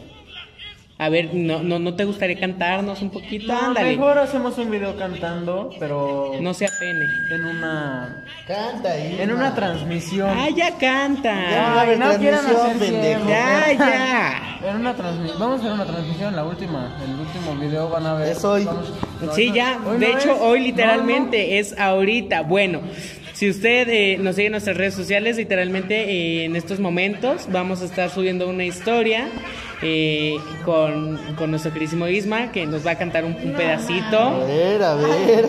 A 1.03 1.09
ver, 1.09 1.31
¿no, 1.33 1.63
no, 1.63 1.79
¿no 1.79 1.95
te 1.95 2.05
gustaría 2.05 2.39
cantarnos 2.39 3.01
un 3.01 3.09
poquito? 3.09 3.51
No, 3.51 3.59
Ándale. 3.69 3.97
mejor 3.97 4.19
hacemos 4.19 4.59
un 4.59 4.71
video 4.71 4.97
cantando, 4.99 5.71
pero 5.81 6.33
No 6.43 6.53
se 6.53 6.67
apene. 6.67 7.07
en 7.31 7.43
una 7.47 8.23
Canta 8.47 8.91
ahí. 8.91 9.17
en 9.19 9.33
una 9.33 9.55
transmisión. 9.55 10.29
¡Ah, 10.31 10.49
ya 10.55 10.77
canta! 10.77 11.33
Ya, 11.51 11.63
va 11.71 11.79
a 11.79 11.81
haber 11.85 11.99
no 11.99 12.19
quieran 12.19 12.45
hacer 12.45 12.79
pendejo. 12.79 13.27
Ya, 13.29 13.73
ya. 13.73 14.47
En 14.63 14.77
una 14.77 14.95
transmisión, 14.95 15.39
vamos 15.41 15.57
a 15.57 15.61
hacer 15.63 15.73
una 15.73 15.87
transmisión, 15.87 16.37
la 16.37 16.45
última, 16.45 16.95
el 17.03 17.19
último 17.19 17.55
video 17.59 17.89
van 17.89 18.05
a 18.05 18.13
ver. 18.13 18.29
Es 18.33 18.45
hoy. 18.45 18.67
Vamos- 18.67 18.93
no, 19.23 19.33
Sí, 19.35 19.51
ya, 19.55 19.79
hoy 19.87 19.99
de 19.99 20.09
no 20.13 20.19
hecho, 20.19 20.33
es. 20.35 20.39
hoy 20.43 20.59
No, 20.61 20.67
literalmente 20.67 21.59
es 21.59 21.79
ahorita. 21.79 22.43
Bueno, 22.43 22.83
si 23.41 23.49
usted 23.49 23.89
eh, 23.89 24.19
nos 24.21 24.37
sigue 24.37 24.49
en 24.49 24.53
nuestras 24.53 24.77
redes 24.77 24.93
sociales, 24.93 25.39
literalmente 25.39 25.95
eh, 26.11 26.45
en 26.45 26.57
estos 26.57 26.79
momentos 26.79 27.47
vamos 27.51 27.81
a 27.81 27.87
estar 27.87 28.11
subiendo 28.11 28.47
una 28.47 28.65
historia 28.67 29.29
eh, 29.81 30.37
con, 30.63 31.17
con 31.37 31.49
nuestro 31.51 31.73
queridísimo 31.73 32.07
Isma, 32.07 32.53
que 32.53 32.67
nos 32.67 32.87
va 32.87 32.91
a 32.91 32.99
cantar 32.99 33.25
un, 33.25 33.35
un 33.43 33.55
A 33.55 33.57
pedacito. 33.57 34.47
ver, 34.47 34.83
a 34.83 34.95
ver. 34.95 35.49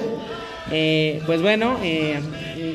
Eh, 0.71 1.21
pues 1.25 1.41
bueno, 1.41 1.77
eh, 1.83 2.17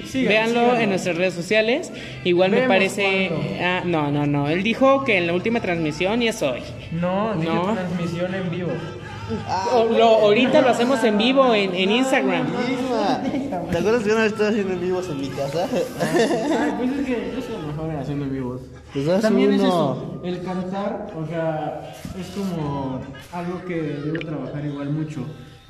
Sigan, 0.05 0.29
véanlo 0.29 0.76
en 0.76 0.90
nuestras 0.90 1.16
redes 1.16 1.33
sociales. 1.33 1.90
Igual 2.24 2.50
me 2.50 2.68
parece... 2.68 3.31
Ah, 3.59 3.81
no, 3.87 4.11
no, 4.11 4.26
no. 4.26 4.50
Él 4.50 4.62
dijo 4.62 5.02
que 5.05 5.16
en 5.16 5.26
la 5.26 5.33
última 5.33 5.61
transmisión 5.62 6.20
y 6.20 6.29
es 6.29 6.42
hoy. 6.42 6.61
No, 6.92 7.35
No. 7.37 7.72
transmisión 7.72 8.35
en 8.35 8.50
vivo. 8.50 8.72
Ah, 9.49 9.71
O- 9.75 9.85
lo- 9.93 10.05
ahorita 10.27 10.61
lo 10.61 10.69
hacemos 10.69 11.03
en 11.05 11.19
vivo 11.19 11.53
en, 11.55 11.75
en 11.75 11.91
Instagram. 11.91 12.47
Isma, 12.47 13.23
¿te 13.71 13.79
acuerdas 13.79 14.03
que 14.05 14.12
una 14.12 14.23
vez 14.23 14.33
estaba 14.33 14.51
haciendo 14.51 14.73
en 14.75 14.81
vivos 14.81 15.09
en 15.09 15.21
mi 15.21 15.29
casa? 15.29 15.67
Ay, 15.73 16.75
pues 16.79 16.91
es 16.93 17.07
que 17.07 17.33
yo 17.35 17.43
soy 17.43 17.67
mejor 17.67 17.91
en 17.91 17.97
haciendo 17.99 18.25
en 18.27 18.33
vivos. 18.33 18.61
Pues 18.93 19.21
También 19.21 19.53
es 19.53 19.62
eso, 19.62 20.21
el 20.25 20.43
cantar, 20.43 21.09
o 21.17 21.27
sea, 21.27 21.93
es 22.19 22.27
como 22.29 23.01
algo 23.33 23.65
que 23.67 23.75
debo 23.83 24.19
trabajar 24.21 24.65
igual 24.65 24.91
mucho, 24.91 25.21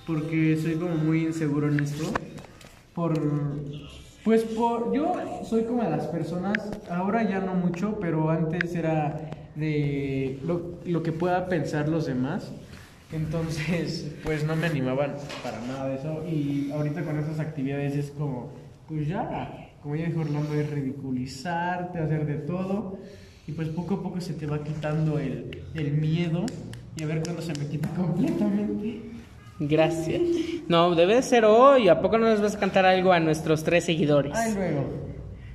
porque 0.07 0.59
soy 0.62 0.75
como 0.77 0.95
muy 0.97 1.25
inseguro 1.27 1.69
en 1.69 1.81
esto. 1.81 2.05
Por, 2.95 3.14
pues 4.25 4.42
por, 4.42 4.92
yo 4.95 5.12
soy 5.49 5.64
como 5.64 5.83
de 5.83 5.90
las 5.90 6.07
personas, 6.07 6.57
ahora 6.90 7.23
ya 7.29 7.40
no 7.40 7.55
mucho, 7.55 7.99
pero 8.01 8.31
antes 8.31 8.75
era 8.75 9.31
de 9.55 10.38
lo, 10.45 10.61
lo 10.85 11.03
que 11.03 11.12
pueda 11.12 11.47
pensar 11.47 11.88
los 11.88 12.07
demás. 12.07 12.51
Entonces, 13.12 14.12
pues 14.25 14.45
no 14.45 14.57
me 14.57 14.66
animaban 14.66 15.14
para 15.42 15.61
nada 15.61 15.88
de 15.88 15.97
eso. 15.97 16.25
Y 16.29 16.71
ahorita 16.73 17.03
con 17.03 17.19
esas 17.19 17.38
actividades 17.40 17.95
es 17.97 18.11
como, 18.11 18.53
pues 18.88 19.07
ya, 19.07 19.71
como 19.83 19.97
ya 19.97 20.07
dijo 20.07 20.21
Orlando, 20.21 20.55
es 20.55 20.71
ridiculizarte, 20.71 21.99
hacer 21.99 22.27
de 22.27 22.35
todo. 22.35 22.99
Y 23.47 23.53
pues 23.53 23.69
poco 23.69 23.95
a 23.95 24.03
poco 24.03 24.21
se 24.21 24.35
te 24.35 24.47
va 24.47 24.62
quitando 24.62 25.19
el, 25.19 25.62
el 25.75 25.92
miedo. 25.92 26.45
Y 26.97 27.03
a 27.03 27.07
ver 27.07 27.23
cuándo 27.23 27.42
se 27.42 27.53
me 27.53 27.66
quita 27.69 27.88
completamente. 27.90 29.03
Gracias. 29.59 30.21
No, 30.69 30.95
debe 30.95 31.14
de 31.14 31.23
ser 31.23 31.45
hoy. 31.45 31.88
¿A 31.88 32.01
poco 32.01 32.19
no 32.19 32.27
les 32.27 32.40
vas 32.40 32.57
a 32.57 32.59
cantar 32.59 32.85
algo 32.87 33.12
a 33.12 33.21
nuestros 33.21 33.64
tres 33.64 33.85
seguidores? 33.85 34.35
Ay, 34.35 34.55
luego. 34.55 35.06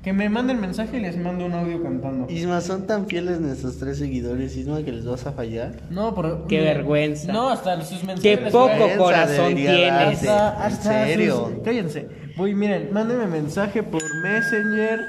Que 0.04 0.14
me 0.14 0.30
manden 0.30 0.60
mensaje 0.60 0.98
y 0.98 1.00
les 1.00 1.16
mando 1.16 1.46
un 1.46 1.54
audio 1.54 1.84
cantando. 1.84 2.26
Isma, 2.28 2.60
son 2.62 2.88
tan 2.88 3.06
fieles 3.06 3.40
nuestros 3.40 3.78
tres 3.78 4.00
seguidores, 4.00 4.58
Isma, 4.58 4.82
que 4.84 4.92
les 4.92 5.06
vas 5.06 5.28
a 5.28 5.32
fallar. 5.32 5.74
No, 5.92 6.16
por... 6.16 6.48
Qué 6.48 6.60
vergüenza. 6.60 7.32
No, 7.32 7.50
hasta 7.52 7.80
sus 7.86 8.04
mensajes. 8.04 8.22
Qué 8.24 8.38
poco 8.50 8.90
corazón 8.98 9.54
tienes. 9.54 9.88
darse. 9.90 10.28
Hasta, 10.30 10.56
¿En 10.56 10.62
hasta 10.74 11.06
serio? 11.06 11.52
sus- 11.54 11.64
Cállense. 11.64 12.08
Voy, 12.36 12.56
miren, 12.56 12.90
mándenme 12.92 13.28
mensaje 13.28 13.84
por 13.84 14.02
Messenger. 14.24 15.02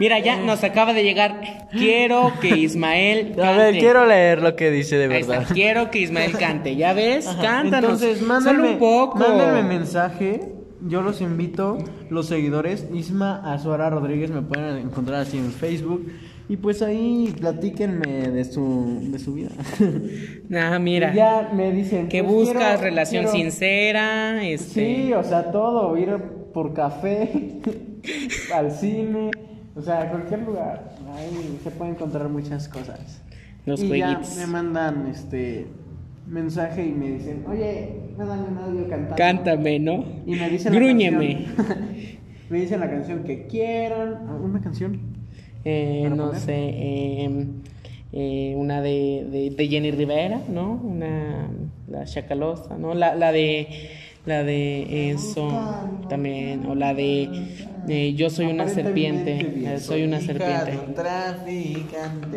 Mira, 0.00 0.18
ya 0.18 0.36
nos 0.38 0.64
acaba 0.64 0.94
de 0.94 1.04
llegar. 1.04 1.68
Quiero 1.70 2.32
que 2.40 2.48
Ismael 2.58 3.26
cante. 3.36 3.44
A 3.44 3.52
ver, 3.56 3.78
quiero 3.78 4.04
leer 4.04 4.42
lo 4.42 4.56
que 4.56 4.72
dice 4.72 4.96
de 4.96 5.06
verdad. 5.06 5.44
Quiero 5.52 5.92
que 5.92 6.00
Ismael 6.00 6.32
cante. 6.32 6.74
¿Ya 6.74 6.92
ves? 6.92 7.28
Ajá, 7.28 7.40
Cántanos. 7.40 8.02
Entonces, 8.02 8.18
Solo 8.18 8.28
mándenme, 8.28 8.68
un 8.70 8.78
poco. 8.80 9.16
mándenme 9.18 9.62
mensaje. 9.62 10.54
Yo 10.86 11.02
los 11.02 11.20
invito, 11.20 11.78
los 12.08 12.26
seguidores, 12.26 12.86
Isma 12.92 13.52
Azuara 13.52 13.90
Rodríguez, 13.90 14.30
me 14.30 14.42
pueden 14.42 14.78
encontrar 14.78 15.20
así 15.22 15.36
en 15.38 15.50
Facebook. 15.52 16.06
Y 16.48 16.56
pues 16.56 16.82
ahí 16.82 17.32
platíquenme 17.38 18.28
de 18.30 18.44
su, 18.44 18.98
de 19.10 19.18
su 19.18 19.34
vida. 19.34 19.50
Ah, 20.52 20.80
mira. 20.80 21.12
Y 21.12 21.16
ya 21.16 21.50
me 21.54 21.70
dicen 21.70 22.08
que 22.08 22.24
pues, 22.24 22.34
buscas 22.34 22.62
quiero- 22.78 22.82
relación 22.82 23.24
quiero- 23.24 23.38
sincera. 23.38 24.44
Este. 24.44 25.04
Sí, 25.06 25.12
o 25.12 25.22
sea, 25.22 25.52
todo, 25.52 25.96
ir 25.96 26.16
por 26.52 26.72
café, 26.74 27.60
al 28.54 28.72
cine, 28.72 29.30
o 29.76 29.80
sea, 29.82 30.02
a 30.02 30.10
cualquier 30.10 30.40
lugar. 30.42 30.96
Ahí 31.14 31.58
se 31.62 31.70
pueden 31.70 31.94
encontrar 31.94 32.28
muchas 32.28 32.68
cosas. 32.68 33.22
Los 33.64 33.80
y 33.82 33.98
ya 33.98 34.20
me 34.38 34.46
mandan 34.48 35.06
este 35.06 35.68
mensaje 36.30 36.86
y 36.86 36.92
me 36.92 37.10
dicen, 37.12 37.44
oye, 37.48 37.88
mándame 38.16 38.48
un 38.48 38.58
audio 38.58 38.88
cantando. 38.88 39.16
Cántame, 39.16 39.78
¿no? 39.78 40.04
Y 40.26 40.32
me 40.36 40.48
dicen 40.50 40.72
la 40.72 40.78
Grúñeme. 40.78 41.44
canción. 41.56 41.78
me 42.50 42.60
dicen 42.60 42.80
la 42.80 42.90
canción 42.90 43.24
que 43.24 43.46
quieran. 43.46 44.14
Ah, 44.28 44.36
¿Una 44.42 44.60
canción? 44.60 45.00
Eh, 45.64 46.00
¿Para 46.04 46.14
no 46.16 46.26
poner? 46.28 46.40
sé. 46.40 46.54
eh, 46.56 47.46
eh, 48.12 48.54
una 48.56 48.80
de, 48.80 49.26
de, 49.30 49.50
de 49.50 49.68
Jenny 49.68 49.90
Rivera, 49.90 50.40
¿no? 50.48 50.80
Una. 50.82 51.48
La 51.88 52.04
Chacalosa, 52.04 52.76
¿no? 52.78 52.94
La, 52.94 53.14
la 53.14 53.32
de. 53.32 53.68
La 54.26 54.44
de 54.44 55.10
eso 55.10 55.48
también. 56.08 56.66
O 56.66 56.74
la 56.74 56.92
de. 56.94 57.28
Eh, 57.88 58.14
Yo 58.14 58.30
soy 58.30 58.46
una 58.46 58.68
serpiente. 58.68 59.34
bien. 59.54 59.66
eh, 59.72 59.78
soy 59.80 60.04
una 60.04 60.20
serpiente. 60.20 60.78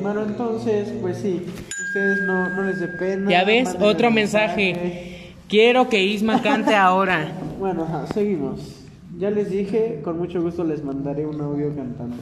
Bueno, 0.02 0.24
entonces, 0.24 0.90
pues 1.02 1.18
sí, 1.18 1.42
ustedes 1.88 2.22
no, 2.28 2.50
no 2.50 2.64
les 2.64 2.80
dé 2.80 2.88
pena. 2.88 3.30
Ya 3.30 3.44
ves, 3.44 3.76
otro 3.80 4.12
mensaje. 4.12 5.34
Quiero 5.48 5.90
que 5.90 6.04
Isma 6.04 6.42
cante 6.42 6.76
ahora. 6.76 7.32
Bueno, 7.60 7.84
ajá, 7.84 8.08
seguimos. 8.08 8.60
Ya 9.18 9.30
les 9.30 9.50
dije, 9.50 10.02
con 10.04 10.18
mucho 10.18 10.42
gusto 10.42 10.66
les 10.66 10.84
mandaré 10.84 11.26
un 11.26 11.40
audio 11.40 11.74
cantando. 11.74 12.18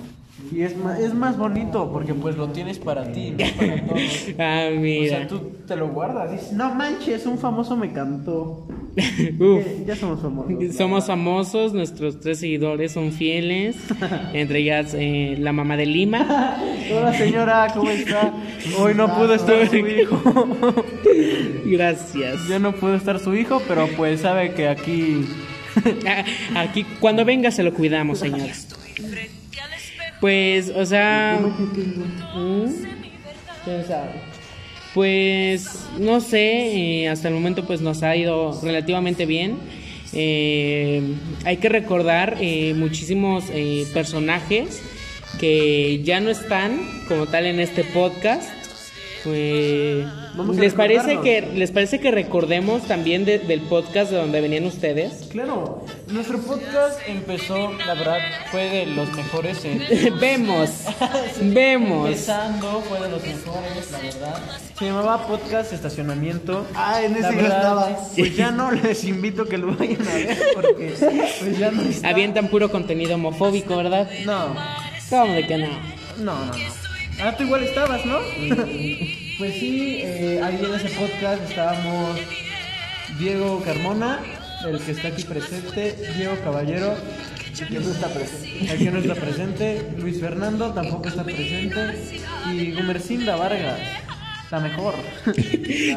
Y 0.53 0.61
es 0.61 0.75
más, 0.77 0.99
es 0.99 1.13
más 1.13 1.37
bonito 1.37 1.89
porque 1.91 2.13
pues 2.13 2.35
lo 2.37 2.47
tienes 2.49 2.77
para 2.79 3.11
ti, 3.11 3.31
no 3.31 3.37
para 3.57 3.85
todos. 3.87 4.01
Ah, 4.39 4.67
O 4.71 4.79
mira. 4.79 5.17
sea, 5.19 5.27
tú 5.27 5.39
te 5.67 5.75
lo 5.75 5.89
guardas. 5.89 6.31
Dices, 6.31 6.51
no 6.53 6.73
manches, 6.75 7.25
un 7.25 7.37
famoso 7.37 7.75
me 7.77 7.91
cantó. 7.93 8.67
Uf. 8.95 9.65
Eh, 9.65 9.83
ya 9.87 9.95
somos 9.95 10.19
famosos. 10.21 10.75
Somos 10.77 11.05
famosos, 11.07 11.73
nuestros 11.73 12.19
tres 12.19 12.39
seguidores 12.39 12.91
son 12.91 13.11
fieles, 13.13 13.77
entre 14.33 14.59
ellas 14.59 14.93
eh, 14.97 15.37
la 15.39 15.53
mamá 15.53 15.77
de 15.77 15.85
Lima. 15.85 16.57
Hola 16.93 17.13
señora, 17.13 17.67
¿cómo 17.73 17.89
está? 17.89 18.33
Hoy 18.77 18.93
no 18.93 19.07
pudo 19.15 19.33
estar 19.35 19.67
su 19.69 19.77
hijo. 19.77 20.21
Gracias. 21.65 22.47
Ya 22.49 22.59
no 22.59 22.73
pudo 22.73 22.95
estar 22.95 23.19
su 23.19 23.33
hijo, 23.35 23.61
pero 23.67 23.87
pues 23.95 24.21
sabe 24.21 24.53
que 24.53 24.67
aquí... 24.67 25.25
Ah, 26.05 26.25
Aquí, 26.63 26.83
cuando 26.99 27.23
venga 27.23 27.49
se 27.49 27.63
lo 27.63 27.73
cuidamos, 27.73 28.19
señores. 28.19 28.67
Pues, 30.22 30.69
o 30.69 30.86
sea... 30.86 31.38
¿Mm? 31.41 32.65
¿Quién 33.65 33.86
sabe? 33.86 34.11
Pues, 34.93 35.88
no 35.99 36.22
sé, 36.22 37.01
eh, 37.01 37.09
hasta 37.09 37.28
el 37.28 37.34
momento 37.34 37.65
pues 37.65 37.82
nos 37.82 38.03
ha 38.03 38.15
ido 38.15 38.57
relativamente 38.63 39.26
bien. 39.26 39.57
Eh, 40.13 41.01
hay 41.45 41.57
que 41.57 41.69
recordar 41.69 42.38
eh, 42.41 42.74
muchísimos 42.76 43.45
eh, 43.49 43.88
personajes 43.93 44.82
que 45.39 46.01
ya 46.03 46.19
no 46.19 46.30
están 46.30 46.82
como 47.07 47.28
tal 47.28 47.45
en 47.45 47.59
este 47.59 47.84
podcast. 47.84 48.49
Pues, 49.24 50.05
Vamos 50.36 50.57
a 50.57 50.61
¿les 50.61 50.74
parece 50.74 51.19
que 51.22 51.41
les 51.53 51.69
parece 51.72 51.99
que 51.99 52.09
recordemos 52.09 52.84
también 52.88 53.24
de- 53.26 53.38
del 53.39 53.61
podcast 53.61 54.09
de 54.11 54.17
donde 54.17 54.41
venían 54.41 54.65
ustedes? 54.65 55.28
Claro, 55.32 55.86
nuestro 56.07 56.39
podcast 56.39 56.99
empezó, 57.07 57.72
la 57.86 57.93
verdad, 57.93 58.17
fue 58.51 58.63
de 58.69 58.86
los 58.88 59.11
mejores 59.13 59.63
en... 59.65 59.80
vemos, 60.19 60.69
vemos. 61.41 62.07
Empezando, 62.07 62.82
fue 62.89 62.99
de 63.01 63.09
los 63.09 63.22
mejores, 63.22 63.91
la 63.91 63.99
verdad. 63.99 64.39
Se 64.80 64.86
llamaba 64.86 65.28
Podcast 65.28 65.74
Estacionamiento. 65.74 66.65
Ah, 66.74 67.01
en 67.03 67.15
ese 67.15 67.36
verdad, 67.36 67.57
estaba. 67.57 67.97
Pues 68.17 68.36
ya 68.36 68.51
no 68.51 68.72
les 68.72 69.03
invito 69.03 69.45
que 69.45 69.57
lo 69.59 69.76
vayan 69.76 70.07
a 70.07 70.13
ver 70.15 70.38
porque 70.55 70.95
pues 71.39 71.57
ya 71.59 71.69
no 71.69 71.82
está. 71.84 72.09
Avientan 72.09 72.47
puro 72.47 72.72
contenido 72.72 73.15
homofóbico, 73.15 73.78
¿verdad? 73.78 74.09
No, 74.26 74.55
¿Cómo 75.09 75.34
de 75.34 75.45
que 75.45 75.57
no? 75.57 75.67
no, 76.17 76.45
no, 76.45 76.45
no. 76.45 76.80
Ah, 77.24 77.36
tú 77.38 77.43
igual 77.43 77.63
estabas, 77.63 78.03
¿no? 78.05 78.17
pues 79.38 79.53
sí, 79.53 79.99
eh, 80.01 80.41
ahí 80.43 80.59
en 80.63 80.74
ese 80.74 80.89
podcast 80.89 81.43
estábamos 81.47 82.19
Diego 83.19 83.61
Carmona, 83.63 84.19
el 84.67 84.80
que 84.80 84.91
está 84.91 85.09
aquí 85.09 85.24
presente, 85.24 85.95
Diego 86.17 86.36
Caballero, 86.43 86.95
el 87.59 87.67
que 87.67 87.80
no 87.80 87.91
está 87.91 88.07
presente, 88.07 88.74
el 88.74 88.78
que 88.80 88.91
no 88.91 88.99
está 88.99 89.15
presente, 89.15 89.88
Luis 89.99 90.19
Fernando 90.19 90.74
tampoco 90.74 91.09
está 91.09 91.24
presente 91.24 91.80
y 92.51 92.72
Gumercinda 92.72 93.36
Vargas, 93.36 93.80
la 94.49 94.59
mejor. 94.59 94.95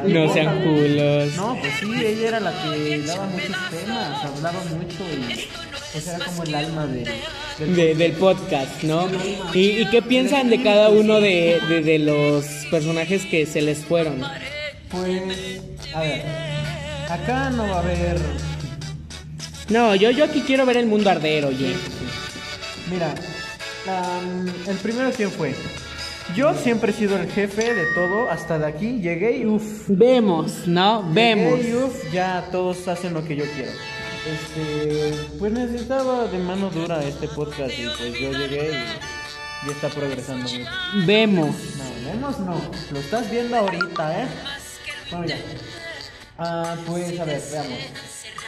No 0.06 0.32
sean 0.32 0.62
culos. 0.62 1.36
No, 1.36 1.56
pues 1.58 1.72
sí, 1.80 2.04
ella 2.04 2.28
era 2.28 2.40
la 2.40 2.52
que 2.62 3.02
daba 3.06 3.26
muchos 3.26 3.56
temas, 3.70 4.24
hablaba 4.24 4.60
mucho 4.64 5.04
y 5.10 5.48
pues 5.94 6.06
era 6.08 6.18
como 6.26 6.42
el 6.42 6.54
alma 6.54 6.86
de, 6.86 7.04
del 7.58 7.76
De- 7.76 7.94
del 7.94 8.12
podcast, 8.12 8.82
¿no? 8.82 9.08
¿Y, 9.54 9.60
y 9.80 9.86
qué 9.90 10.02
piensan 10.02 10.50
de 10.50 10.62
cada 10.62 10.90
uno 10.90 11.20
de, 11.20 11.60
de- 11.68 11.80
de 11.82 11.98
los 12.00 12.44
personajes 12.70 13.24
que 13.24 13.46
se 13.46 13.62
les 13.62 13.78
fueron? 13.78 14.20
Pues, 14.90 15.22
a 15.94 16.00
ver, 16.02 16.22
acá 17.08 17.48
no 17.50 17.66
va 17.68 17.76
a 17.76 17.78
haber. 17.78 18.18
No, 19.70 19.94
yo, 19.94 20.10
yo 20.10 20.24
aquí 20.24 20.42
quiero 20.42 20.66
ver 20.66 20.76
el 20.76 20.86
mundo 20.86 21.08
arder, 21.10 21.46
oye. 21.46 21.74
Mira, 22.90 23.14
am, 23.88 24.46
el 24.68 24.76
primero 24.76 25.10
quién 25.16 25.30
fue. 25.30 25.54
Yo 26.36 26.54
siempre 26.54 26.90
he 26.90 26.94
sido 26.94 27.16
el 27.18 27.30
jefe 27.30 27.74
de 27.74 27.84
todo, 27.94 28.30
hasta 28.30 28.58
de 28.58 28.66
aquí 28.66 28.98
llegué 29.00 29.38
y 29.38 29.46
uff. 29.46 29.84
Vemos, 29.88 30.66
¿no? 30.66 31.02
Vemos. 31.12 31.58
Llegué 31.58 31.70
y 31.70 31.74
uff, 31.74 32.12
ya 32.12 32.48
todos 32.50 32.86
hacen 32.88 33.14
lo 33.14 33.24
que 33.24 33.36
yo 33.36 33.44
quiero. 33.54 33.70
Este, 34.26 35.12
pues 35.38 35.52
necesitaba 35.52 36.26
de 36.26 36.38
mano 36.38 36.70
dura 36.70 37.04
este 37.04 37.28
podcast 37.28 37.78
y 37.78 37.86
pues 37.98 38.18
yo 38.18 38.32
llegué 38.32 38.70
y 38.70 39.66
ya 39.66 39.72
está 39.72 39.88
progresando 39.90 40.48
mucho. 40.48 40.70
Vemos. 41.06 41.54
No, 41.76 42.10
vemos 42.10 42.38
no. 42.38 42.70
Lo 42.90 42.98
estás 43.00 43.30
viendo 43.30 43.56
ahorita, 43.56 44.22
¿eh? 44.22 44.26
Bueno, 45.10 45.26
ya. 45.26 45.36
Ah, 46.38 46.76
pues 46.86 47.20
a 47.20 47.24
ver, 47.24 47.42
veamos. 47.52 47.78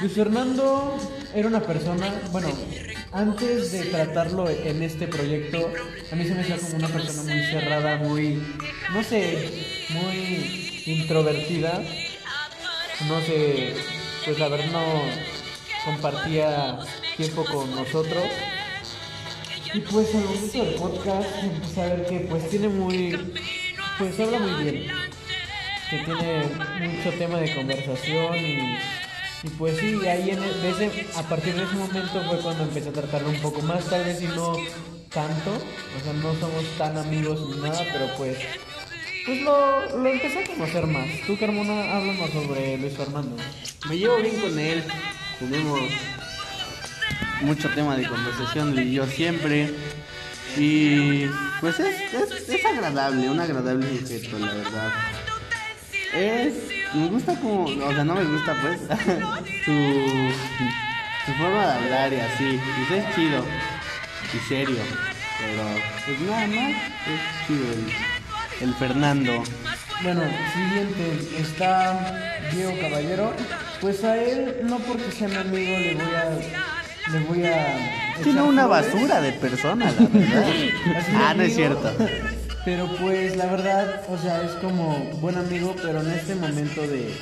Luis 0.01 0.12
Fernando 0.12 0.99
era 1.35 1.49
una 1.49 1.61
persona, 1.61 2.20
bueno, 2.31 2.49
antes 3.12 3.72
de 3.72 3.85
tratarlo 3.85 4.49
en 4.49 4.83
este 4.83 5.07
proyecto, 5.07 5.70
a 6.11 6.16
mí 6.16 6.24
se 6.24 6.35
me 6.35 6.41
hacía 6.41 6.57
como 6.57 6.77
una 6.77 6.89
persona 6.89 7.22
muy 7.22 7.47
cerrada, 7.47 7.97
muy, 7.97 8.43
no 8.93 9.03
sé, 9.03 9.87
muy 9.91 10.83
introvertida. 10.87 11.83
No 13.09 13.20
sé, 13.20 13.74
pues 14.24 14.39
la 14.39 14.49
verdad 14.49 14.70
no 14.72 15.36
compartía 15.87 16.78
tiempo 17.16 17.45
con 17.47 17.74
nosotros. 17.74 18.24
Y 19.72 19.80
pues 19.80 20.14
al 20.14 20.24
momento 20.24 20.64
del 20.64 20.74
podcast 20.74 21.28
empecé 21.43 21.82
a 21.82 21.87
ver 21.87 22.07
que 22.07 22.20
pues 22.20 22.49
tiene 22.51 22.68
muy, 22.68 23.34
pues 23.99 24.20
habla 24.20 24.39
muy 24.39 24.64
bien, 24.64 24.87
que 25.91 25.99
tiene 25.99 26.45
mucho 26.89 27.11
tema 27.18 27.39
de 27.39 27.55
conversación 27.55 28.37
y, 28.37 28.78
pues 29.59 29.76
sí, 29.78 29.99
ahí 30.07 30.30
en 30.30 30.43
el- 30.43 30.62
de 30.62 30.70
ese, 30.70 31.07
a 31.16 31.22
partir 31.24 31.55
de 31.55 31.64
ese 31.64 31.74
momento 31.74 32.22
fue 32.28 32.39
cuando 32.41 32.64
empecé 32.64 32.89
a 32.89 32.93
tratarlo 32.93 33.28
un 33.28 33.41
poco 33.41 33.61
más, 33.62 33.84
tal 33.87 34.05
vez 34.05 34.20
y 34.22 34.26
no 34.26 34.55
tanto, 35.11 35.51
o 35.53 36.05
sea, 36.05 36.12
no 36.14 36.32
somos 36.41 36.64
tan 36.78 36.97
amigos 36.97 37.41
ni 37.51 37.61
nada, 37.61 37.84
pero 37.93 38.07
pues, 38.16 38.39
pues 39.26 39.43
lo, 39.43 39.99
lo 39.99 40.09
empecé 40.09 40.39
a 40.43 40.47
conocer 40.47 40.87
más. 40.87 41.07
Tú, 41.26 41.37
Carmona, 41.39 41.97
háblanos 41.97 42.30
sobre 42.30 42.78
Luis 42.78 42.95
Fernando. 42.97 43.37
Me 43.89 43.99
llevo 43.99 44.16
bien 44.16 44.37
con 44.41 44.59
él. 44.59 44.84
Tenemos 45.39 45.80
mucho 47.43 47.68
tema 47.70 47.97
de 47.97 48.09
conversación, 48.09 48.78
y 48.78 48.93
yo 48.93 49.07
siempre. 49.07 49.70
Y 50.57 51.26
pues 51.61 51.78
es, 51.80 52.14
es, 52.14 52.49
es 52.49 52.64
agradable, 52.64 53.28
un 53.28 53.39
agradable 53.41 53.99
sujeto, 54.01 54.39
la 54.39 54.55
verdad. 54.55 54.93
Es. 56.14 56.55
Me 56.95 57.09
gusta 57.09 57.34
como. 57.34 57.64
O 57.64 57.93
sea, 57.93 58.05
no 58.05 58.14
me 58.14 58.24
gusta 58.24 58.57
pues. 58.62 58.80
su. 59.64 60.30
Su 61.26 61.32
forma 61.32 61.66
de 61.66 61.72
hablar 61.72 62.12
y 62.12 62.20
así. 62.20 62.61
Pues 62.89 63.05
es 63.05 63.14
chido. 63.14 63.45
Y 64.32 64.49
serio. 64.49 64.78
Pero 65.41 65.64
pues 66.07 66.20
nada 66.20 66.47
más. 66.47 66.70
Es 66.70 67.47
chido 67.47 67.72
el, 67.72 68.68
el 68.68 68.74
Fernando. 68.76 69.43
Bueno, 70.03 70.22
siguiente 70.55 71.41
está 71.41 72.41
Diego 72.53 72.72
Caballero. 72.80 73.34
Pues 73.81 74.03
a 74.05 74.16
él, 74.16 74.57
no 74.64 74.79
porque 74.81 75.11
sea 75.12 75.29
mi 75.29 75.37
amigo, 75.37 75.79
le 75.79 75.95
voy 75.95 76.14
a. 76.14 77.11
Le 77.12 77.18
voy 77.20 77.45
a. 77.45 78.16
Tiene 78.22 78.43
una 78.43 78.66
flores. 78.66 78.93
basura 78.93 79.20
de 79.20 79.33
persona, 79.33 79.93
la 79.93 80.07
verdad. 80.09 80.47
Ah, 81.14 81.35
no 81.37 81.43
es 81.43 81.55
cierto. 81.55 81.93
Pero 82.64 82.87
pues 82.97 83.37
la 83.37 83.47
verdad, 83.47 84.03
o 84.09 84.18
sea, 84.18 84.43
es 84.43 84.53
como 84.53 84.97
buen 85.20 85.37
amigo, 85.37 85.74
pero 85.83 86.01
en 86.01 86.11
este 86.11 86.35
momento 86.35 86.83
de. 86.83 87.14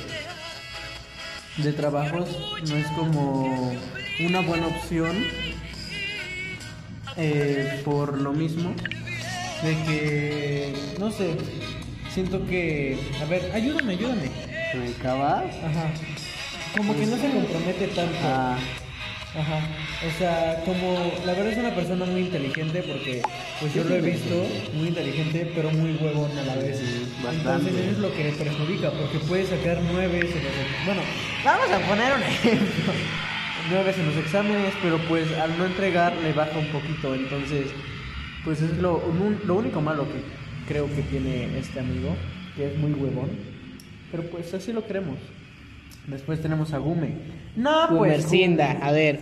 De 1.57 1.71
trabajos 1.71 2.27
no 2.67 2.75
es 2.75 2.87
como 2.87 3.73
una 4.19 4.41
buena 4.41 4.67
opción. 4.67 5.15
eh, 7.17 7.81
por 7.85 8.17
lo 8.19 8.31
mismo. 8.33 8.73
De 9.63 9.71
que. 9.85 10.73
No 10.99 11.11
sé. 11.11 11.35
Siento 12.13 12.45
que. 12.47 12.97
A 13.21 13.25
ver, 13.25 13.51
ayúdame, 13.53 13.93
ayúdame. 13.93 14.31
¿Me 14.75 14.89
acabas? 14.99 15.43
Ajá. 15.63 15.91
Como 16.75 16.95
que 16.95 17.05
no 17.05 17.17
se 17.17 17.29
compromete 17.31 17.87
tanto. 17.87 18.17
Ah, 18.23 18.57
Ajá. 19.37 19.59
O 20.07 20.17
sea, 20.17 20.61
como 20.63 21.11
la 21.25 21.33
verdad 21.33 21.51
es 21.51 21.57
una 21.57 21.75
persona 21.75 22.05
muy 22.05 22.21
inteligente 22.21 22.81
porque 22.83 23.21
pues 23.59 23.73
yo 23.73 23.83
lo 23.83 23.95
he 23.95 23.99
visto 24.01 24.47
muy 24.75 24.87
inteligente 24.87 25.51
pero 25.53 25.71
muy 25.71 25.91
huevón 26.01 26.31
a 26.37 26.43
la 26.43 26.55
vez. 26.55 26.79
Bastante. 27.21 27.37
Entonces 27.69 27.73
eso 27.75 27.91
es 27.91 27.97
lo 27.97 28.13
que 28.15 28.23
le 28.23 28.31
perjudica 28.31 28.91
porque 28.91 29.19
puede 29.27 29.45
sacar 29.45 29.81
nueve 29.91 30.19
en 30.19 30.25
los 30.27 30.85
bueno, 30.85 31.01
vamos 31.43 31.69
a 31.69 31.79
poner 31.79 32.13
un 32.15 32.23
ejemplo. 32.23 32.93
Nueve 33.69 33.93
en 33.97 34.05
los 34.05 34.17
exámenes, 34.17 34.73
pero 34.81 34.99
pues 34.99 35.29
al 35.37 35.57
no 35.57 35.65
entregar 35.65 36.15
le 36.15 36.31
baja 36.31 36.57
un 36.57 36.67
poquito. 36.67 37.13
Entonces, 37.13 37.65
pues 38.45 38.61
es 38.61 38.77
lo, 38.77 38.97
un- 38.99 39.41
lo 39.45 39.55
único 39.55 39.81
malo 39.81 40.03
que 40.07 40.21
creo 40.71 40.85
que 40.95 41.01
tiene 41.01 41.57
este 41.59 41.79
amigo, 41.81 42.15
que 42.55 42.67
es 42.71 42.77
muy 42.77 42.91
huevón. 42.93 43.31
Pero 44.11 44.23
pues 44.29 44.53
así 44.53 44.71
lo 44.71 44.85
queremos. 44.87 45.17
Después 46.07 46.41
tenemos 46.41 46.73
a 46.73 46.77
Gume. 46.77 47.13
No, 47.55 47.87
pues. 47.89 47.97
Gumercinda, 47.97 48.71
a 48.81 48.91
ver. 48.91 49.19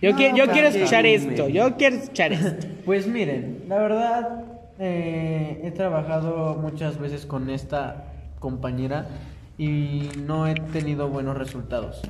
Yo, 0.00 0.10
No, 0.12 0.16
quiero, 0.16 0.36
yo 0.36 0.46
quiero 0.48 0.68
escuchar 0.68 1.06
esto, 1.06 1.48
yo 1.48 1.76
quiero 1.76 1.96
escuchar 1.96 2.32
esto. 2.32 2.66
Pues 2.84 3.06
miren, 3.06 3.64
la 3.66 3.78
verdad 3.78 4.44
eh, 4.78 5.62
he 5.64 5.70
trabajado 5.70 6.58
muchas 6.60 6.98
veces 6.98 7.24
con 7.24 7.48
esta 7.48 8.12
compañera 8.40 9.06
y 9.56 10.10
no 10.26 10.46
he 10.46 10.54
tenido 10.54 11.08
buenos 11.08 11.38
resultados. 11.38 12.02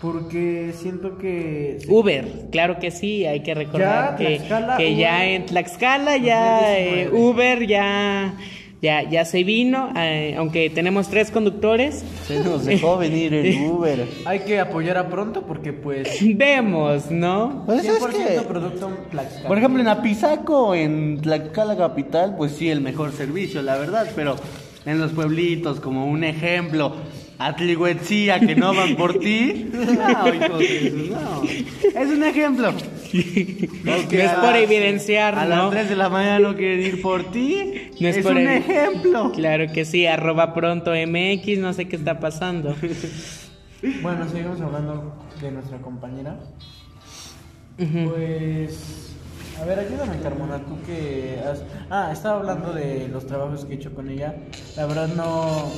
Porque 0.00 0.72
siento 0.74 1.16
que... 1.16 1.78
Uber, 1.88 2.48
claro 2.50 2.78
que 2.80 2.90
sí, 2.90 3.24
hay 3.24 3.42
que 3.44 3.54
recordar 3.54 4.18
Ya, 4.18 4.76
que, 4.76 4.96
ya 4.96 5.24
en 5.26 5.46
Tlaxcala 5.46 6.16
ya 6.16 6.76
eh, 6.76 7.04
2019. 7.04 7.30
Uber 7.30 7.66
ya 7.66 8.34
ya, 8.82 9.08
ya 9.08 9.24
se 9.24 9.42
vino, 9.44 9.90
eh, 9.96 10.34
aunque 10.38 10.68
tenemos 10.70 11.08
tres 11.08 11.30
conductores. 11.30 12.04
Se 12.26 12.40
nos 12.40 12.64
dejó 12.64 12.98
venir 12.98 13.32
el 13.34 13.54
Uber. 13.70 14.06
Hay 14.26 14.40
que 14.40 14.60
apoyar 14.60 14.98
a 14.98 15.08
pronto 15.08 15.42
porque 15.42 15.72
pues 15.72 16.08
Vemos, 16.36 17.10
¿no? 17.10 17.62
Pues 17.66 17.84
es 17.84 18.00
100% 18.00 18.10
que, 18.40 18.40
producto 18.42 18.90
Tlaxcala. 19.10 19.48
por 19.48 19.58
ejemplo, 19.58 19.80
en 19.80 19.88
Apizaco, 19.88 20.74
en 20.74 21.20
Tlaxcala 21.22 21.76
capital, 21.76 22.34
pues 22.36 22.52
sí, 22.52 22.68
el 22.70 22.80
mejor 22.80 23.12
servicio, 23.12 23.62
la 23.62 23.76
verdad, 23.76 24.08
pero 24.14 24.36
en 24.84 24.98
los 25.00 25.12
pueblitos, 25.12 25.80
como 25.80 26.06
un 26.06 26.22
ejemplo, 26.22 26.94
Atlihuetzía, 27.38 28.40
que 28.40 28.54
no 28.54 28.74
van 28.74 28.96
por 28.96 29.18
ti, 29.18 29.66
no, 29.72 30.34
hijo 30.34 30.58
de 30.58 30.90
su- 30.90 30.96
no. 31.12 31.42
Es 32.00 32.08
un 32.10 32.22
ejemplo. 32.24 32.72
No 33.84 33.94
es 33.94 34.32
por 34.32 34.56
evidenciar, 34.56 35.38
A 35.38 35.44
¿no? 35.44 35.56
las 35.56 35.70
3 35.70 35.88
de 35.90 35.96
la 35.96 36.08
mañana 36.08 36.38
no 36.40 36.56
quieren 36.56 36.80
ir 36.80 37.02
por 37.02 37.30
ti, 37.30 37.90
No 38.00 38.08
es, 38.08 38.16
es 38.18 38.24
por 38.24 38.32
un 38.32 38.48
ejemplo. 38.48 39.32
Claro 39.32 39.72
que 39.72 39.84
sí, 39.84 40.06
arroba 40.06 40.54
pronto 40.54 40.92
MX, 40.92 41.58
no 41.58 41.72
sé 41.72 41.88
qué 41.88 41.96
está 41.96 42.18
pasando. 42.20 42.74
Bueno, 44.02 44.26
seguimos 44.28 44.60
hablando 44.62 45.14
de 45.40 45.50
nuestra 45.52 45.78
compañera. 45.78 46.38
Pues, 47.76 49.12
a 49.60 49.64
ver, 49.66 49.78
ayúdame, 49.78 50.18
Carmona, 50.22 50.58
tú 50.64 50.78
que 50.86 51.38
has... 51.46 51.62
Ah, 51.90 52.10
estaba 52.10 52.40
hablando 52.40 52.72
de 52.72 53.06
los 53.08 53.26
trabajos 53.26 53.66
que 53.66 53.74
he 53.74 53.76
hecho 53.76 53.94
con 53.94 54.08
ella. 54.08 54.34
La 54.76 54.86
verdad 54.86 55.08
no... 55.14 55.70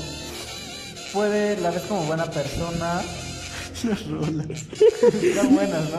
Puede, 1.13 1.61
la 1.61 1.71
ves 1.71 1.83
como 1.83 2.03
buena 2.05 2.25
persona. 2.27 3.01
Están 3.83 5.55
buenas, 5.55 5.91
¿no? 5.91 5.99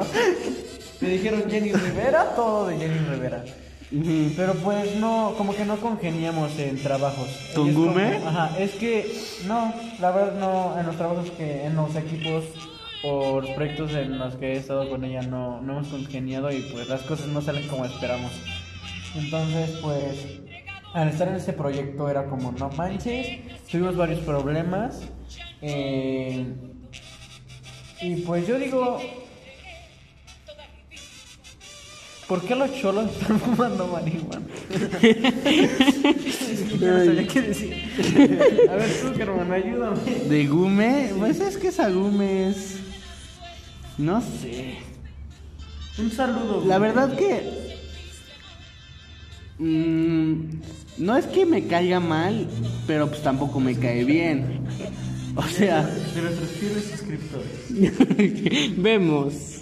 Me 1.01 1.09
dijeron 1.09 1.43
Jenny 1.49 1.71
Rivera, 1.71 2.35
todo 2.35 2.67
de 2.67 2.77
Jenny 2.77 2.99
Rivera. 3.09 3.43
Ujú. 3.91 4.33
Pero 4.35 4.53
pues 4.55 4.95
no, 4.97 5.33
como 5.37 5.55
que 5.55 5.65
no 5.65 5.77
congeniamos 5.77 6.57
en 6.59 6.81
trabajos. 6.81 7.27
¿Con 7.55 7.69
Ella 7.69 8.11
es 8.11 8.19
como-? 8.21 8.29
Ajá, 8.29 8.59
es 8.59 8.71
que 8.71 9.11
no, 9.47 9.73
la 9.99 10.11
verdad 10.11 10.39
no, 10.39 10.79
en 10.79 10.85
los 10.85 10.95
trabajos 10.95 11.31
que, 11.31 11.65
en 11.65 11.75
los 11.75 11.95
equipos 11.95 12.45
o 13.03 13.41
los 13.41 13.49
proyectos 13.51 13.93
en 13.93 14.19
los 14.19 14.35
que 14.35 14.53
he 14.53 14.57
estado 14.57 14.89
con 14.89 15.03
ella 15.05 15.21
no, 15.21 15.61
no 15.61 15.73
hemos 15.73 15.87
congeniado 15.87 16.51
y 16.51 16.61
pues 16.73 16.89
las 16.89 17.01
cosas 17.01 17.27
no 17.27 17.41
salen 17.41 17.67
como 17.67 17.85
esperamos. 17.85 18.31
Entonces 19.15 19.79
pues 19.81 20.41
al 20.93 21.09
estar 21.09 21.27
en 21.27 21.35
ese 21.35 21.53
proyecto 21.53 22.09
era 22.09 22.25
como 22.25 22.51
no 22.51 22.69
manches, 22.71 23.39
tuvimos 23.71 23.95
varios 23.95 24.19
problemas 24.19 25.01
eh, 25.61 26.45
y 28.01 28.15
pues 28.17 28.47
yo 28.47 28.59
digo 28.59 28.99
¿Por 32.29 32.41
qué 32.43 32.55
los 32.55 32.71
cholos 32.79 33.09
están 33.11 33.39
fumando 33.39 33.87
marihuana? 33.87 34.45
Yo 36.79 36.91
no 36.93 37.05
sabía 37.05 37.27
qué 37.27 37.41
decir. 37.41 37.73
A 38.69 38.75
ver, 38.75 38.89
tú, 39.01 39.19
hermano, 39.19 39.53
ayúdame. 39.55 39.97
De 40.29 40.45
Gume, 40.45 41.11
pues 41.17 41.39
es 41.39 41.57
que 41.57 41.69
esa 41.69 41.89
Gume 41.89 42.49
es. 42.49 42.77
No 43.97 44.21
sé. 44.21 44.75
Un 45.97 46.11
saludo. 46.11 46.63
La 46.67 46.77
güey. 46.77 46.91
verdad 46.91 47.17
que. 47.17 47.41
mm, 49.57 50.33
no 50.99 51.17
es 51.17 51.25
que 51.25 51.47
me 51.47 51.65
caiga 51.65 51.99
mal, 51.99 52.47
pero 52.85 53.09
pues 53.09 53.23
tampoco 53.23 53.59
me 53.59 53.75
cae 53.75 54.03
bien. 54.03 54.61
O 55.35 55.41
sea, 55.43 55.83
De 55.83 56.21
nuestros 56.21 56.51
fieles 56.51 56.83
suscriptores. 56.85 58.75
Vemos. 58.77 59.58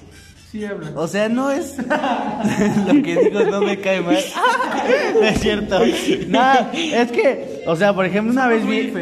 Sí, 0.52 0.64
habla. 0.64 0.91
o 0.95 1.08
sea, 1.08 1.28
no 1.28 1.52
es 1.52 1.76
lo 2.88 3.04
que 3.04 3.18
digo, 3.18 3.41
no 3.52 3.62
me 3.62 3.80
cae 3.80 4.00
mal. 4.00 4.18
No 5.14 5.22
es 5.28 5.39
cierto. 5.39 5.80
Nada, 6.30 6.72
es 6.74 7.12
que, 7.12 7.64
o 7.68 7.76
sea, 7.76 7.93
por 7.93 8.06
ejemplo, 8.06 8.32
una 8.32 8.48
vez 8.48 8.66
vi, 8.66 8.93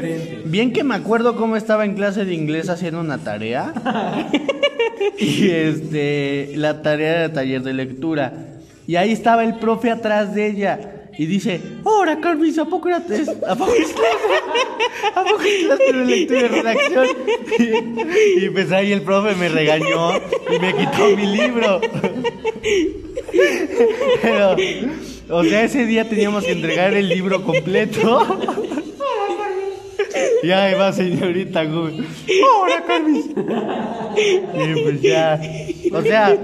bien 0.46 0.74
que 0.74 0.84
me 0.84 0.96
acuerdo 0.96 1.36
cómo 1.36 1.56
estaba 1.56 1.86
en 1.86 1.94
clase 1.94 2.26
de 2.26 2.34
inglés 2.34 2.70
haciendo 2.70 3.00
una 3.00 3.20
tarea. 3.20 3.74
Y 5.20 5.50
este, 5.50 6.54
la 6.56 6.82
tarea 6.82 7.26
era 7.26 7.34
taller 7.34 7.62
de 7.62 7.74
lectura. 7.74 8.34
Y 8.88 8.96
ahí 8.96 9.12
estaba 9.12 9.44
el 9.44 9.56
profe 9.56 9.92
atrás 9.92 10.34
de 10.34 10.48
ella. 10.48 10.95
Y 11.18 11.26
dice, 11.28 11.62
ahora 11.86 12.20
Carmis, 12.20 12.58
¿a 12.60 12.66
poco 12.66 12.90
era 12.90 12.98
¿A 12.98 13.56
poco 13.56 13.74
es? 13.74 13.96
¿A 15.16 15.24
de 15.78 15.94
lectura 16.06 16.40
y 16.42 16.48
redacción? 16.48 17.08
Y, 17.58 18.46
y 18.46 18.50
pues 18.50 18.72
ahí 18.72 18.92
el 18.92 19.02
profe 19.02 19.36
me 19.36 19.48
regañó 19.48 20.12
y 20.18 20.60
me 20.60 20.74
quitó 20.76 21.16
mi 21.16 21.26
libro. 21.26 21.80
Pero, 24.22 24.56
o 25.30 25.44
sea, 25.44 25.64
ese 25.64 25.86
día 25.86 26.10
teníamos 26.10 26.44
que 26.44 26.52
entregar 26.52 26.94
el 26.94 27.08
libro 27.08 27.44
completo. 27.44 28.40
Y 30.44 30.52
ahí 30.52 30.76
va 30.76 30.94
señorita 30.94 31.64
Gómez. 31.66 32.06
¡Ahora, 32.54 32.84
Carmis! 32.86 33.26
Y 33.28 34.82
pues 34.82 35.02
ya. 35.02 35.42
O 35.92 36.02
sea, 36.02 36.38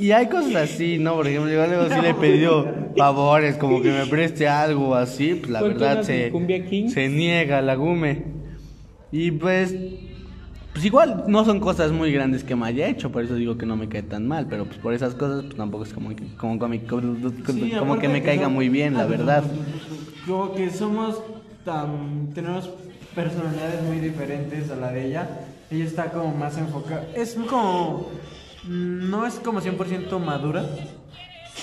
y 0.00 0.12
hay 0.12 0.28
cosas 0.28 0.54
así, 0.56 0.98
¿no? 0.98 1.14
Por 1.16 1.28
ejemplo, 1.28 1.52
yo 1.52 1.66
luego 1.66 1.94
sí 1.94 2.00
le 2.00 2.14
pedido 2.14 2.66
favores, 2.96 3.56
como 3.56 3.80
que 3.82 3.90
me 3.90 4.06
preste 4.10 4.48
algo 4.48 4.94
así, 4.94 5.34
pues 5.34 5.50
la 5.50 5.62
verdad 5.62 6.02
se, 6.02 6.32
se 6.88 7.08
niega 7.08 7.60
la 7.62 7.74
Gume. 7.74 8.24
Y 9.12 9.32
pues, 9.32 9.74
pues 10.72 10.84
igual 10.84 11.24
no 11.26 11.44
son 11.44 11.58
cosas 11.60 11.90
muy 11.92 12.12
grandes 12.12 12.44
que 12.44 12.54
me 12.54 12.66
haya 12.66 12.86
hecho, 12.88 13.10
por 13.10 13.24
eso 13.24 13.34
digo 13.34 13.58
que 13.58 13.66
no 13.66 13.76
me 13.76 13.88
cae 13.88 14.02
tan 14.02 14.28
mal, 14.28 14.46
pero 14.48 14.64
pues 14.66 14.78
por 14.78 14.94
esas 14.94 15.14
cosas 15.14 15.42
pues 15.44 15.56
tampoco 15.56 15.84
es 15.84 15.92
como 15.92 16.10
que, 16.10 16.24
como, 16.36 16.58
como, 16.58 16.74
como- 16.86 17.00
Sí, 17.46 17.72
como 17.78 17.94
aparte 17.94 18.00
que 18.00 18.08
me 18.08 18.22
caiga 18.22 18.44
son- 18.44 18.52
muy 18.54 18.68
bien, 18.68 18.94
la 18.94 19.06
verdad. 19.06 19.42
Como 20.26 20.54
que 20.54 20.70
somos 20.70 21.20
tan. 21.64 22.28
Tenemos 22.34 22.70
personalidades 23.14 23.82
muy 23.82 23.98
diferentes 23.98 24.70
a 24.70 24.76
la 24.76 24.92
de 24.92 25.06
ella. 25.08 25.28
Ella 25.70 25.84
está 25.84 26.10
como 26.10 26.34
más 26.36 26.56
enfocada. 26.58 27.06
Es 27.16 27.34
como. 27.48 28.08
No 28.68 29.26
es 29.26 29.34
como 29.36 29.60
100% 29.60 30.18
madura 30.18 30.64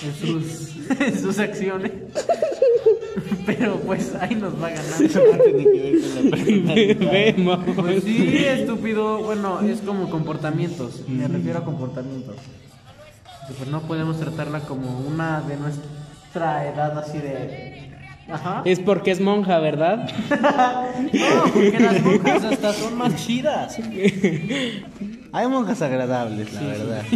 en 0.03 0.15
sus, 0.15 0.75
en 0.99 1.19
sus 1.19 1.39
acciones. 1.39 1.91
Pero 3.45 3.77
pues 3.77 4.13
ahí 4.15 4.35
nos 4.35 4.53
va 4.61 4.69
ganando. 4.69 5.21
Vemos. 7.11 7.59
Pues 7.75 8.03
sí, 8.03 8.45
estúpido. 8.45 9.19
Bueno, 9.19 9.61
es 9.61 9.79
como 9.81 10.09
comportamientos. 10.09 11.07
Me 11.07 11.27
refiero 11.27 11.59
a 11.59 11.63
comportamientos. 11.65 12.35
Pues 13.57 13.69
no 13.69 13.81
podemos 13.81 14.19
tratarla 14.19 14.59
como 14.61 14.99
una 14.99 15.41
de 15.41 15.55
nuestra 15.57 16.67
edad 16.67 16.97
así 16.99 17.17
de. 17.19 17.87
Ajá. 18.29 18.61
Es 18.65 18.81
porque 18.81 19.11
es 19.11 19.21
monja, 19.21 19.59
¿verdad? 19.59 20.09
No, 21.13 21.53
porque 21.53 21.79
las 21.79 22.03
monjas 22.03 22.43
hasta 22.43 22.73
son 22.73 22.97
más 22.97 23.15
chidas. 23.15 23.77
Hay 25.37 25.47
monjas 25.47 25.81
agradables, 25.83 26.51
la 26.53 26.61
verdad. 26.61 27.03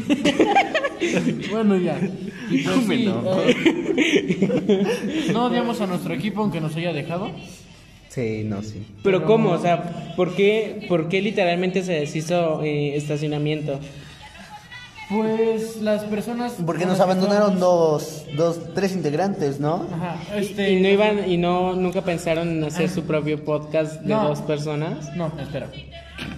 Bueno, 1.49 1.77
ya. 1.77 1.99
Y 2.51 2.59
pues 2.61 2.85
sí, 2.87 3.11
eh, 3.97 5.29
no 5.33 5.45
odiamos 5.45 5.81
a 5.81 5.87
nuestro 5.87 6.13
equipo 6.13 6.41
aunque 6.41 6.61
nos 6.61 6.75
haya 6.75 6.93
dejado. 6.93 7.31
Sí, 8.09 8.43
no, 8.45 8.61
sí. 8.61 8.85
Pero 9.01 9.25
¿cómo? 9.25 9.49
O 9.49 9.57
sea, 9.57 10.13
¿por 10.15 10.35
qué, 10.35 10.85
por 10.87 11.09
qué 11.09 11.23
literalmente 11.23 11.81
se 11.81 11.93
deshizo 11.93 12.61
eh, 12.61 12.95
estacionamiento? 12.95 13.79
Pues 15.09 15.81
las 15.81 16.03
personas. 16.03 16.53
Porque 16.63 16.85
nos 16.85 16.99
abandonaron 16.99 17.59
dos, 17.59 18.25
dos, 18.37 18.59
tres 18.75 18.93
integrantes, 18.93 19.59
¿no? 19.59 19.87
Ajá, 19.91 20.17
este. 20.35 20.71
¿Y 20.71 20.81
no 20.81 20.87
iban 20.87 21.27
y 21.29 21.37
no 21.37 21.73
nunca 21.75 22.03
pensaron 22.03 22.47
en 22.49 22.63
hacer 22.63 22.89
su 22.89 23.03
propio 23.03 23.43
podcast 23.43 24.01
de 24.01 24.13
No. 24.13 24.27
dos 24.27 24.41
personas? 24.41 25.15
No, 25.15 25.31
espera. 25.41 25.67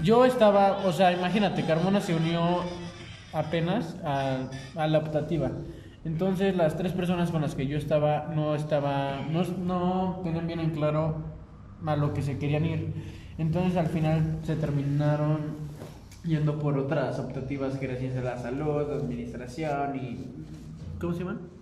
Yo 0.03 0.25
estaba, 0.25 0.85
o 0.85 0.91
sea, 0.91 1.11
imagínate, 1.11 1.63
Carmona 1.63 2.01
se 2.01 2.15
unió 2.15 2.61
apenas 3.33 3.95
a, 4.03 4.49
la 4.87 4.97
optativa. 4.97 5.51
Entonces 6.05 6.55
las 6.55 6.75
tres 6.75 6.91
personas 6.91 7.31
con 7.31 7.41
las 7.41 7.55
que 7.55 7.67
yo 7.67 7.77
estaba 7.77 8.31
no 8.35 8.55
estaba, 8.55 9.21
no, 9.31 9.43
no 9.43 10.21
tenían 10.23 10.47
bien 10.47 10.59
en 10.59 10.71
claro 10.71 11.23
a 11.85 11.95
lo 11.95 12.13
que 12.13 12.21
se 12.21 12.37
querían 12.37 12.65
ir. 12.65 12.93
Entonces 13.37 13.77
al 13.77 13.87
final 13.87 14.39
se 14.43 14.55
terminaron 14.55 15.63
yendo 16.23 16.59
por 16.59 16.77
otras 16.77 17.19
optativas 17.19 17.77
que 17.77 17.85
era 17.85 17.95
ciencia 17.95 18.21
de 18.21 18.27
la 18.27 18.37
salud, 18.37 18.91
administración 18.91 19.95
y 19.95 20.27
¿cómo 20.99 21.13
se 21.13 21.19
llaman? 21.19 21.52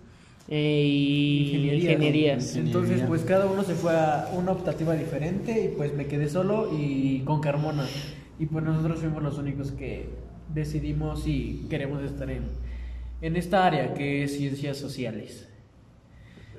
Eh, 0.54 0.84
y 0.84 1.70
ingenierías. 1.70 2.56
Entonces, 2.56 3.00
pues 3.08 3.22
cada 3.22 3.46
uno 3.46 3.62
se 3.62 3.74
fue 3.74 3.92
a 3.92 4.30
una 4.36 4.52
optativa 4.52 4.94
diferente 4.94 5.64
y 5.64 5.68
pues 5.74 5.94
me 5.94 6.04
quedé 6.04 6.28
solo 6.28 6.68
y 6.78 7.20
con 7.20 7.40
Carmona. 7.40 7.86
Y 8.38 8.44
pues 8.44 8.62
nosotros 8.62 9.00
fuimos 9.00 9.22
los 9.22 9.38
únicos 9.38 9.72
que 9.72 10.10
decidimos 10.52 11.26
y 11.26 11.64
queremos 11.70 12.02
estar 12.02 12.28
en, 12.30 12.42
en 13.22 13.36
esta 13.36 13.64
área 13.64 13.94
que 13.94 14.24
es 14.24 14.36
ciencias 14.36 14.76
sociales. 14.76 15.48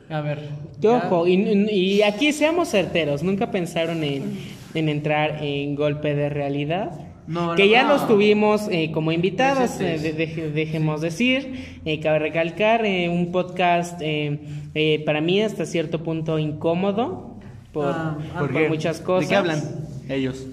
A 0.09 0.21
ver. 0.21 0.39
Ojo, 0.83 1.27
y, 1.27 1.35
y 1.35 2.01
aquí 2.01 2.33
seamos 2.33 2.69
certeros, 2.69 3.21
¿nunca 3.21 3.51
pensaron 3.51 4.03
en, 4.03 4.39
en 4.73 4.89
entrar 4.89 5.43
en 5.43 5.75
golpe 5.75 6.15
de 6.15 6.29
realidad? 6.29 7.12
No, 7.27 7.55
que 7.55 7.65
no, 7.65 7.71
ya 7.71 7.83
no. 7.83 7.89
los 7.93 8.07
tuvimos 8.07 8.67
eh, 8.69 8.91
como 8.93 9.11
invitados, 9.11 9.79
eh, 9.79 9.97
de- 9.97 10.13
de- 10.13 10.51
dejemos 10.51 10.99
decir, 11.01 11.79
eh, 11.85 11.99
cabe 12.01 12.19
recalcar, 12.19 12.85
eh, 12.85 13.07
un 13.09 13.31
podcast 13.31 13.99
eh, 14.01 14.39
eh, 14.75 15.01
para 15.05 15.21
mí 15.21 15.41
hasta 15.41 15.65
cierto 15.65 16.03
punto 16.03 16.37
incómodo 16.39 17.39
por, 17.71 17.85
Ah, 17.87 18.17
ah, 18.35 18.39
por 18.39 18.51
qué? 18.51 18.67
muchas 18.67 18.99
cosas. 18.99 19.29
¿De 19.29 19.33
qué 19.33 19.35
hablan 19.37 19.61
ellos? 20.09 20.45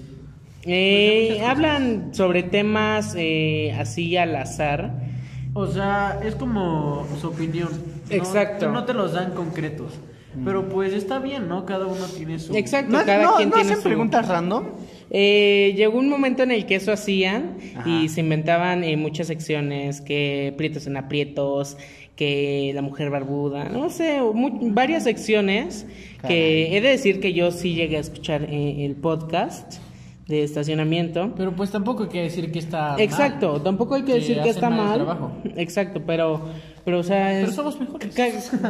Eh, 0.63 1.41
hablan 1.45 2.09
sobre 2.13 2.43
temas 2.43 3.15
eh, 3.17 3.75
así 3.79 4.15
al 4.15 4.35
azar. 4.35 4.93
O 5.53 5.67
sea, 5.67 6.19
es 6.23 6.35
como 6.35 7.05
su 7.19 7.27
opinión. 7.29 7.69
¿no? 8.09 8.15
Exacto. 8.15 8.71
No 8.71 8.85
te 8.85 8.93
los 8.93 9.13
dan 9.13 9.31
concretos. 9.33 9.91
Pero 10.45 10.69
pues 10.69 10.93
está 10.93 11.19
bien, 11.19 11.49
¿no? 11.49 11.65
Cada 11.65 11.87
uno 11.87 12.05
tiene 12.05 12.39
su... 12.39 12.55
Exacto, 12.55 12.93
¿No, 12.93 13.05
cada 13.05 13.23
no- 13.25 13.35
quien 13.35 13.49
no 13.49 13.55
tiene 13.55 13.69
hacen 13.71 13.83
su... 13.83 13.89
preguntas 13.89 14.27
random? 14.29 14.63
Eh, 15.13 15.73
llegó 15.75 15.99
un 15.99 16.07
momento 16.07 16.43
en 16.43 16.51
el 16.51 16.65
que 16.65 16.75
eso 16.75 16.91
hacían 16.93 17.57
Ajá. 17.75 17.89
y 17.89 18.07
se 18.07 18.21
inventaban 18.21 18.83
eh, 18.85 18.95
muchas 18.95 19.27
secciones, 19.27 19.99
que 19.99 20.53
prietos 20.57 20.87
en 20.87 20.95
aprietos, 20.95 21.75
que 22.15 22.71
la 22.73 22.81
mujer 22.81 23.09
barbuda, 23.09 23.65
no 23.65 23.89
sé, 23.89 24.19
mu- 24.21 24.71
varias 24.73 25.03
secciones 25.03 25.85
que 26.27 26.77
he 26.77 26.81
de 26.81 26.89
decir 26.89 27.19
que 27.19 27.33
yo 27.33 27.51
sí 27.51 27.73
llegué 27.73 27.97
a 27.97 27.99
escuchar 28.01 28.43
eh, 28.49 28.85
el 28.85 28.95
podcast 28.95 29.81
de 30.27 30.43
estacionamiento. 30.43 31.33
Pero 31.35 31.53
pues 31.55 31.71
tampoco 31.71 32.03
hay 32.03 32.09
que 32.09 32.21
decir 32.21 32.49
que 32.51 32.59
está 32.59 32.91
mal. 32.91 33.01
Exacto, 33.01 33.59
tampoco 33.61 33.95
hay 33.95 34.03
que 34.03 34.13
Que 34.13 34.19
decir 34.19 34.39
que 34.41 34.49
está 34.49 34.69
mal. 34.69 35.05
Exacto, 35.57 36.03
pero, 36.05 36.45
pero 36.85 36.99
o 36.99 37.03
sea, 37.03 37.33
es- 37.37 37.41
Pero 37.49 37.51
somos 37.53 37.79
mejores. 37.79 38.15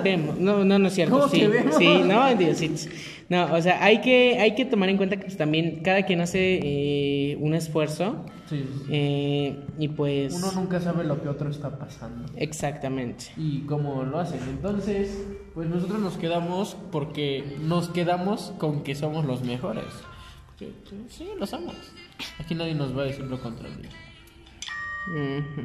vemos. 0.04 0.40
No, 0.40 0.64
no, 0.64 0.80
no 0.80 0.88
es 0.88 0.94
cierto. 0.96 1.20
¿Cómo 1.20 1.28
sí, 1.30 1.42
que 1.42 1.48
vemos? 1.50 1.76
sí, 1.78 1.88
no, 2.06 2.34
Diosito. 2.36 2.90
No, 3.32 3.46
o 3.54 3.62
sea, 3.62 3.82
hay 3.82 4.02
que, 4.02 4.40
hay 4.42 4.56
que 4.56 4.66
tomar 4.66 4.90
en 4.90 4.98
cuenta 4.98 5.16
que 5.16 5.24
pues, 5.24 5.38
también 5.38 5.82
cada 5.84 6.04
quien 6.04 6.20
hace 6.20 6.60
eh, 6.62 7.38
un 7.40 7.54
esfuerzo 7.56 8.26
Sí. 8.50 8.66
eh, 8.90 9.58
y 9.80 9.88
pues 9.88 10.34
Uno 10.34 10.52
nunca 10.52 10.82
sabe 10.82 11.06
lo 11.06 11.22
que 11.22 11.30
otro 11.30 11.50
está 11.50 11.80
pasando. 11.80 12.26
exactamente. 12.36 13.28
Y 13.38 13.62
cómo 13.62 14.04
lo 14.04 14.20
hacen. 14.20 14.42
Entonces, 14.50 15.26
pues 15.54 15.70
nosotros 15.70 16.02
nos 16.02 16.18
quedamos 16.18 16.76
porque 16.92 17.56
nos 17.62 17.88
quedamos 17.88 18.52
con 18.58 18.84
que 18.84 18.96
somos 18.96 19.24
los 19.24 19.42
mejores. 19.44 19.86
Sí, 20.60 20.68
sí, 20.90 20.96
sí, 21.08 21.28
lo 21.40 21.48
somos. 21.48 21.74
Aquí 22.38 22.54
nadie 22.54 22.76
nos 22.76 22.96
va 22.98 23.04
a 23.04 23.06
decir 23.06 23.24
lo 23.24 23.40
contrario. 23.42 23.88
Ujú. 25.08 25.62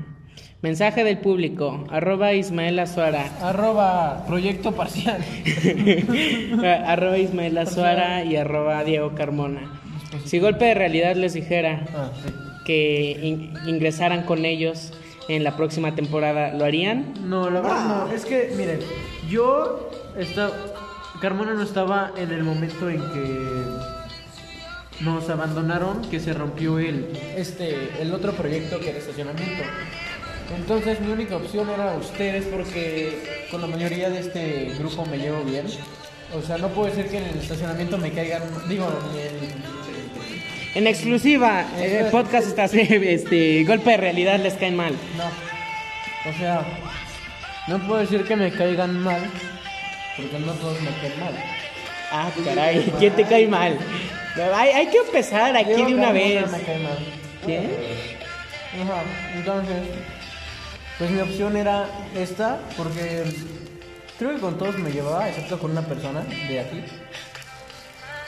Mensaje 0.66 1.04
del 1.04 1.18
público, 1.18 1.84
arroba 1.92 2.32
Ismael 2.32 2.76
Azuara, 2.80 3.30
Arroba 3.40 4.24
proyecto 4.26 4.72
parcial. 4.72 5.24
arroba 6.86 7.18
Ismael 7.18 7.56
Azuara 7.56 8.24
y 8.24 8.34
arroba 8.34 8.82
Diego 8.82 9.14
Carmona. 9.14 9.60
Si 10.24 10.40
golpe 10.40 10.64
de 10.64 10.74
realidad 10.74 11.14
les 11.14 11.34
dijera 11.34 11.84
Ah, 11.94 12.10
sí. 12.20 12.32
que 12.64 13.10
in- 13.22 13.54
ingresaran 13.68 14.24
con 14.24 14.44
ellos 14.44 14.92
en 15.28 15.44
la 15.44 15.56
próxima 15.56 15.94
temporada, 15.94 16.52
¿lo 16.52 16.64
harían? 16.64 17.14
No, 17.22 17.48
la 17.48 17.60
verdad 17.60 18.06
no. 18.08 18.12
Es 18.12 18.24
que, 18.24 18.52
miren, 18.56 18.80
yo 19.30 19.88
estaba. 20.18 20.50
Carmona 21.20 21.54
no 21.54 21.62
estaba 21.62 22.10
en 22.16 22.32
el 22.32 22.42
momento 22.42 22.90
en 22.90 22.98
que 23.12 23.62
nos 25.04 25.30
abandonaron, 25.30 26.02
que 26.10 26.18
se 26.18 26.32
rompió 26.34 26.80
el, 26.80 27.06
este, 27.36 27.76
el 28.00 28.12
otro 28.12 28.32
proyecto 28.32 28.80
que 28.80 28.88
era 28.90 28.98
estacionamiento. 28.98 29.62
Entonces 30.54 31.00
mi 31.00 31.12
única 31.12 31.36
opción 31.36 31.68
era 31.70 31.94
ustedes 31.96 32.44
porque 32.46 33.46
con 33.50 33.60
la 33.60 33.66
mayoría 33.66 34.10
de 34.10 34.20
este 34.20 34.72
grupo 34.78 35.04
me 35.06 35.18
llevo 35.18 35.42
bien. 35.44 35.66
O 36.34 36.42
sea, 36.42 36.58
no 36.58 36.68
puedo 36.68 36.88
decir 36.88 37.08
que 37.10 37.18
en 37.18 37.24
el 37.24 37.38
estacionamiento 37.38 37.98
me 37.98 38.10
caigan, 38.12 38.42
digo, 38.68 38.88
en- 39.14 39.76
En 40.76 40.86
exclusiva, 40.86 41.64
eh, 41.78 42.08
podcast 42.10 42.48
está 42.48 42.64
este 42.66 43.64
golpe 43.64 43.90
de 43.92 43.96
realidad 43.96 44.38
les 44.40 44.54
caen 44.54 44.76
mal. 44.76 44.92
No. 45.16 46.30
O 46.30 46.38
sea, 46.38 46.60
no 47.68 47.78
puedo 47.86 48.00
decir 48.00 48.24
que 48.24 48.36
me 48.36 48.50
caigan 48.52 48.98
mal, 49.00 49.22
porque 50.16 50.38
no 50.38 50.52
todos 50.52 50.80
me 50.82 50.90
caen 50.90 51.18
mal. 51.20 51.34
Ah, 52.12 52.28
caray, 52.44 52.92
¿quién 52.98 53.12
te 53.14 53.24
cae 53.24 53.46
mal? 53.48 53.78
Hay, 54.54 54.68
hay 54.70 54.86
que 54.88 54.98
empezar 54.98 55.56
aquí 55.56 55.72
de 55.82 55.94
una 55.94 56.12
vez. 56.12 56.50
me 56.52 56.60
cae 56.60 56.78
mal. 56.80 56.98
¿Quién? 57.46 57.70
Ajá, 58.82 59.02
entonces, 59.34 59.76
pues 60.98 61.10
mi 61.10 61.20
opción 61.20 61.56
era 61.56 61.86
esta, 62.14 62.58
porque 62.76 63.24
creo 64.18 64.34
que 64.34 64.40
con 64.40 64.56
todos 64.58 64.78
me 64.78 64.90
llevaba, 64.90 65.28
excepto 65.28 65.58
con 65.58 65.72
una 65.72 65.82
persona 65.82 66.22
de 66.22 66.60
aquí. 66.60 66.82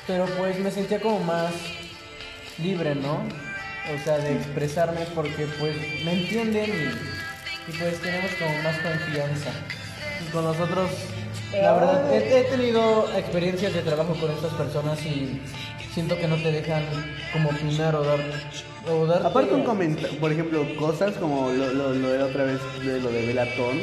Pero 0.06 0.26
pues 0.36 0.58
me 0.58 0.70
sentía 0.70 1.00
como 1.00 1.20
más 1.20 1.52
libre, 2.58 2.94
¿no? 2.94 3.22
O 3.94 4.04
sea, 4.04 4.18
de 4.18 4.34
expresarme 4.34 5.00
porque 5.14 5.46
pues 5.58 5.76
me 6.04 6.12
entienden 6.12 6.70
y, 7.68 7.72
pues 7.72 8.00
tenemos 8.00 8.30
como 8.32 8.62
más 8.62 8.78
confianza. 8.78 9.50
Y 10.26 10.30
con 10.30 10.44
nosotros, 10.44 10.90
la 11.52 11.72
verdad, 11.72 12.14
he, 12.14 12.40
he 12.40 12.44
tenido 12.44 13.10
experiencias 13.16 13.72
de 13.72 13.82
trabajo 13.82 14.14
con 14.14 14.30
estas 14.30 14.52
personas 14.54 15.04
y 15.06 15.40
siento 15.94 16.18
que 16.18 16.28
no 16.28 16.36
te 16.36 16.52
dejan 16.52 16.84
como 17.32 17.50
opinar 17.50 17.96
o 17.96 18.04
dar... 18.04 18.20
O 18.91 19.07
darte- 19.07 19.26
Aparte 19.28 19.55
un 19.55 19.64
comentario, 19.64 20.18
por 20.18 20.32
ejemplo, 20.32 20.66
cosas 20.76 21.14
como 21.16 21.51
lo, 21.51 21.72
lo, 21.72 21.95
lo 21.95 22.09
de 22.11 22.18
la 22.18 22.24
otra 22.26 22.45
vez 22.45 22.59
de 22.84 23.01
lo 23.01 23.11
de 23.11 23.26
Velatón, 23.26 23.80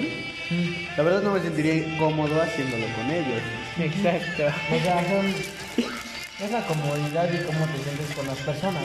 la 0.97 1.03
verdad 1.03 1.21
no 1.21 1.31
me 1.33 1.41
sentiría 1.41 1.97
cómodo 1.97 2.41
haciéndolo 2.41 2.85
con 2.95 3.11
ellos. 3.11 3.41
Exacto. 3.79 4.43
O 4.75 4.79
sea, 4.79 5.03
son 5.07 6.45
esa 6.47 6.61
comodidad 6.67 7.29
y 7.31 7.43
cómo 7.45 7.65
te 7.67 7.83
sientes 7.83 8.15
con 8.15 8.27
las 8.27 8.37
personas. 8.39 8.83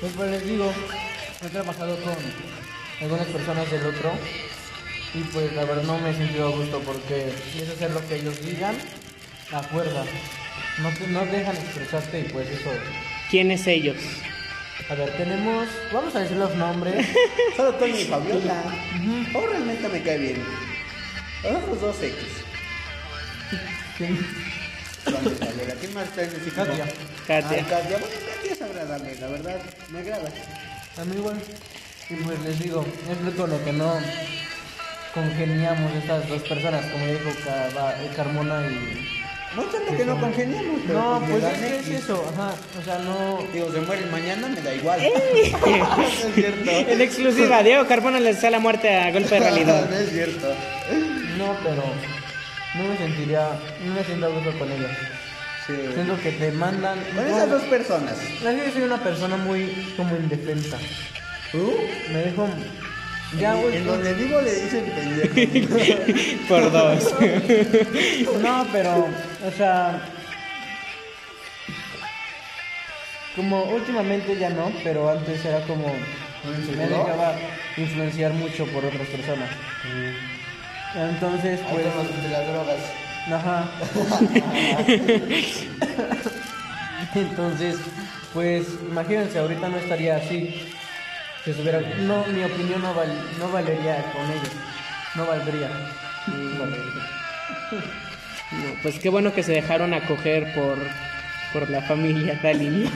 Pues, 0.00 0.12
pues 0.16 0.30
les 0.30 0.46
digo, 0.46 0.70
he 1.44 1.48
trabajado 1.48 1.96
con 1.96 2.14
algunas 3.00 3.26
personas 3.28 3.70
del 3.70 3.86
otro 3.86 4.12
y 5.14 5.18
pues 5.32 5.52
la 5.54 5.64
verdad 5.64 5.82
no 5.84 5.98
me 5.98 6.10
he 6.10 6.14
sentido 6.14 6.48
a 6.48 6.50
gusto 6.56 6.80
porque 6.84 7.28
es 7.58 7.68
hacer 7.68 7.90
lo 7.92 8.06
que 8.06 8.16
ellos 8.16 8.40
digan 8.44 8.76
a 9.52 9.62
fuerza. 9.62 10.04
No 10.82 10.88
te, 10.90 11.06
no 11.08 11.24
dejan 11.26 11.56
expresarte 11.56 12.20
y 12.20 12.24
pues 12.32 12.48
eso. 12.50 12.70
¿Quiénes 13.30 13.66
ellos? 13.66 13.96
A 14.90 14.94
ver, 14.94 15.10
tenemos, 15.16 15.66
vamos 15.92 16.14
a 16.14 16.20
decir 16.20 16.36
los 16.36 16.54
nombres. 16.56 17.06
Solo 17.56 17.74
Tony 17.76 18.00
y 18.00 18.04
Fabiola. 18.04 18.62
O 19.34 19.46
realmente 19.46 19.88
me 19.88 20.02
cae 20.02 20.18
bien. 20.18 20.44
Los 21.42 21.80
dos 21.80 21.96
X. 22.02 22.14
Fabiola. 25.04 25.74
¿Quién 25.80 25.94
más 25.94 26.04
está 26.08 26.22
en 26.22 26.28
ese 26.28 26.36
equipo? 26.38 26.56
Katia. 26.56 26.84
Katia. 27.26 27.64
Ah, 27.64 27.68
Katia. 27.70 27.98
Bueno, 27.98 28.06
Katia 28.36 28.52
es 28.52 28.62
agradable, 28.62 29.16
la 29.20 29.26
verdad. 29.28 29.60
Me 29.90 29.98
agrada. 30.00 30.28
A 30.98 31.04
mí 31.04 31.16
igual. 31.16 31.36
Y 32.10 32.14
pues 32.16 32.40
les 32.40 32.58
digo, 32.58 32.84
es 33.10 33.34
con 33.34 33.50
lo 33.50 33.64
que 33.64 33.72
no 33.72 33.98
congeniamos 35.14 35.92
estas 35.94 36.28
dos 36.28 36.42
personas, 36.42 36.84
como 36.92 37.06
dijo 37.06 37.30
Cava- 37.44 37.94
Carmona 38.14 38.66
y... 38.66 39.23
No 39.56 39.62
tanto 39.62 39.96
que 39.96 40.04
no 40.04 40.20
congeniamos, 40.20 40.80
pero 40.86 40.98
No, 40.98 41.20
pues 41.28 41.42
dan 41.42 41.54
es 41.54 41.60
que 41.60 41.76
es 41.96 42.02
eso, 42.02 42.24
ajá, 42.34 42.54
o 42.80 42.84
sea, 42.84 42.98
no... 42.98 43.38
Digo, 43.52 43.70
se 43.72 43.80
mueren 43.82 44.10
mañana, 44.10 44.48
me 44.48 44.60
da 44.60 44.74
igual. 44.74 45.00
no 45.96 46.02
es 46.02 46.34
cierto. 46.34 46.70
En 46.70 47.00
exclusiva, 47.00 47.62
Diego 47.62 47.86
Carbona 47.86 48.18
les 48.18 48.42
da 48.42 48.50
la 48.50 48.58
muerte 48.58 48.90
a 48.90 49.12
golpe 49.12 49.34
de 49.34 49.40
realidad. 49.48 49.88
no 49.88 49.96
es 49.96 50.10
cierto. 50.10 50.48
No, 51.38 51.56
pero 51.62 51.82
no 52.74 52.88
me 52.88 52.96
sentiría, 52.96 53.48
no 53.84 53.94
me 53.94 54.04
siento 54.04 54.26
a 54.26 54.28
gusto 54.30 54.58
con 54.58 54.70
ellos. 54.72 54.90
Sí. 55.66 55.72
Siento 55.94 56.20
que 56.20 56.32
te 56.32 56.50
mandan... 56.52 56.98
Con 57.14 57.26
esas 57.26 57.48
dos 57.48 57.62
personas. 57.62 58.18
Es 58.20 58.40
que 58.40 58.56
yo 58.66 58.72
soy 58.72 58.82
una 58.82 59.02
persona 59.02 59.36
muy 59.36 59.92
como 59.96 60.16
indefensa. 60.16 60.78
¿Tú? 61.52 61.72
Me 62.12 62.18
dejo... 62.18 62.48
Ya, 63.38 63.54
en, 63.56 63.62
güey. 63.62 63.76
en 63.78 63.86
donde 63.86 64.14
vivo 64.14 64.40
le 64.40 64.54
dicen 64.54 64.84
pendejo. 64.94 65.76
Por 66.48 66.70
dos. 66.70 67.14
No, 68.40 68.66
pero, 68.70 69.08
o 69.46 69.50
sea... 69.50 70.00
Como 73.36 73.64
últimamente 73.64 74.36
ya 74.38 74.50
no, 74.50 74.70
pero 74.84 75.10
antes 75.10 75.44
era 75.44 75.60
como... 75.66 75.86
Me 76.76 76.86
dejaba 76.86 77.34
influenciar 77.76 78.32
mucho 78.32 78.64
por 78.66 78.84
otras 78.84 79.08
personas. 79.08 79.50
Entonces, 80.94 81.60
Pues 81.72 81.84
de 82.22 82.28
las 82.28 82.46
drogas. 82.46 82.78
Ajá. 83.32 83.70
Entonces, 87.14 87.76
pues 88.32 88.66
imagínense, 88.88 89.38
ahorita 89.38 89.68
no 89.68 89.78
estaría 89.78 90.16
así. 90.16 90.72
Si 91.44 91.50
estuviera, 91.50 91.80
no, 92.02 92.24
mi 92.26 92.44
opinión 92.44 92.82
no, 92.82 92.94
val- 92.94 93.24
no 93.38 93.48
valería 93.50 94.12
con 94.12 94.22
ellos. 94.30 94.50
No 95.16 95.26
valdría. 95.26 95.70
No, 98.52 98.74
pues 98.82 98.98
qué 98.98 99.08
bueno 99.08 99.32
que 99.32 99.42
se 99.42 99.52
dejaron 99.52 99.94
acoger 99.94 100.52
por, 100.54 100.78
por 101.52 101.70
la 101.70 101.82
familia 101.82 102.38
Dalí. 102.42 102.90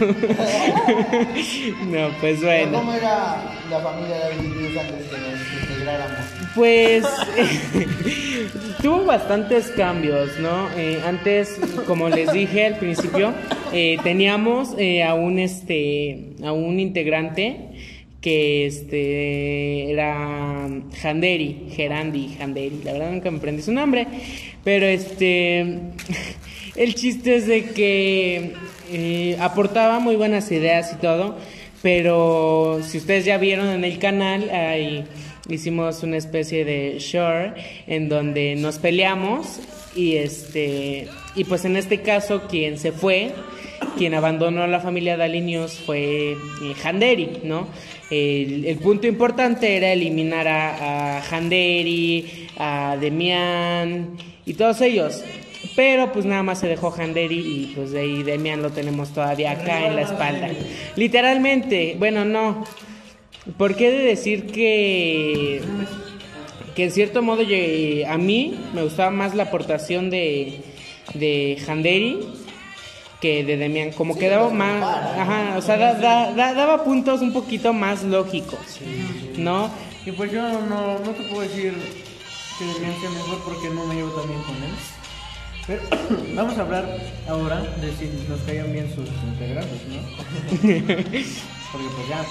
No, 1.86 2.10
pues 2.20 2.42
bueno. 2.42 2.78
¿Cómo 2.78 2.94
era 2.94 3.42
la 3.70 3.80
familia 3.80 4.16
Cruz 4.36 4.76
antes 4.76 5.06
que 5.06 5.18
nos 5.18 5.62
integráramos? 5.62 6.18
Pues 6.54 7.04
tuvo 8.82 9.04
bastantes 9.04 9.68
cambios, 9.68 10.38
¿no? 10.38 10.68
Eh, 10.76 11.00
antes, 11.04 11.58
como 11.86 12.08
les 12.08 12.32
dije 12.32 12.66
al 12.66 12.76
principio, 12.76 13.32
eh, 13.72 13.98
teníamos 14.02 14.74
eh, 14.78 15.02
a 15.04 15.14
un 15.14 15.38
este 15.38 16.34
a 16.44 16.52
un 16.52 16.78
integrante 16.80 17.68
que 18.20 18.66
este 18.66 19.92
era 19.92 20.64
Handeri, 21.02 21.68
Gerandi, 21.70 22.36
Handeri, 22.40 22.80
la 22.84 22.92
verdad 22.92 23.12
nunca 23.12 23.30
me 23.30 23.38
aprendí 23.38 23.62
su 23.62 23.72
nombre, 23.72 24.06
pero 24.64 24.86
este 24.86 25.60
el 26.76 26.94
chiste 26.94 27.36
es 27.36 27.46
de 27.46 27.64
que 27.70 28.54
eh, 28.90 29.36
aportaba 29.40 29.98
muy 29.98 30.16
buenas 30.16 30.50
ideas 30.50 30.92
y 30.92 30.96
todo, 30.96 31.36
pero 31.82 32.80
si 32.82 32.98
ustedes 32.98 33.24
ya 33.24 33.38
vieron 33.38 33.68
en 33.68 33.84
el 33.84 33.98
canal, 33.98 34.50
ahí 34.50 35.04
hicimos 35.48 36.02
una 36.02 36.16
especie 36.16 36.64
de 36.64 36.98
short 36.98 37.56
en 37.86 38.08
donde 38.08 38.56
nos 38.56 38.78
peleamos 38.78 39.60
y 39.96 40.16
este 40.16 41.08
y 41.34 41.44
pues 41.44 41.64
en 41.64 41.76
este 41.76 42.02
caso 42.02 42.46
quien 42.48 42.78
se 42.78 42.92
fue 42.92 43.32
quien 43.96 44.14
abandonó 44.14 44.62
a 44.62 44.66
la 44.66 44.80
familia 44.80 45.16
Dali 45.16 45.40
News 45.40 45.72
fue 45.74 46.32
eh, 46.32 46.36
Handeri, 46.84 47.40
¿no? 47.44 47.66
El, 48.10 48.78
punto 48.82 49.06
importante 49.06 49.76
era 49.76 49.92
eliminar 49.92 50.48
a, 50.48 51.18
a 51.18 51.22
Handeri, 51.30 52.48
a 52.56 52.96
Demian 53.00 54.16
y 54.46 54.54
todos 54.54 54.80
ellos. 54.80 55.22
Pero 55.76 56.12
pues 56.12 56.24
nada 56.24 56.42
más 56.42 56.60
se 56.60 56.68
dejó 56.68 56.94
Handeri 56.96 57.38
y 57.38 57.72
pues 57.74 57.90
de 57.90 58.00
ahí 58.00 58.22
Demian 58.22 58.62
lo 58.62 58.70
tenemos 58.70 59.12
todavía 59.12 59.52
acá 59.52 59.86
en 59.86 59.96
la 59.96 60.02
espalda. 60.02 60.48
Literalmente, 60.96 61.96
bueno, 61.98 62.24
no. 62.24 62.64
¿Por 63.56 63.76
qué 63.76 63.90
de 63.90 63.98
decir 64.04 64.46
que 64.46 65.60
que 66.74 66.84
en 66.84 66.92
cierto 66.92 67.22
modo 67.22 67.42
ye- 67.42 68.06
a 68.06 68.16
mí 68.18 68.54
me 68.72 68.84
gustaba 68.84 69.10
más 69.10 69.34
la 69.34 69.44
aportación 69.44 70.10
de, 70.10 70.60
de 71.14 71.58
Handeri 71.66 72.20
que 73.20 73.42
de 73.44 73.56
Demian, 73.56 73.90
como 73.92 74.16
que 74.16 74.28
daba 74.28 74.48
más, 74.50 74.82
ajá, 74.82 75.54
o 75.56 75.62
sea, 75.62 75.76
da- 75.76 75.94
da- 75.94 76.32
da- 76.32 76.54
daba 76.54 76.84
puntos 76.84 77.20
un 77.20 77.32
poquito 77.32 77.72
más 77.72 78.04
lógicos, 78.04 78.58
¿no? 79.36 79.70
Y 80.06 80.12
pues 80.12 80.30
yo 80.32 80.40
no, 80.42 80.98
no, 81.00 81.10
te 81.10 81.22
puedo 81.24 81.40
decir 81.42 81.74
que 82.58 82.64
Demian 82.64 83.00
sea 83.00 83.10
mejor 83.10 83.38
porque 83.44 83.68
no 83.70 83.84
me 83.86 83.94
llevo 83.96 84.10
tan 84.10 84.28
bien 84.28 84.40
con 84.42 84.54
él. 84.56 84.70
Pero 85.66 85.82
vamos 86.34 86.56
a 86.58 86.62
hablar 86.62 86.86
ahora 87.28 87.60
de 87.80 87.92
si 87.92 88.08
nos 88.28 88.40
caían 88.42 88.72
bien 88.72 88.88
sus 88.94 89.08
integrantes, 89.30 89.80
¿no? 89.88 89.98
Porque 91.72 91.86
pues 91.96 92.08
ya. 92.08 92.24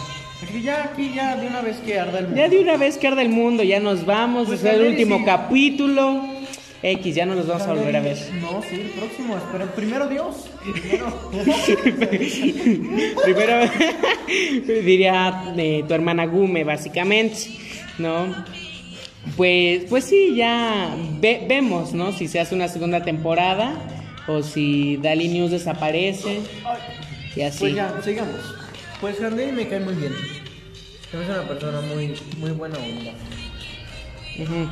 Aquí 0.44 0.62
ya, 0.62 0.84
aquí 0.84 1.12
ya, 1.16 1.36
de 1.36 1.48
una 1.48 1.62
vez 1.62 1.78
que 1.78 2.00
arda 2.00 2.20
el 2.20 2.26
mundo. 2.26 2.38
Ya 2.42 2.48
de 2.50 2.60
una 2.60 2.78
vez 2.78 2.98
que 2.98 3.08
arda 3.08 3.22
el 3.24 3.30
mundo, 3.30 3.64
ya 3.64 3.80
nos 3.80 4.06
vamos, 4.06 4.48
Pues 4.48 4.64
es 4.64 4.74
el 4.74 4.88
último 4.88 5.18
sí. 5.20 5.26
capítulo. 5.26 6.24
X, 6.84 7.16
ya 7.16 7.26
no 7.26 7.34
los 7.36 7.48
vamos 7.48 7.64
a 7.64 7.74
volver 7.74 7.96
a 7.96 8.02
ver. 8.02 8.18
No, 8.42 8.62
sí, 8.62 8.76
el 8.76 8.90
próximo, 8.92 9.36
espera, 9.38 9.66
primero 9.74 10.08
Dios. 10.08 10.46
Primero. 10.64 11.14
Primero 13.24 13.72
diría 14.86 15.54
eh, 15.58 15.84
tu 15.88 15.94
hermana 15.94 16.26
Gume, 16.26 16.64
básicamente, 16.64 17.38
¿no? 17.98 18.34
Pues, 19.36 19.86
pues 19.90 20.06
sí, 20.06 20.36
ya 20.36 20.96
ve- 21.20 21.46
vemos, 21.48 21.94
¿no? 21.94 22.12
Si 22.12 22.28
se 22.28 22.40
hace 22.40 22.56
una 22.56 22.68
segunda 22.68 23.04
temporada 23.04 23.74
o 24.28 24.42
si 24.44 24.98
Dali 24.98 25.28
News 25.30 25.52
desaparece 25.52 26.40
y 27.36 27.42
así. 27.42 27.60
Pues 27.60 27.76
ya, 27.76 28.02
sigamos. 28.04 28.36
Pues 29.02 29.22
Handel 29.22 29.54
me 29.54 29.68
cae 29.68 29.80
muy 29.80 29.96
bien. 29.96 30.14
Hace 31.10 31.32
una 31.32 31.48
persona 31.48 31.82
muy, 31.82 32.14
muy 32.38 32.52
buena 32.52 32.78
onda. 32.78 33.12
Ujú. 34.40 34.70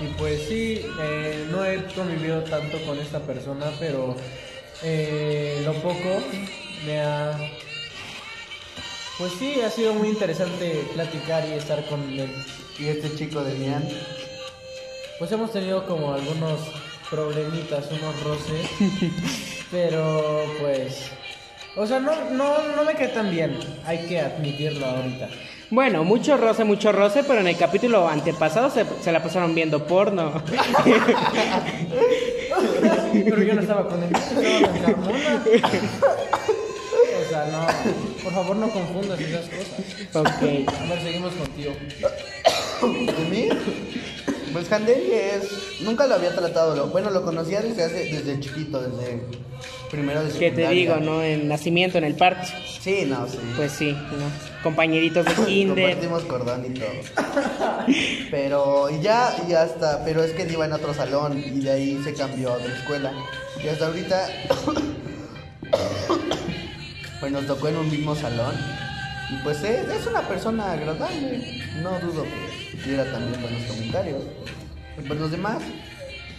Y 0.00 0.06
pues 0.16 0.42
sí, 0.48 0.80
eh, 1.00 1.46
no 1.50 1.64
he 1.64 1.84
convivido 1.94 2.42
tanto 2.42 2.80
con 2.84 2.98
esta 2.98 3.18
persona, 3.20 3.66
pero 3.80 4.16
eh, 4.82 5.60
lo 5.64 5.74
poco 5.74 6.22
me 6.86 7.00
ha... 7.00 7.36
Pues 9.18 9.32
sí, 9.38 9.60
ha 9.60 9.70
sido 9.70 9.94
muy 9.94 10.08
interesante 10.08 10.84
platicar 10.94 11.44
y 11.48 11.54
estar 11.54 11.84
con 11.86 12.00
él. 12.12 12.32
Y 12.78 12.86
este 12.86 13.12
chico 13.16 13.42
de 13.42 13.54
Mian. 13.54 13.88
Pues 15.18 15.32
hemos 15.32 15.52
tenido 15.52 15.84
como 15.86 16.14
algunos 16.14 16.60
problemitas, 17.10 17.86
unos 17.90 18.22
roces, 18.22 18.70
pero 19.72 20.44
pues... 20.60 21.10
O 21.76 21.86
sea, 21.86 21.98
no, 21.98 22.30
no, 22.30 22.76
no 22.76 22.84
me 22.84 22.94
cae 22.94 23.08
tan 23.08 23.30
bien, 23.30 23.58
hay 23.84 24.06
que 24.06 24.20
admitirlo 24.20 24.86
ahorita. 24.86 25.28
Bueno, 25.70 26.02
mucho 26.02 26.36
roce, 26.38 26.64
mucho 26.64 26.92
roce, 26.92 27.22
pero 27.24 27.40
en 27.40 27.48
el 27.48 27.56
capítulo 27.56 28.08
antepasado 28.08 28.70
se, 28.70 28.86
se 29.02 29.12
la 29.12 29.22
pasaron 29.22 29.54
viendo 29.54 29.86
porno. 29.86 30.42
Pero 33.12 33.42
yo 33.42 33.54
no 33.54 33.60
estaba 33.60 33.86
con 33.88 34.02
él, 34.02 34.10
estaba 34.14 34.72
con 34.72 34.80
Carmona. 34.80 35.42
O 37.20 37.28
sea, 37.28 37.44
no, 37.52 37.66
por 38.24 38.32
favor 38.32 38.56
no 38.56 38.70
confundas 38.70 39.20
esas 39.20 39.46
cosas. 39.46 39.80
ok. 40.14 40.42
A 40.80 40.84
ver, 40.86 41.02
seguimos 41.02 41.34
contigo. 41.34 41.72
¿De 42.80 43.24
mí? 43.30 43.48
Pues 44.52 44.70
Handel 44.72 45.00
es. 45.12 45.80
Nunca 45.82 46.06
lo 46.06 46.14
había 46.14 46.34
tratado. 46.34 46.74
lo- 46.76 46.86
bueno, 46.88 47.10
lo 47.10 47.22
conocía 47.22 47.60
desde 47.60 47.84
hace, 47.84 48.04
desde 48.06 48.40
chiquito, 48.40 48.80
desde 48.80 49.22
primero 49.90 50.20
de 50.22 50.26
¿Qué 50.28 50.32
secundaria. 50.50 50.68
te 50.68 50.74
digo, 50.74 50.96
no? 50.96 51.22
En 51.22 51.48
nacimiento, 51.48 51.98
en 51.98 52.04
el 52.04 52.14
parto. 52.14 52.46
Sí, 52.80 53.04
no, 53.08 53.26
sí. 53.28 53.38
Pues 53.56 53.72
sí, 53.72 53.92
¿no? 53.92 54.62
Compañeritos 54.62 55.24
de 55.24 55.32
kinder. 55.46 55.84
Compartimos 55.90 56.22
cordón 56.24 56.64
y 56.66 56.78
todo. 56.78 56.88
Pero, 58.30 58.90
y 58.90 59.00
ya, 59.02 59.34
y 59.48 59.52
hasta, 59.54 60.04
pero 60.04 60.22
es 60.22 60.32
que 60.32 60.42
iba 60.52 60.66
en 60.66 60.72
otro 60.74 60.92
salón 60.92 61.38
y 61.38 61.60
de 61.60 61.70
ahí 61.70 62.00
se 62.04 62.12
cambió 62.14 62.50
a 62.50 62.52
otra 62.54 62.74
escuela. 62.76 63.12
Y 63.64 63.68
hasta 63.68 63.86
ahorita, 63.86 64.28
pues 67.20 67.32
nos 67.32 67.46
tocó 67.46 67.68
en 67.68 67.76
un 67.76 67.90
mismo 67.90 68.14
salón. 68.14 68.54
Y 69.30 69.42
pues 69.42 69.62
es, 69.62 69.88
es 69.88 70.06
una 70.06 70.26
persona 70.28 70.72
agradable. 70.72 71.62
No 71.82 71.98
dudo 72.00 72.24
que 72.24 72.67
tuviera 72.82 73.10
también 73.10 73.40
buenos 73.40 73.62
comentarios. 73.64 74.22
Y 74.98 75.06
pues 75.06 75.20
los 75.20 75.30
demás, 75.30 75.58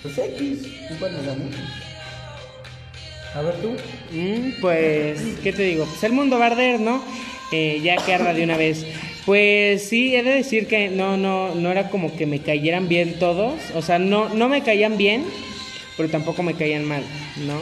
pues 0.02 0.18
X, 0.18 0.68
igual 0.92 1.14
nos 1.14 1.26
dan 1.26 1.50
A 3.36 3.42
ver 3.42 3.56
tú. 3.56 3.76
Mm, 4.12 4.62
pues, 4.62 5.22
¿qué 5.44 5.54
te 5.54 5.64
digo? 5.64 5.86
Pues 5.86 6.04
el 6.04 6.14
mundo 6.14 6.40
va 6.40 6.46
a 6.46 6.52
arder, 6.52 6.80
¿no? 6.80 7.04
Eh, 7.52 7.80
ya 7.84 7.98
que 7.98 8.14
arda 8.14 8.34
de 8.34 8.44
una 8.44 8.58
vez. 8.58 8.86
Pues 9.26 9.88
sí, 9.88 10.16
he 10.16 10.24
de 10.24 10.32
decir 10.32 10.68
que 10.68 10.90
no, 10.90 11.18
no, 11.18 11.54
no 11.56 11.72
era 11.72 11.90
como 11.90 12.16
que 12.16 12.26
me 12.26 12.40
cayeran 12.40 12.88
bien 12.88 13.20
todos. 13.20 13.60
O 13.76 13.82
sea, 13.82 14.00
no, 14.00 14.30
no 14.30 14.50
me 14.50 14.64
caían 14.64 14.98
bien, 14.98 15.26
pero 15.98 16.10
tampoco 16.10 16.44
me 16.44 16.56
caían 16.56 16.86
mal, 16.86 17.04
¿no? 17.46 17.60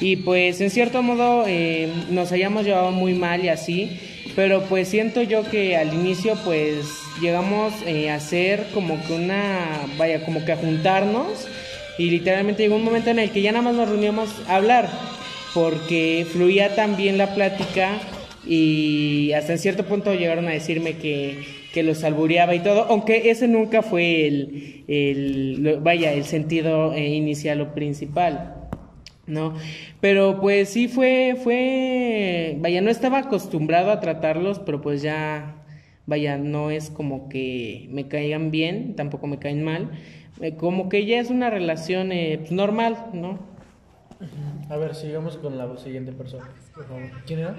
Y 0.00 0.16
pues 0.16 0.60
en 0.60 0.70
cierto 0.70 1.02
modo 1.02 1.44
eh, 1.46 1.88
nos 2.10 2.32
hayamos 2.32 2.64
llevado 2.64 2.90
muy 2.90 3.14
mal 3.14 3.44
y 3.44 3.48
así, 3.48 3.98
pero 4.34 4.64
pues 4.64 4.88
siento 4.88 5.22
yo 5.22 5.48
que 5.48 5.76
al 5.76 5.94
inicio 5.94 6.36
pues 6.44 7.03
llegamos 7.20 7.72
eh, 7.86 8.10
a 8.10 8.16
hacer 8.16 8.66
como 8.74 9.02
que 9.06 9.14
una, 9.14 9.86
vaya, 9.96 10.24
como 10.24 10.44
que 10.44 10.52
a 10.52 10.56
juntarnos 10.56 11.48
y 11.98 12.10
literalmente 12.10 12.62
llegó 12.62 12.76
un 12.76 12.84
momento 12.84 13.10
en 13.10 13.18
el 13.18 13.30
que 13.30 13.42
ya 13.42 13.52
nada 13.52 13.64
más 13.64 13.74
nos 13.74 13.88
reuníamos 13.88 14.30
a 14.48 14.56
hablar, 14.56 14.88
porque 15.52 16.26
fluía 16.30 16.74
tan 16.74 16.96
bien 16.96 17.18
la 17.18 17.34
plática 17.34 18.00
y 18.46 19.32
hasta 19.32 19.52
en 19.52 19.58
cierto 19.58 19.84
punto 19.84 20.14
llegaron 20.14 20.48
a 20.48 20.52
decirme 20.52 20.96
que, 20.96 21.38
que 21.72 21.82
los 21.82 22.04
albureaba 22.04 22.54
y 22.54 22.60
todo, 22.60 22.86
aunque 22.88 23.30
ese 23.30 23.48
nunca 23.48 23.82
fue 23.82 24.26
el, 24.26 24.84
el 24.88 25.78
vaya, 25.80 26.12
el 26.12 26.24
sentido 26.24 26.92
eh, 26.94 27.08
inicial 27.08 27.60
o 27.60 27.74
principal. 27.74 28.54
No, 29.26 29.54
pero 30.00 30.38
pues 30.40 30.68
sí 30.68 30.86
fue, 30.86 31.36
fue, 31.42 32.56
vaya, 32.58 32.82
no 32.82 32.90
estaba 32.90 33.18
acostumbrado 33.18 33.90
a 33.90 34.00
tratarlos, 34.00 34.58
pero 34.58 34.82
pues 34.82 35.00
ya, 35.00 35.53
vaya, 36.06 36.38
no 36.38 36.70
es 36.70 36.90
como 36.90 37.28
que 37.28 37.86
me 37.90 38.08
caigan 38.08 38.50
bien, 38.50 38.96
tampoco 38.96 39.26
me 39.26 39.38
caen 39.38 39.62
mal, 39.62 39.90
eh, 40.40 40.56
como 40.56 40.88
que 40.88 41.06
ya 41.06 41.20
es 41.20 41.30
una 41.30 41.50
relación 41.50 42.12
eh, 42.12 42.38
pues, 42.40 42.52
normal, 42.52 42.96
¿no? 43.12 43.38
A 44.68 44.76
ver, 44.76 44.94
sigamos 44.94 45.36
con 45.36 45.58
la 45.58 45.76
siguiente 45.76 46.12
persona. 46.12 46.48
Por 46.74 46.86
favor. 46.86 47.02
¿Quién 47.26 47.40
era? 47.40 47.56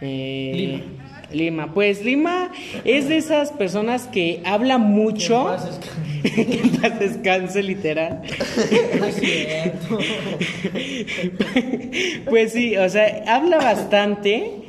Eh, 0.00 0.52
Lima. 0.54 0.82
Lima, 1.32 1.74
pues 1.74 2.04
Lima 2.04 2.50
es 2.84 3.08
de 3.08 3.18
esas 3.18 3.52
personas 3.52 4.06
que 4.06 4.40
habla 4.44 4.78
mucho, 4.78 5.56
Que 6.22 6.60
en 6.62 6.70
paz 6.80 6.98
descanse. 6.98 7.62
literal. 7.72 8.22
Pues 12.28 12.52
sí, 12.52 12.76
o 12.76 12.88
sea, 12.88 13.24
habla 13.26 13.58
bastante, 13.58 14.59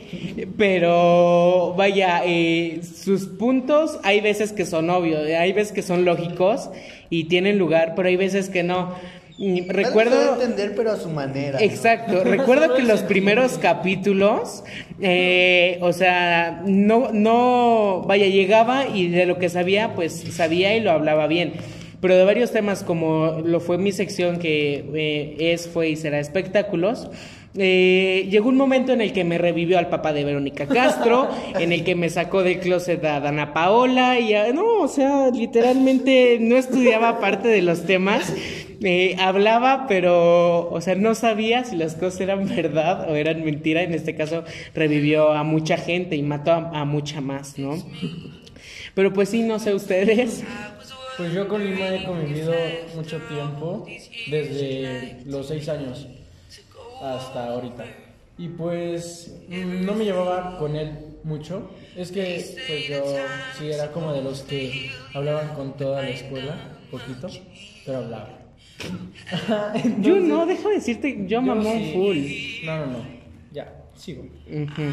pero 0.57 1.73
vaya, 1.77 2.21
eh, 2.25 2.81
sus 2.83 3.25
puntos 3.25 3.99
hay 4.03 4.21
veces 4.21 4.53
que 4.53 4.65
son 4.65 4.89
obvios, 4.89 5.25
hay 5.27 5.53
veces 5.53 5.73
que 5.73 5.81
son 5.81 6.05
lógicos 6.05 6.69
y 7.09 7.25
tienen 7.25 7.57
lugar, 7.57 7.93
pero 7.95 8.07
hay 8.07 8.15
veces 8.15 8.49
que 8.49 8.63
no. 8.63 8.95
Y 9.37 9.61
Recuerdo... 9.61 10.35
entender, 10.35 10.73
pero 10.75 10.91
a 10.91 10.97
su 10.97 11.09
manera. 11.09 11.57
¿no? 11.57 11.65
Exacto, 11.65 12.23
recuerdo 12.23 12.75
que 12.75 12.83
los 12.83 13.01
primeros 13.01 13.57
capítulos, 13.57 14.63
eh, 15.01 15.79
o 15.81 15.93
sea, 15.93 16.61
no, 16.65 17.09
no, 17.11 18.03
vaya, 18.07 18.27
llegaba 18.27 18.87
y 18.87 19.07
de 19.07 19.25
lo 19.25 19.39
que 19.39 19.49
sabía, 19.49 19.95
pues 19.95 20.23
sabía 20.31 20.75
y 20.75 20.79
lo 20.79 20.91
hablaba 20.91 21.25
bien. 21.27 21.53
Pero 22.01 22.15
de 22.15 22.25
varios 22.25 22.51
temas, 22.51 22.83
como 22.83 23.41
lo 23.43 23.59
fue 23.59 23.77
mi 23.77 23.91
sección 23.91 24.37
que 24.37 24.85
eh, 24.93 25.53
es, 25.53 25.67
fue 25.67 25.89
y 25.89 25.95
será 25.95 26.19
espectáculos, 26.19 27.09
Eh, 27.57 28.27
llegó 28.31 28.47
un 28.47 28.55
momento 28.55 28.93
en 28.93 29.01
el 29.01 29.11
que 29.11 29.25
me 29.25 29.37
revivió 29.37 29.77
al 29.77 29.89
papá 29.89 30.13
de 30.13 30.23
Verónica 30.23 30.67
Castro, 30.67 31.27
en 31.59 31.73
el 31.73 31.83
que 31.83 31.95
me 31.95 32.09
sacó 32.09 32.43
del 32.43 32.59
closet 32.59 33.03
a 33.03 33.19
Dana 33.19 33.53
Paola, 33.53 34.19
y 34.19 34.33
a- 34.33 34.53
no, 34.53 34.79
o 34.79 34.87
sea, 34.87 35.29
literalmente 35.31 36.37
no 36.39 36.55
estudiaba 36.55 37.19
parte 37.19 37.49
de 37.49 37.61
los 37.61 37.85
temas, 37.85 38.33
eh, 38.83 39.15
hablaba, 39.19 39.85
pero, 39.87 40.69
o 40.69 40.79
sea, 40.81 40.95
no 40.95 41.13
sabía 41.13 41.65
si 41.65 41.75
las 41.75 41.95
cosas 41.95 42.21
eran 42.21 42.47
verdad 42.47 43.09
o 43.11 43.15
eran 43.15 43.43
mentira. 43.43 43.83
En 43.83 43.93
este 43.93 44.15
caso, 44.15 44.43
revivió 44.73 45.31
a 45.33 45.43
mucha 45.43 45.75
gente 45.77 46.15
y 46.15 46.23
mató 46.23 46.51
a, 46.51 46.71
a 46.81 46.85
mucha 46.85 47.19
más, 47.21 47.59
¿no? 47.59 47.75
Pero 48.95 49.13
pues 49.13 49.29
sí, 49.29 49.43
no 49.43 49.59
sé 49.59 49.73
ustedes. 49.73 50.43
Pues 51.17 51.33
yo 51.33 51.47
con 51.47 51.63
Lima 51.63 51.93
he 51.93 52.03
convivido 52.05 52.53
mucho 52.95 53.17
tiempo, 53.23 53.85
desde 54.29 55.17
los 55.25 55.47
seis 55.47 55.67
años 55.69 56.07
hasta 57.01 57.47
ahorita. 57.47 57.85
Y 58.37 58.47
pues 58.49 59.35
mm, 59.49 59.85
no 59.85 59.93
me 59.93 60.05
llevaba 60.05 60.57
con 60.57 60.75
él 60.75 60.91
mucho. 61.23 61.69
Es 61.95 62.11
que 62.11 62.43
pues 62.67 62.87
yo 62.87 63.03
sí 63.57 63.69
era 63.69 63.91
como 63.91 64.13
de 64.13 64.23
los 64.23 64.41
que 64.41 64.91
hablaban 65.13 65.49
con 65.55 65.75
toda 65.75 66.01
la 66.01 66.09
escuela, 66.09 66.55
poquito, 66.89 67.27
pero 67.85 67.99
hablaba. 67.99 68.37
Yo 69.99 70.15
no, 70.15 70.47
deja 70.47 70.69
de 70.69 70.75
decirte, 70.75 71.25
yo 71.27 71.39
mamón 71.39 71.77
sí. 71.77 71.91
full. 71.93 72.65
No, 72.65 72.77
no, 72.77 72.85
no. 72.93 73.05
Ya, 73.51 73.71
sigo. 73.93 74.23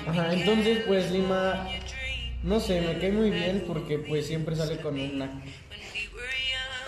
Ajá, 0.07 0.35
entonces 0.35 0.81
pues 0.87 1.11
Lima, 1.11 1.67
no 2.43 2.61
sé, 2.61 2.83
me 2.83 2.99
cae 2.99 3.13
muy 3.13 3.31
bien 3.31 3.65
porque 3.67 3.99
pues 3.99 4.27
siempre 4.27 4.57
sale 4.57 4.77
con 4.77 5.01
una... 5.01 5.43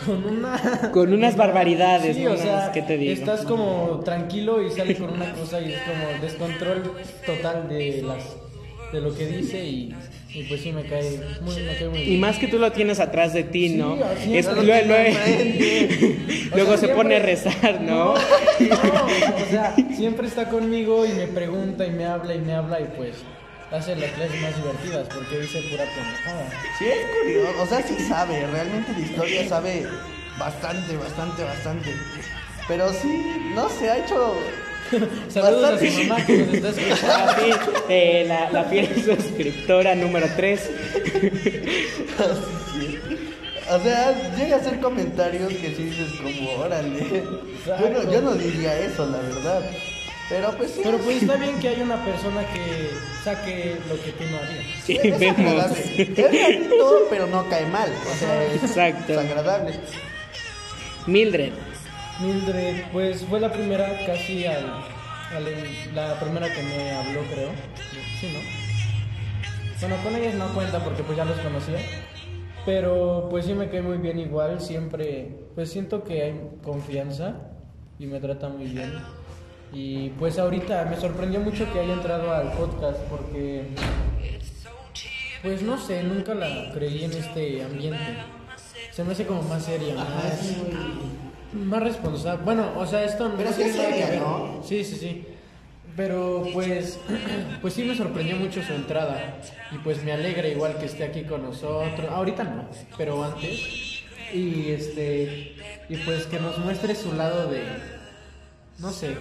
Con 0.04 0.24
una... 0.24 0.90
Con 0.92 1.12
unas 1.12 1.36
barbaridades, 1.36 2.16
Sí, 2.16 2.24
¿no? 2.24 2.32
o 2.32 2.36
sea, 2.36 2.70
¿Qué 2.72 2.82
te 2.82 2.96
digo? 2.96 3.12
estás 3.12 3.42
como 3.44 4.00
tranquilo 4.04 4.62
y 4.62 4.70
sale 4.70 4.96
con 4.96 5.10
una 5.10 5.32
cosa 5.32 5.60
y 5.60 5.72
es 5.72 5.78
como 5.80 6.22
descontrol 6.22 6.92
total 7.26 7.68
de 7.68 8.02
las 8.02 8.36
de 8.92 9.00
lo 9.00 9.14
que 9.14 9.26
dice 9.26 9.64
y, 9.64 9.94
y 10.34 10.42
pues 10.44 10.62
sí 10.62 10.72
me 10.72 10.82
cae 10.82 11.20
muy, 11.42 11.54
me 11.62 11.76
cae 11.76 11.88
muy 11.88 11.98
Y 12.00 12.04
bien. 12.06 12.20
más 12.20 12.38
que 12.38 12.48
tú 12.48 12.58
lo 12.58 12.72
tienes 12.72 12.98
atrás 12.98 13.32
de 13.32 13.44
ti, 13.44 13.76
¿no? 13.76 13.96
Sí, 14.24 14.36
Es- 14.36 14.46
luego 16.54 16.76
sea, 16.76 16.78
se 16.78 16.88
pone 16.88 17.16
a 17.16 17.18
rezar, 17.20 17.80
¿no? 17.82 18.14
No, 18.14 18.14
o 18.14 19.50
sea, 19.50 19.74
siempre 19.96 20.26
está 20.26 20.48
conmigo 20.48 21.06
y 21.06 21.10
me 21.10 21.26
pregunta 21.28 21.86
y 21.86 21.90
me 21.90 22.04
habla 22.04 22.34
y 22.34 22.40
me 22.40 22.52
habla 22.52 22.80
y 22.80 22.88
pues 22.96 23.14
hace 23.70 23.96
las 23.96 24.10
clases 24.12 24.40
más 24.42 24.56
divertidas 24.56 25.06
porque 25.14 25.40
dice 25.40 25.62
pura 25.70 25.84
pendejada. 25.84 26.48
Sí, 26.78 26.84
es 26.86 27.06
curioso. 27.22 27.62
O 27.62 27.66
sea, 27.66 27.82
sí 27.82 27.96
sabe. 28.08 28.46
Realmente 28.46 28.92
de 28.92 29.00
historia 29.02 29.48
sabe 29.48 29.86
bastante, 30.38 30.96
bastante, 30.96 31.44
bastante. 31.44 31.94
Pero 32.68 32.92
sí, 32.92 33.22
no 33.54 33.68
se 33.68 33.90
ha 33.90 33.98
hecho. 34.04 34.34
Saludos 35.28 35.64
a 35.64 35.70
bastante- 35.72 35.90
su 35.92 36.02
mamá 36.08 36.26
que 36.26 36.38
nos 36.38 36.54
está 36.54 36.68
escuchando. 36.70 37.14
Ah, 37.14 37.36
sí, 37.38 37.50
eh, 37.88 38.24
la, 38.26 38.50
la 38.50 38.64
fiel 38.64 38.88
suscriptora 39.04 39.94
número 39.94 40.26
3. 40.36 40.70
O 43.72 43.78
sea, 43.78 44.34
llega 44.36 44.56
a 44.56 44.58
hacer 44.58 44.80
comentarios 44.80 45.52
que 45.52 45.72
sí 45.76 45.84
dices 45.84 46.08
como, 46.20 46.50
órale. 46.60 47.22
Yo 47.64 47.88
no, 47.90 48.12
yo 48.12 48.20
no 48.20 48.34
diría 48.34 48.76
eso, 48.80 49.06
la 49.06 49.18
verdad. 49.18 49.62
Pero 50.30 50.56
pues 50.56 50.70
sí. 50.70 50.80
Pero 50.84 50.96
pues 50.98 51.20
está 51.22 51.36
bien 51.36 51.58
que 51.60 51.68
haya 51.68 51.82
una 51.82 52.02
persona 52.04 52.40
que 52.52 52.90
saque 53.24 53.76
lo 53.88 54.00
que 54.02 54.12
tú 54.12 54.24
no 54.30 54.36
harías. 54.38 54.84
Sí, 54.84 54.98
es 55.02 55.18
vemos. 55.18 55.38
agradable. 55.38 55.80
Es 55.80 56.08
ratito, 56.16 57.06
pero 57.10 57.26
no 57.26 57.48
cae 57.48 57.66
mal. 57.66 57.90
O 58.10 58.14
sea, 58.16 58.44
es, 58.44 58.62
Exacto. 58.62 59.12
es 59.12 59.18
agradable. 59.18 59.74
Mildred. 61.06 61.52
Mildred, 62.20 62.84
pues 62.92 63.24
fue 63.24 63.40
la 63.40 63.50
primera 63.52 63.88
casi 64.06 64.46
al, 64.46 64.64
al- 65.34 65.94
la 65.94 66.20
primera 66.20 66.46
que 66.54 66.62
me 66.62 66.90
habló, 66.92 67.22
creo. 67.32 67.48
Sí, 68.20 68.28
¿no? 68.32 68.38
Bueno, 69.80 69.96
con 70.04 70.14
ellas 70.14 70.34
no 70.34 70.46
cuenta 70.54 70.84
porque 70.84 71.02
pues 71.02 71.16
ya 71.16 71.24
los 71.24 71.38
conocía. 71.40 71.78
Pero 72.66 73.26
pues 73.30 73.46
sí 73.46 73.54
me 73.54 73.70
cae 73.70 73.80
muy 73.80 73.96
bien 73.96 74.18
igual, 74.18 74.60
siempre 74.60 75.30
pues 75.54 75.70
siento 75.72 76.04
que 76.04 76.22
hay 76.22 76.40
confianza 76.62 77.36
y 77.98 78.06
me 78.06 78.20
trata 78.20 78.48
muy 78.50 78.66
bien. 78.66 78.92
Y 79.72 80.10
pues 80.10 80.38
ahorita 80.38 80.84
me 80.86 80.96
sorprendió 80.96 81.40
mucho 81.40 81.72
que 81.72 81.80
haya 81.80 81.92
entrado 81.92 82.32
al 82.32 82.52
podcast 82.52 82.98
porque 83.08 83.64
pues 85.42 85.62
no 85.62 85.78
sé, 85.78 86.02
nunca 86.02 86.34
la 86.34 86.70
creí 86.72 87.04
en 87.04 87.12
este 87.12 87.62
ambiente. 87.64 88.16
Se 88.92 89.04
me 89.04 89.12
hace 89.12 89.26
como 89.26 89.42
más 89.42 89.64
seria, 89.64 89.94
más, 89.94 90.56
más 91.52 91.82
responsable. 91.82 92.44
Bueno, 92.44 92.72
o 92.76 92.86
sea, 92.86 93.04
esto 93.04 93.28
no 93.28 93.36
Pero 93.36 93.50
sí 93.50 93.56
tiene 93.56 93.70
es 93.70 93.76
nada 93.76 93.88
que 93.88 93.94
seria, 93.94 94.10
ver. 94.10 94.20
¿no? 94.20 94.62
Sí, 94.62 94.84
sí, 94.84 94.96
sí. 94.96 95.26
Pero 95.96 96.46
pues, 96.52 96.98
pues 97.62 97.74
sí 97.74 97.84
me 97.84 97.96
sorprendió 97.96 98.36
mucho 98.36 98.62
su 98.62 98.72
entrada. 98.74 99.38
Y 99.72 99.78
pues 99.78 100.02
me 100.02 100.12
alegra 100.12 100.46
igual 100.48 100.76
que 100.78 100.86
esté 100.86 101.04
aquí 101.04 101.22
con 101.22 101.42
nosotros. 101.42 102.06
Ahorita 102.10 102.44
no, 102.44 102.68
pero 102.98 103.24
antes. 103.24 104.02
Y 104.34 104.70
este, 104.70 105.56
y 105.88 105.96
pues 106.04 106.26
que 106.26 106.38
nos 106.38 106.58
muestre 106.58 106.94
su 106.94 107.12
lado 107.14 107.50
de, 107.50 107.64
no 108.78 108.92
sé, 108.92 109.16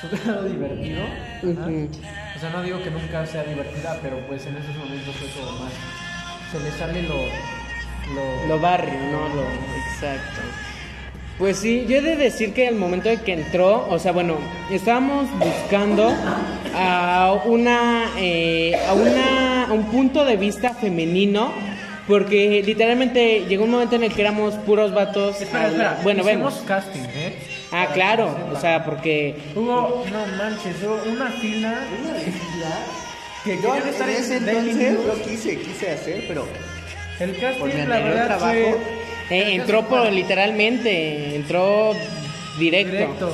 su 0.00 0.08
lado 0.28 0.44
divertido. 0.44 1.02
Ajá. 1.04 1.68
Ujú. 1.68 1.88
O 2.36 2.40
sea, 2.40 2.50
no 2.50 2.62
digo 2.62 2.82
que 2.82 2.90
nunca 2.90 3.26
sea 3.26 3.42
divertida, 3.44 3.98
pero 4.02 4.18
pues 4.26 4.46
en 4.46 4.56
esos 4.56 4.74
momentos 4.76 5.14
fue 5.16 5.28
como 5.44 5.58
más. 5.64 5.72
Se 6.52 6.58
le 6.60 6.70
sale 6.72 7.02
lo. 7.02 7.16
Lo, 8.14 8.48
Lo 8.48 8.58
barrio, 8.58 8.98
¿no? 9.12 9.28
Lo 9.34 9.42
exacto. 9.92 10.40
Pues 11.38 11.58
sí, 11.58 11.86
yo 11.88 11.98
he 11.98 12.02
de 12.02 12.16
decir 12.16 12.52
que 12.52 12.66
al 12.66 12.74
momento 12.74 13.08
de 13.08 13.18
que 13.18 13.32
entró, 13.32 13.86
o 13.88 13.98
sea, 13.98 14.12
bueno, 14.12 14.36
estábamos 14.70 15.26
buscando 15.38 16.12
a 16.74 17.40
una, 17.46 18.10
eh, 18.18 18.74
a 18.88 18.92
una, 18.94 19.64
a 19.68 19.72
un 19.72 19.84
punto 19.84 20.24
de 20.24 20.36
vista 20.36 20.74
femenino, 20.74 21.52
porque 22.08 22.62
literalmente 22.66 23.44
llegó 23.48 23.64
un 23.64 23.70
momento 23.70 23.96
en 23.96 24.02
el 24.04 24.12
que 24.12 24.20
éramos 24.22 24.54
puros 24.54 24.92
vatos. 24.92 25.40
Espera, 25.40 25.68
espera. 25.68 26.00
Bueno, 26.02 26.22
hicimos 26.22 26.54
vemos. 26.54 26.64
casting, 26.66 27.00
¿eh? 27.14 27.19
Ah, 27.72 27.88
claro, 27.94 28.36
o 28.52 28.60
sea, 28.60 28.84
porque 28.84 29.36
Hubo, 29.54 30.04
no 30.10 30.26
manches, 30.36 30.76
hubo 30.82 31.10
una 31.12 31.30
fila 31.30 31.74
que 33.44 33.56
Yo 33.56 33.72
querían 33.72 33.88
estar 33.88 34.08
en 34.08 34.16
ese 34.16 34.36
entonces 34.38 35.06
lo 35.06 35.22
quise, 35.22 35.56
quise 35.58 35.90
hacer, 35.92 36.24
pero 36.28 36.46
El 37.20 37.36
casting, 37.38 37.60
por 37.60 37.74
mi 37.74 37.86
la 37.86 37.98
verdad, 38.00 38.26
trabajo, 38.26 38.52
fue 38.52 38.76
eh, 39.30 39.54
entró 39.54 39.86
por 39.86 40.10
literalmente, 40.10 41.36
entró 41.36 41.92
directo. 42.58 42.92
directo. 42.92 43.32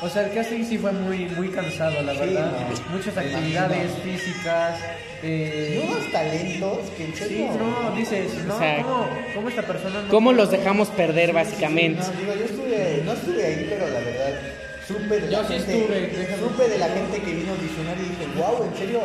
O 0.00 0.08
sea, 0.08 0.22
el 0.26 0.32
casting 0.32 0.64
sí 0.64 0.78
fue 0.78 0.92
muy, 0.92 1.26
muy 1.26 1.48
cansado, 1.48 2.00
la 2.02 2.12
verdad. 2.12 2.52
no. 2.52 2.92
Muchas 2.96 3.16
actividades 3.16 3.90
imagino. 3.90 4.16
físicas. 4.18 4.78
Eh, 5.24 5.82
y 5.84 5.88
unos 5.90 6.12
talentos 6.12 6.78
que 6.96 7.04
en 7.06 7.12
sí, 7.12 7.18
serio. 7.24 7.48
no, 7.58 7.96
dices, 7.96 8.32
no, 8.46 8.54
O 8.54 8.58
sea, 8.58 8.82
¿cómo, 8.82 9.08
cómo 9.34 9.48
esta 9.48 9.62
persona 9.62 10.02
no 10.02 10.08
¿Cómo 10.08 10.26
puede- 10.30 10.36
los 10.36 10.50
dejamos 10.52 10.88
perder, 10.90 11.32
básicamente? 11.32 12.00
No, 12.00 12.12
digo, 12.20 12.34
yo 12.36 12.44
estuve, 12.44 13.02
no 13.04 13.12
estuve 13.12 13.44
ahí, 13.44 13.66
pero 13.68 13.88
la 13.88 13.98
verdad, 13.98 14.40
supe 14.86 15.20
de 15.20 15.32
Yo 15.32 15.42
la 15.42 15.48
sí 15.48 15.54
gente, 15.54 15.78
estuve, 15.80 16.36
supe 16.38 16.68
de 16.68 16.78
la 16.78 16.88
gente 16.90 17.20
que 17.20 17.32
vino 17.34 17.50
a 17.50 17.54
audicionar 17.56 17.96
y 17.98 18.02
dije, 18.02 18.26
wow, 18.36 18.64
en 18.70 18.78
serio, 18.78 19.00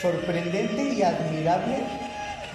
sorprendente 0.00 0.82
y 0.82 1.02
admirable 1.02 1.76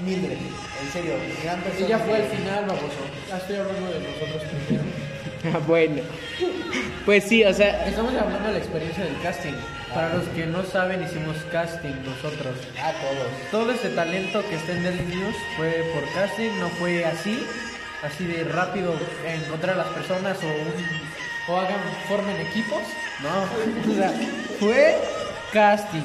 Mildred, 0.04 0.34
en 0.38 0.92
serio, 0.94 1.14
gran 1.44 1.62
persona. 1.62 1.86
Ella 1.88 2.00
fue 2.00 2.16
al 2.18 2.24
final, 2.24 2.66
baboso. 2.66 3.02
Ya 3.30 3.38
estoy 3.38 3.56
hablando 3.56 3.90
de 3.94 4.00
nosotros 4.02 4.44
primero. 4.68 4.84
Ah, 5.54 5.60
bueno. 5.68 6.02
Pues 7.06 7.24
sí, 7.24 7.44
o 7.44 7.54
sea, 7.54 7.88
Estamos 7.88 8.14
hablando 8.16 8.48
de 8.48 8.54
la 8.54 8.60
experiencia 8.60 9.04
del 9.06 9.20
casting. 9.22 9.54
Para 9.94 10.14
los 10.14 10.26
que 10.30 10.46
no 10.46 10.64
saben, 10.64 11.02
hicimos 11.04 11.38
casting 11.52 11.94
nosotros. 12.06 12.56
A 12.82 12.92
todos. 12.92 13.28
Todo 13.52 13.72
este 13.72 13.90
talento 13.90 14.44
que 14.50 14.56
está 14.56 14.74
en 14.74 14.84
Daily 14.84 15.16
News 15.16 15.36
fue 15.56 15.84
por 15.94 16.04
casting, 16.14 16.52
no 16.60 16.68
fue 16.72 17.06
así, 17.06 17.46
así 18.04 18.26
de 18.26 18.44
rápido 18.44 18.94
encontrar 19.26 19.76
a 19.76 19.78
las 19.78 19.88
personas 19.88 20.38
o, 20.44 20.48
un- 20.48 21.54
o 21.56 21.58
hagan, 21.60 21.80
formen 22.10 22.36
equipos. 22.48 22.82
No, 23.24 23.92
o 23.94 23.96
sea, 23.96 24.12
fue 24.60 24.98
casting. 25.54 26.04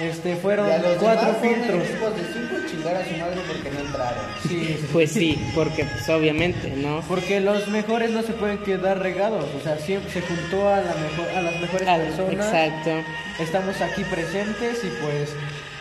Este, 0.00 0.34
fueron 0.36 0.66
Y 0.68 0.72
a 0.72 0.78
los 0.78 0.94
cuatro 0.96 1.34
filtros. 1.42 1.78
de 1.82 1.86
cinco 2.32 2.56
chingar 2.70 2.96
a 2.96 3.04
su 3.04 3.16
madre 3.18 3.40
porque 3.46 3.70
no 3.70 3.80
entraron. 3.80 4.24
Sí, 4.48 4.48
sí, 4.80 4.86
pues 4.92 5.12
sí, 5.12 5.38
porque 5.54 5.84
pues 5.84 6.08
obviamente, 6.08 6.72
¿no? 6.76 7.02
Porque 7.06 7.40
los 7.40 7.68
mejores 7.68 8.10
no 8.10 8.22
se 8.22 8.32
pueden 8.32 8.58
quedar 8.58 8.98
regados, 9.00 9.44
o 9.58 9.62
sea, 9.62 9.76
siempre 9.78 10.10
se 10.10 10.22
juntó 10.22 10.66
a, 10.68 10.78
la 10.80 10.94
mejor, 10.94 11.28
a 11.36 11.42
las 11.42 11.60
mejores 11.60 11.86
Al- 11.88 12.00
personas. 12.02 12.46
exacto. 12.46 12.90
Estamos 13.38 13.80
aquí 13.82 14.02
presentes 14.04 14.82
y 14.84 14.88
pues, 15.02 15.30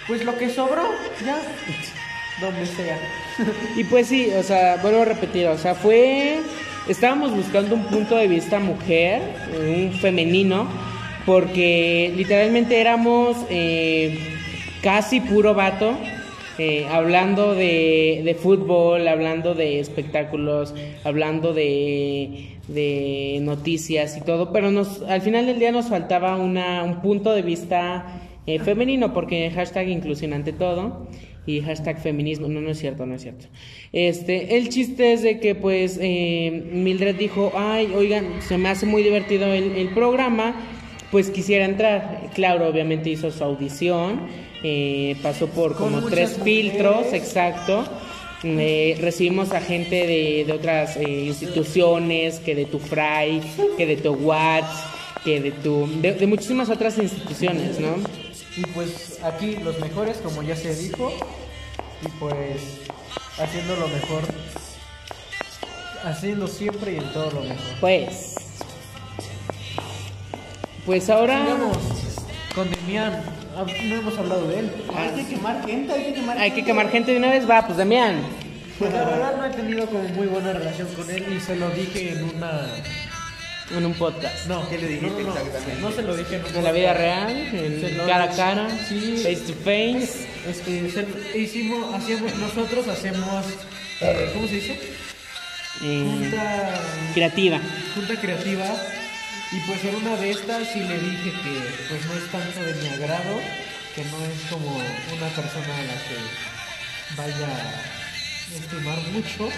pues 0.08 0.26
lo 0.26 0.38
que 0.38 0.50
sobró, 0.50 0.84
ya, 1.26 1.38
donde 2.42 2.66
sea. 2.66 2.98
Y 3.78 3.84
pues 3.86 4.08
sí, 4.08 4.32
o 4.38 4.44
sea, 4.44 4.78
vuelvo 4.82 5.04
a 5.04 5.06
repetir, 5.06 5.48
o 5.48 5.58
sea, 5.58 5.76
fue... 5.76 6.40
Estábamos 6.88 7.32
buscando 7.36 7.76
un 7.76 7.86
punto 7.86 8.16
de 8.16 8.28
vista 8.28 8.58
mujer, 8.60 9.22
un 9.62 9.94
femenino, 10.02 10.68
porque 11.30 12.12
literalmente 12.18 12.82
éramos 12.82 13.38
eh, 13.52 14.18
casi 14.82 15.22
puro 15.22 15.54
vato. 15.54 15.96
eh, 16.60 16.86
hablando 16.92 17.56
de, 17.56 18.22
de 18.26 18.36
fútbol, 18.36 19.08
hablando 19.08 19.56
de 19.56 19.80
espectáculos, 19.80 20.76
hablando 21.04 21.54
de, 21.54 22.58
de 22.68 23.40
noticias 23.42 24.18
y 24.18 24.22
todo, 24.22 24.52
pero 24.52 24.70
nos, 24.70 25.02
al 25.04 25.22
final 25.22 25.46
del 25.46 25.58
día 25.58 25.72
nos 25.72 25.88
faltaba 25.88 26.36
una, 26.36 26.84
un 26.84 27.02
punto 27.02 27.32
de 27.32 27.42
vista 27.42 28.22
eh, 28.46 28.60
femenino, 28.60 29.14
porque 29.14 29.50
hashtag 29.52 29.88
inclusión 29.88 30.34
ante 30.34 30.52
todo 30.52 31.08
y 31.46 31.62
hashtag 31.62 32.00
feminismo, 32.00 32.48
no, 32.50 32.60
no 32.60 32.72
es 32.72 32.80
cierto, 32.80 33.06
no 33.06 33.16
es 33.16 33.22
cierto. 33.22 33.46
Este, 33.94 34.58
el 34.58 34.68
chiste 34.70 35.14
es 35.14 35.24
de 35.24 35.40
que 35.40 35.56
pues 35.56 35.98
eh, 36.02 36.66
Mildred 36.74 37.16
dijo, 37.16 37.54
ay, 37.56 37.92
oigan, 37.96 38.26
se 38.42 38.58
me 38.58 38.68
hace 38.70 38.86
muy 38.86 39.02
divertido 39.02 39.46
el, 39.54 39.72
el 39.78 39.90
programa, 39.90 40.56
pues 41.12 41.30
quisiera 41.30 41.66
entrar. 41.66 42.30
Claro, 42.34 42.68
obviamente 42.68 43.10
hizo 43.10 43.32
su 43.32 43.44
audición, 43.44 44.28
eh, 44.64 45.16
pasó 45.22 45.48
por 45.48 45.76
Con 45.76 45.94
como 45.94 46.08
tres 46.08 46.38
filtros, 46.44 47.14
exacto. 47.14 47.86
Eh, 48.44 48.98
recibimos 49.02 49.52
a 49.52 49.60
gente 49.60 50.08
de, 50.08 50.46
de 50.46 50.54
otras 50.54 50.96
eh, 50.96 51.26
instituciones, 51.26 52.40
que 52.40 52.56
de 52.56 52.66
tu 52.66 52.80
Fray, 52.80 53.42
que 53.78 53.86
de 53.86 53.98
tu 53.98 54.14
Watts, 54.14 54.84
que 55.26 55.42
de 55.42 55.52
tu, 55.52 55.88
de, 56.02 56.14
de 56.14 56.28
muchísimas 56.28 56.70
otras 56.70 56.98
instituciones, 56.98 57.80
¿no? 57.80 57.98
Y 58.56 58.62
pues 58.74 59.20
aquí 59.24 59.58
los 59.64 59.80
mejores, 59.80 60.18
como 60.18 60.42
ya 60.42 60.56
se 60.56 60.74
dijo, 60.74 61.12
y 62.02 62.08
pues 62.20 62.80
haciendo 63.38 63.76
lo 63.76 63.88
mejor, 63.90 64.24
haciendo 66.04 66.48
siempre 66.48 66.94
y 66.94 66.98
en 66.98 67.14
todo 67.14 67.32
lo 67.32 67.42
mejor. 67.42 67.76
Pues, 67.82 68.36
pues 70.86 71.10
ahora 71.10 71.46
con 72.56 72.70
Demian, 72.72 73.24
Ah, 73.56 73.66
no 73.84 73.96
hemos 73.96 74.18
hablado 74.18 74.48
de 74.48 74.60
él. 74.60 74.72
Hay 74.96 75.10
que 75.24 75.28
quemar 75.36 75.66
gente, 75.66 75.92
hay 75.92 76.04
que 76.06 76.14
quemar 76.14 76.38
hay 76.38 76.52
que 76.52 76.64
quemar 76.64 76.90
gente 76.92 77.12
de 77.12 77.18
una 77.18 77.30
vez, 77.30 77.50
va, 77.50 77.66
pues 77.66 77.78
Damián. 77.78 78.22
Pues 78.78 78.94
la 78.94 79.04
verdad 79.04 79.36
no 79.38 79.46
he 79.46 79.50
tenido 79.50 79.86
como 79.88 80.04
muy 80.10 80.28
buena 80.28 80.54
relación 80.54 80.88
con 80.96 81.10
él 81.10 81.26
y 81.36 81.40
se 81.42 81.56
lo 81.58 81.70
dije 81.72 82.14
en 82.14 82.24
una... 82.38 82.62
En 83.76 83.86
un 83.86 83.94
podcast. 83.94 84.48
No, 84.48 84.68
¿Qué 84.70 84.78
le 84.80 84.88
dijiste 84.88 85.22
no, 85.24 85.30
exactamente? 85.36 85.82
No 85.82 85.92
se 85.92 86.02
lo 86.04 86.16
dije 86.16 86.38
en 86.38 86.46
un 86.46 86.56
En 86.56 86.64
la 86.64 86.72
vida 86.72 86.94
real, 86.94 87.30
en 87.32 87.82
Se 87.82 87.98
cara 87.98 88.24
a 88.24 88.30
cara, 88.30 88.68
Sí. 88.88 89.18
face 89.18 89.42
to 89.46 89.54
face. 89.60 90.28
Este, 90.50 90.90
se- 90.90 91.38
hicimos, 91.38 91.94
hacíamos, 91.94 92.34
nosotros 92.38 92.88
hacemos, 92.88 93.46
eh, 94.02 94.32
¿cómo 94.34 94.48
se 94.48 94.56
dice? 94.56 94.80
eh, 95.84 96.04
Junta, 96.10 96.72
creativa. 97.14 97.60
junta 97.94 98.20
creativa. 98.20 98.66
Y 99.52 99.60
pues 99.62 99.84
en 99.84 99.96
una 99.96 100.16
de 100.16 100.30
estas 100.30 100.68
sí 100.72 100.80
le 100.80 101.00
dije 101.00 101.32
que 101.32 101.86
pues 101.90 102.06
no 102.06 102.14
es 102.14 102.32
tanto 102.32 102.64
de 102.64 102.74
mi 102.76 102.88
agrado, 102.88 103.40
que 103.96 104.06
no 104.06 104.24
es 104.26 104.42
como 104.50 104.76
una 104.76 105.28
persona 105.36 105.76
a 105.76 105.84
la 105.84 105.94
que 105.94 106.18
vaya 107.18 107.48
a 107.48 108.56
estimar 108.56 109.00
mucho. 109.12 109.50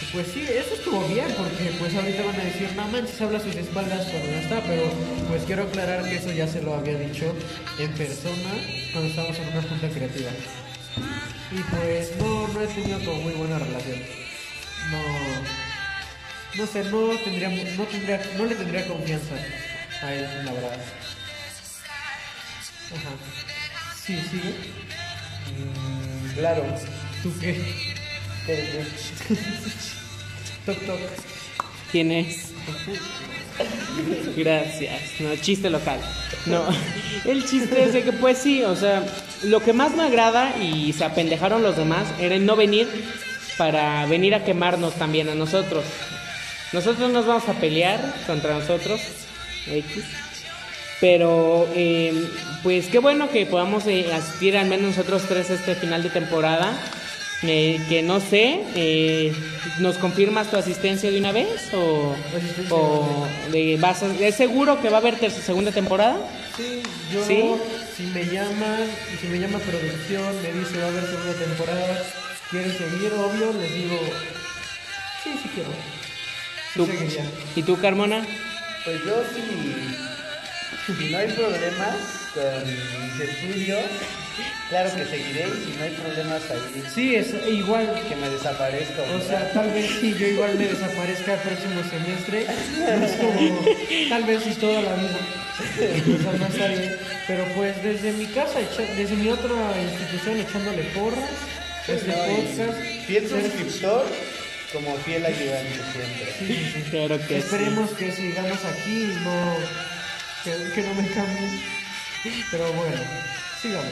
Y 0.00 0.04
pues 0.06 0.28
sí, 0.28 0.40
eso 0.42 0.74
estuvo 0.74 1.06
bien, 1.08 1.26
porque 1.36 1.74
pues 1.78 1.94
ahorita 1.94 2.24
van 2.24 2.40
a 2.40 2.44
decir, 2.44 2.72
no 2.74 2.88
manches, 2.88 3.20
habla 3.20 3.38
a 3.38 3.42
sus 3.42 3.54
espaldas 3.54 4.06
cuando 4.06 4.30
no 4.30 4.38
está, 4.38 4.62
pero 4.62 4.90
pues 5.28 5.42
quiero 5.44 5.64
aclarar 5.64 6.08
que 6.08 6.16
eso 6.16 6.32
ya 6.32 6.48
se 6.48 6.62
lo 6.62 6.74
había 6.74 6.98
dicho 6.98 7.34
en 7.78 7.92
persona 7.92 8.50
cuando 8.92 9.10
estábamos 9.10 9.38
en 9.38 9.48
una 9.48 9.62
junta 9.62 9.88
creativa. 9.90 10.30
Y 11.52 11.60
pues 11.76 12.16
no, 12.18 12.48
no 12.48 12.60
he 12.62 12.66
tenido 12.68 12.98
como 13.00 13.20
muy 13.20 13.34
buena 13.34 13.58
relación. 13.58 14.00
No, 14.90 15.63
no 16.56 16.66
sé, 16.66 16.84
no 16.84 17.08
tendría, 17.18 17.48
no 17.48 17.84
tendría, 17.84 18.22
no 18.38 18.44
le 18.44 18.54
tendría 18.54 18.86
confianza 18.86 19.34
a 20.02 20.12
él, 20.12 20.26
la 20.44 20.52
verdad. 20.52 20.78
Ajá. 22.94 23.10
Sí, 24.04 24.20
sigue. 24.30 24.54
Claro. 26.34 26.64
¿Tú 27.22 27.32
qué? 27.40 27.54
Toc 30.66 30.78
toc. 30.86 30.98
¿Quién 31.90 32.12
es? 32.12 32.52
Gracias. 34.36 35.20
No, 35.20 35.36
chiste 35.36 35.70
local. 35.70 36.00
No, 36.46 36.64
el 37.24 37.46
chiste 37.46 37.84
es 37.84 37.92
de 37.92 38.02
que 38.02 38.12
pues 38.12 38.38
sí, 38.38 38.62
o 38.62 38.74
sea, 38.76 39.04
lo 39.44 39.60
que 39.60 39.72
más 39.72 39.94
me 39.94 40.02
agrada 40.04 40.56
y 40.58 40.92
se 40.92 41.04
apendejaron 41.04 41.62
los 41.62 41.76
demás 41.76 42.06
era 42.18 42.34
el 42.34 42.44
no 42.44 42.56
venir 42.56 42.88
para 43.56 44.04
venir 44.06 44.34
a 44.34 44.44
quemarnos 44.44 44.94
también 44.94 45.28
a 45.28 45.34
nosotros. 45.34 45.84
Nosotros 46.74 47.10
nos 47.12 47.24
vamos 47.24 47.48
a 47.48 47.52
pelear 47.54 48.00
contra 48.26 48.58
nosotros, 48.58 49.00
X. 49.68 50.04
Pero 51.00 51.68
eh, 51.74 52.12
pues 52.64 52.86
qué 52.88 52.98
bueno 52.98 53.30
que 53.30 53.46
podamos 53.46 53.86
eh, 53.86 54.12
asistir 54.12 54.56
al 54.56 54.66
menos 54.66 54.96
nosotros 54.96 55.22
tres 55.28 55.50
este 55.50 55.76
final 55.76 56.02
de 56.02 56.10
temporada. 56.10 56.76
Eh, 57.46 57.78
que 57.90 58.02
no 58.02 58.20
sé, 58.20 58.60
eh, 58.74 59.32
¿nos 59.78 59.98
confirmas 59.98 60.50
tu 60.50 60.56
asistencia 60.56 61.10
de 61.10 61.18
una 61.18 61.30
vez? 61.30 61.72
¿O, 61.74 62.16
o 62.70 63.26
de, 63.52 63.76
vas 63.78 64.02
a- 64.02 64.14
¿Es 64.18 64.34
seguro 64.36 64.80
que 64.80 64.88
va 64.88 64.96
a 64.96 65.00
haber 65.00 65.16
tercera, 65.16 65.44
segunda 65.44 65.70
temporada? 65.70 66.16
Sí, 66.56 66.82
yo 67.12 67.24
¿Sí? 67.26 67.42
si 67.96 68.02
me 68.04 68.24
llaman, 68.24 68.78
si 69.20 69.26
me 69.28 69.38
llama 69.38 69.58
producción, 69.58 70.24
me 70.42 70.58
dice 70.58 70.78
va 70.78 70.84
a 70.86 70.88
haber 70.88 71.04
segunda 71.04 71.32
temporada, 71.34 72.02
¿quieres 72.50 72.72
seguir? 72.78 73.12
Obvio, 73.12 73.52
les 73.60 73.74
digo, 73.74 73.98
sí, 75.22 75.30
sí 75.42 75.48
quiero. 75.54 75.70
Sí 76.74 76.80
¿Tú- 76.80 76.86
seguiría. 76.86 77.24
¿Y 77.56 77.62
tú, 77.62 77.80
Carmona? 77.80 78.26
Pues 78.84 79.00
yo 79.04 79.22
si, 79.32 80.92
si 80.98 81.10
no 81.10 81.18
hay 81.18 81.28
problemas 81.28 81.96
con 82.34 82.64
mis 82.66 83.20
estudios, 83.20 83.80
claro 84.68 84.90
que 84.96 85.04
seguiré 85.06 85.46
y 85.48 85.64
si 85.72 85.78
no 85.78 85.84
hay 85.84 85.90
problemas 85.92 86.42
ahí 86.50 86.82
Sí, 86.94 87.14
es 87.14 87.28
igual. 87.48 88.02
que 88.08 88.16
me 88.16 88.28
desaparezco. 88.28 89.02
O 89.02 89.06
¿verdad? 89.06 89.26
sea, 89.28 89.52
tal 89.52 89.70
vez 89.70 89.88
si 90.00 90.12
yo 90.14 90.26
igual 90.26 90.58
me 90.58 90.66
desaparezca 90.66 91.34
el 91.34 91.40
próximo 91.40 91.82
semestre, 91.88 92.46
no 92.98 93.06
es 93.06 93.12
como, 93.12 93.64
tal 94.10 94.24
vez 94.24 94.42
si 94.42 94.50
toda 94.56 94.82
la 94.82 94.94
vida, 94.96 95.18
o 96.18 96.22
sea, 96.22 96.32
no 96.38 96.46
está 96.46 96.66
bien. 96.66 96.96
Pero 97.26 97.44
pues 97.54 97.82
desde 97.82 98.12
mi 98.12 98.26
casa, 98.26 98.58
desde 98.96 99.16
mi 99.16 99.28
otra 99.30 99.54
institución 99.80 100.38
echándole 100.40 100.82
porras, 100.94 101.30
este 101.88 102.08
No, 102.08 102.14
y 102.14 102.42
podcast, 102.42 102.78
Fiel 103.06 103.28
ser- 103.28 103.42
suscriptor 103.42 104.06
como 104.74 104.94
fiel 104.98 105.24
ayudante 105.24 105.80
siempre. 105.92 106.90
Claro 106.90 107.18
que 107.20 107.26
sí. 107.28 107.34
Esperemos 107.34 107.90
que 107.90 108.12
sigamos 108.12 108.58
aquí 108.64 109.04
y 109.04 109.24
no, 109.24 109.56
que, 110.44 110.74
que 110.74 110.82
no 110.86 110.94
me 110.94 111.08
cambien. 111.08 111.60
Pero 112.50 112.72
bueno, 112.72 112.96
sigamos. 113.62 113.86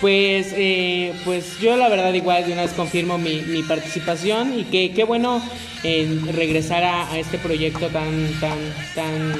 Pues, 0.00 0.48
eh, 0.52 1.14
pues 1.24 1.58
yo 1.58 1.76
la 1.76 1.88
verdad 1.88 2.12
igual 2.12 2.46
de 2.46 2.52
una 2.52 2.62
vez 2.62 2.72
confirmo 2.72 3.18
mi, 3.18 3.40
mi 3.42 3.62
participación 3.62 4.58
y 4.58 4.64
que 4.64 4.92
qué 4.92 5.04
bueno 5.04 5.42
eh, 5.82 6.20
regresar 6.32 6.84
a, 6.84 7.10
a 7.10 7.18
este 7.18 7.38
proyecto 7.38 7.88
tan, 7.88 8.28
tan, 8.38 8.58
tan, 8.94 9.34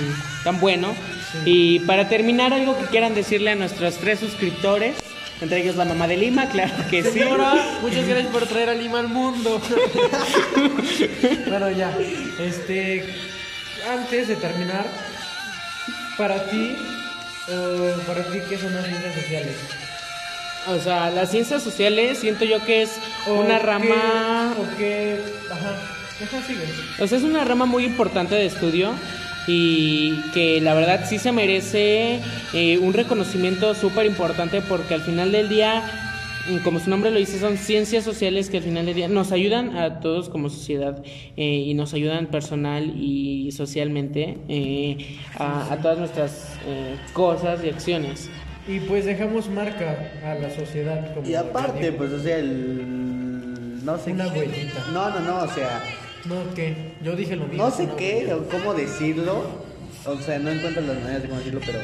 tan 0.44 0.60
bueno. 0.60 0.94
Y 1.44 1.80
para 1.80 2.08
terminar, 2.08 2.54
algo 2.54 2.78
que 2.78 2.86
quieran 2.86 3.14
decirle 3.14 3.50
a 3.50 3.54
nuestros 3.54 3.96
tres 3.96 4.18
suscriptores, 4.20 4.96
entre 5.40 5.60
ellos 5.60 5.76
la 5.76 5.84
mamá 5.84 6.06
de 6.06 6.16
Lima, 6.16 6.48
claro 6.48 6.74
que 6.90 7.02
sí. 7.02 7.10
Señora, 7.10 7.78
muchas 7.82 8.06
gracias 8.06 8.32
por 8.32 8.46
traer 8.46 8.70
a 8.70 8.74
Lima 8.74 9.00
al 9.00 9.08
mundo. 9.08 9.60
bueno, 11.48 11.70
ya. 11.70 11.96
Este, 12.40 13.04
antes 13.90 14.28
de 14.28 14.36
terminar, 14.36 14.86
para 16.16 16.46
ti, 16.46 16.76
eh, 17.48 17.94
para 18.06 18.22
ti, 18.24 18.38
¿qué 18.48 18.58
son 18.58 18.74
las 18.74 18.86
ciencias 18.86 19.14
sociales? 19.14 19.56
O 20.68 20.80
sea, 20.80 21.10
las 21.10 21.30
ciencias 21.30 21.62
sociales 21.62 22.18
siento 22.18 22.44
yo 22.44 22.64
que 22.64 22.82
es 22.82 22.98
¿O 23.26 23.34
una 23.34 23.58
rama 23.58 24.54
o 24.58 24.76
qué, 24.76 25.20
ajá, 25.50 25.76
sigue. 26.46 26.64
O 26.98 27.06
sea, 27.06 27.18
es 27.18 27.24
una 27.24 27.44
rama 27.44 27.66
muy 27.66 27.84
importante 27.84 28.34
de 28.34 28.46
estudio 28.46 28.94
y 29.46 30.20
que 30.32 30.60
la 30.60 30.74
verdad 30.74 31.06
sí 31.08 31.18
se 31.18 31.32
merece 31.32 32.20
eh, 32.52 32.78
un 32.78 32.92
reconocimiento 32.92 33.74
súper 33.74 34.06
importante 34.06 34.60
porque 34.62 34.94
al 34.94 35.02
final 35.02 35.32
del 35.32 35.48
día, 35.48 35.82
mm, 36.48 36.58
como 36.58 36.80
su 36.80 36.90
nombre 36.90 37.10
lo 37.10 37.18
dice, 37.18 37.38
son 37.38 37.56
ciencias 37.56 38.04
sociales 38.04 38.50
que 38.50 38.58
al 38.58 38.62
final 38.62 38.86
del 38.86 38.94
día 38.94 39.08
nos 39.08 39.32
ayudan 39.32 39.76
a 39.76 40.00
todos 40.00 40.28
como 40.28 40.50
sociedad 40.50 41.02
eh, 41.36 41.44
y 41.44 41.74
nos 41.74 41.94
ayudan 41.94 42.26
personal 42.26 42.92
y 42.96 43.52
socialmente 43.52 44.38
eh, 44.48 45.18
a, 45.38 45.72
a 45.72 45.80
todas 45.80 45.98
nuestras 45.98 46.56
eh, 46.66 46.96
cosas 47.12 47.64
y 47.64 47.68
acciones. 47.68 48.28
Y 48.68 48.80
pues 48.80 49.04
dejamos 49.04 49.48
marca 49.48 50.10
a 50.24 50.34
la 50.34 50.50
sociedad. 50.50 51.14
Como 51.14 51.28
Y 51.28 51.34
aparte, 51.34 51.92
pues, 51.92 52.10
o 52.12 52.20
sea, 52.20 52.38
el. 52.38 53.84
No 53.84 53.96
sé 53.96 54.12
Una 54.12 54.26
huellita. 54.26 54.84
No, 54.92 55.10
no, 55.10 55.20
no, 55.20 55.42
o 55.44 55.48
sea, 55.48 55.84
No, 56.28 56.54
¿qué? 56.54 56.94
Yo 57.02 57.14
dije 57.14 57.36
lo 57.36 57.46
mismo. 57.46 57.64
no 57.64 57.70
sé 57.70 57.88
qué 57.96 58.32
o 58.32 58.48
cómo 58.48 58.74
decirlo. 58.74 59.66
O 60.04 60.16
sea, 60.18 60.38
no 60.38 60.50
encuentro 60.50 60.82
las 60.82 60.96
maneras 60.98 61.22
de 61.22 61.28
cómo 61.28 61.38
decirlo, 61.40 61.60
pero 61.64 61.80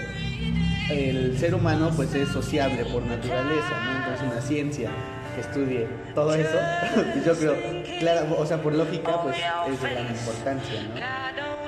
el 0.91 1.39
ser 1.39 1.55
humano, 1.55 1.91
pues, 1.95 2.15
es 2.15 2.29
sociable 2.29 2.85
por 2.85 3.03
naturaleza, 3.03 3.81
¿no? 3.85 3.99
Entonces, 3.99 4.27
una 4.31 4.41
ciencia 4.41 4.91
que 5.35 5.41
estudie 5.41 5.87
todo 6.15 6.35
eso, 6.35 6.59
yo 7.27 7.35
creo, 7.35 7.57
claro, 7.99 8.37
o 8.39 8.47
sea, 8.47 8.63
por 8.63 8.75
lógica, 8.75 9.23
pues, 9.23 9.37
es 9.37 9.83
de 9.83 9.91
gran 9.91 10.07
importancia, 10.09 10.83
¿no? 10.83 11.62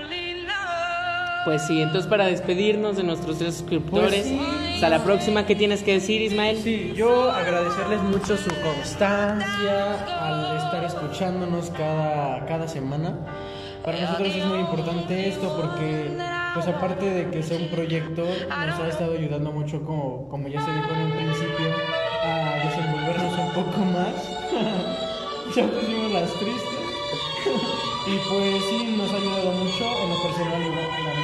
Pues 1.45 1.67
sí, 1.67 1.83
entonces 1.83 2.09
para 2.09 2.27
despedirnos 2.27 2.97
de 2.97 3.03
nuestros 3.03 3.39
tres 3.39 3.57
suscriptores, 3.57 4.11
Pues 4.11 4.25
sí. 4.25 4.41
hasta 4.75 4.89
la 4.89 5.05
próxima, 5.05 5.45
¿qué 5.45 5.55
tienes 5.55 5.83
que 5.83 5.93
decir, 5.93 6.23
Ismael? 6.23 6.59
Sí, 6.63 6.95
yo 6.97 7.31
agradecerles 7.31 8.01
mucho 8.03 8.37
su 8.39 8.49
constancia 8.63 10.23
al 10.23 10.57
estar 10.57 10.85
escuchándonos 10.85 11.69
cada, 11.71 12.47
cada 12.47 12.67
semana. 12.67 13.19
Para 13.85 14.01
nosotros 14.01 14.29
es 14.35 14.47
muy 14.47 14.61
importante 14.61 15.29
esto 15.29 15.55
porque, 15.61 16.17
pues 16.55 16.67
aparte 16.67 17.05
de 17.05 17.31
que 17.31 17.43
sea 17.43 17.59
un 17.59 17.69
proyecto, 17.69 18.23
nos 18.49 18.81
ha 18.81 18.89
estado 18.89 19.13
ayudando 19.13 19.53
mucho, 19.53 19.85
como, 19.85 20.27
como 20.31 20.49
ya 20.49 20.65
se 20.65 20.73
dijo 20.73 20.89
en 20.95 21.01
un 21.03 21.13
principio, 21.13 21.67
a 22.25 22.65
desenvolvernos 22.65 23.39
un 23.39 23.53
poco 23.53 23.79
más. 23.85 24.15
ya 25.55 25.67
pusimos 25.67 26.11
las 26.13 26.33
tristes. 26.33 26.81
y 28.07 28.17
pues 28.31 28.65
sí, 28.71 28.97
nos 28.97 29.13
ha 29.13 29.17
ayudado 29.17 29.53
mucho 29.53 29.85
en 29.85 30.09
lo 30.11 30.23
personal 30.23 30.63
igual. 30.63 31.24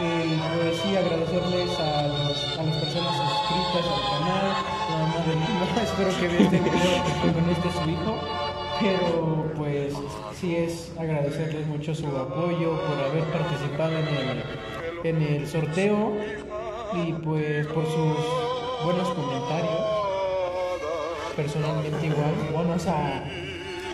Eh, 0.00 0.38
pues 0.56 0.76
sí, 0.78 0.96
agradecerles 0.96 1.78
a, 1.78 2.08
los- 2.08 2.58
a 2.58 2.62
las 2.64 2.76
personas 2.76 3.14
suscritas 3.16 3.86
al 3.94 4.02
canal, 4.10 4.46
la 4.90 4.96
mamá 4.98 5.18
de 5.24 5.82
espero 5.84 6.10
que 6.18 6.28
vea 6.28 6.40
este 6.40 6.58
video 6.58 7.32
con 7.32 7.50
este 7.50 7.70
su 7.70 7.90
hijo. 7.90 8.14
Pero 8.80 9.52
pues 9.56 9.94
sí 10.40 10.56
es 10.56 10.90
agradecerles 10.98 11.66
mucho 11.68 11.94
su 11.94 12.06
apoyo 12.08 12.80
por 12.86 12.98
haber 12.98 13.22
participado 13.32 13.92
en 13.92 14.08
el, 14.08 14.42
en 15.04 15.22
el 15.22 15.46
sorteo 15.48 16.12
y 16.94 17.12
pues 17.12 17.66
por 17.68 17.84
sus 17.84 18.16
buenos 18.84 19.08
comentarios. 19.10 19.80
Personalmente 21.36 22.06
igual, 22.06 22.70
o 22.74 22.78
sea, 22.78 23.24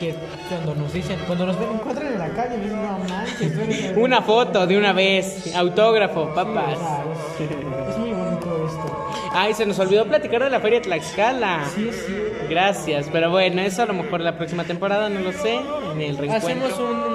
que 0.01 0.15
cuando 0.49 0.75
nos 0.75 0.93
dicen, 0.93 1.19
cuando 1.27 1.47
nos 1.47 1.59
ven, 1.61 1.69
encuentran 1.75 2.13
en 2.13 2.19
la 2.19 2.29
calle, 2.31 2.57
me 2.57 2.65
dicen, 2.65 2.83
no 2.83 2.99
manches, 3.09 3.55
tú 3.55 3.61
eres 3.61 3.85
el-". 3.85 3.99
Una 3.99 4.23
foto 4.23 4.67
de 4.67 4.79
una 4.79 4.93
vez, 4.93 5.55
autógrafo, 5.55 6.25
Sí, 6.25 6.31
o 6.31 6.35
papas. 6.35 6.79
sea, 6.79 7.05
es, 7.39 7.91
es 7.91 7.99
muy 7.99 8.13
bonito 8.13 8.67
esto. 8.67 9.07
Ay, 9.33 9.55
se 9.55 9.65
nos 9.67 9.79
olvidó 9.79 10.07
platicar 10.07 10.43
de 10.43 10.51
la 10.51 10.59
Feria 10.59 10.83
Tlaxcala. 10.83 11.65
Sí, 11.75 11.91
sí. 11.93 12.17
Gracias, 12.49 13.09
pero 13.13 13.31
bueno, 13.31 13.61
eso 13.63 13.83
a 13.83 13.87
lo 13.87 13.93
mejor 13.93 14.21
la 14.23 14.37
próxima 14.37 14.65
temporada, 14.65 15.09
no 15.09 15.21
lo 15.21 15.31
sé, 15.33 15.55
en 15.55 16.01
el 16.01 16.17
reencuentro. 16.19 16.67
Hacemos 16.67 16.79
un-. 16.81 17.10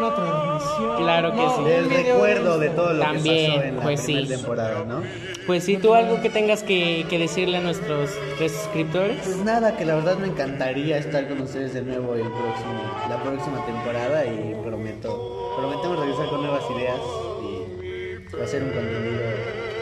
Claro 0.97 1.31
que 1.33 1.37
sí. 1.41 1.71
El 1.71 1.89
recuerdo 1.89 2.59
de 2.59 2.69
todo 2.69 2.93
lo 2.93 2.99
También, 3.03 3.51
que 3.51 3.57
pasó 3.57 3.63
en 3.67 3.75
la 3.77 3.81
pues 3.83 4.01
primera 4.01 4.27
sí. 4.27 4.33
temporada, 4.33 4.85
¿no? 4.85 5.01
Pues 5.47 5.63
sí, 5.63 5.77
tú 5.77 5.93
algo 5.93 6.21
que 6.21 6.29
tengas 6.29 6.63
que, 6.63 7.05
que 7.09 7.19
decirle 7.19 7.57
a 7.57 7.61
nuestros 7.61 8.09
tres 8.37 8.51
suscriptores. 8.51 9.17
Pues 9.23 9.37
nada, 9.37 9.77
que 9.77 9.85
la 9.85 9.95
verdad 9.95 10.17
me 10.17 10.27
encantaría 10.27 10.97
estar 10.97 11.27
con 11.27 11.41
ustedes 11.41 11.73
de 11.75 11.83
nuevo 11.83 12.15
el 12.15 12.21
próximo, 12.21 12.81
la 13.07 13.21
próxima 13.21 13.63
temporada 13.65 14.25
y 14.25 14.55
prometo, 14.63 15.55
prometemos 15.57 15.99
regresar 15.99 16.27
con 16.29 16.41
nuevas 16.41 16.63
ideas 16.75 16.99
y 17.43 18.41
hacer 18.43 18.63
un 18.63 18.69
contenido 18.71 19.21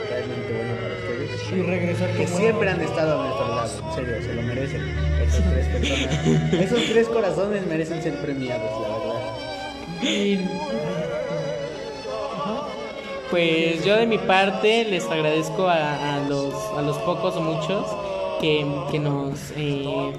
realmente 0.10 0.54
bueno 0.54 0.74
para 0.82 0.94
ustedes. 0.96 1.54
Y 1.54 1.62
regresar 1.62 2.10
Que 2.12 2.26
como- 2.26 2.38
siempre 2.38 2.70
han 2.70 2.82
estado 2.82 3.22
a 3.22 3.26
nuestro 3.26 3.48
lado, 3.56 3.70
en 3.88 3.96
serio, 3.96 4.22
se 4.22 4.34
lo 4.36 4.42
merecen. 4.42 4.82
Esas 5.26 5.44
tres 5.50 5.68
personas, 5.68 6.54
esos 6.62 6.84
tres 6.92 7.08
corazones 7.08 7.66
merecen 7.68 8.04
ser 8.04 8.16
premiados, 8.16 8.70
la 8.82 8.98
verdad. 8.98 9.22
Y- 10.02 10.40
Pues 13.34 13.84
yo 13.84 13.96
de 13.98 14.06
mi 14.06 14.20
parte 14.20 14.86
les 14.86 15.06
agradezco 15.10 15.68
a, 15.68 16.18
a 16.18 16.20
los, 16.30 16.54
a 16.78 16.84
los 16.84 17.00
pocos 17.00 17.36
o 17.36 17.42
muchos 17.42 17.84
que, 18.40 18.64
que 18.92 19.00
nos 19.00 19.52
eh, 19.58 20.14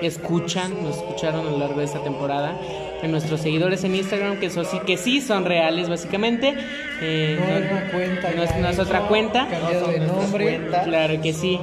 escuchan, 0.00 0.82
nos 0.82 0.96
escucharon 0.96 1.46
a 1.46 1.50
lo 1.50 1.58
largo 1.58 1.80
de 1.80 1.84
esta 1.84 2.02
temporada. 2.02 2.58
A 3.02 3.06
nuestros 3.06 3.42
seguidores 3.42 3.84
en 3.84 3.94
Instagram, 3.94 4.40
que 4.40 4.46
eso 4.46 4.64
sí, 4.64 4.78
que 4.86 4.96
sí 4.96 5.20
son 5.20 5.44
reales 5.44 5.90
básicamente. 5.90 6.54
Eh, 7.02 7.38
No 7.38 7.76
es 7.76 7.92
cuenta 7.92 8.30
no 8.34 8.42
es, 8.44 8.50
ya 8.50 8.58
no 8.60 8.68
es 8.70 8.78
otra 8.78 8.98
hecha, 9.00 9.08
cuenta. 9.08 9.44
de 9.44 10.00
nombre. 10.00 10.60
Claro 10.84 11.20
que 11.20 11.34
sí. 11.34 11.60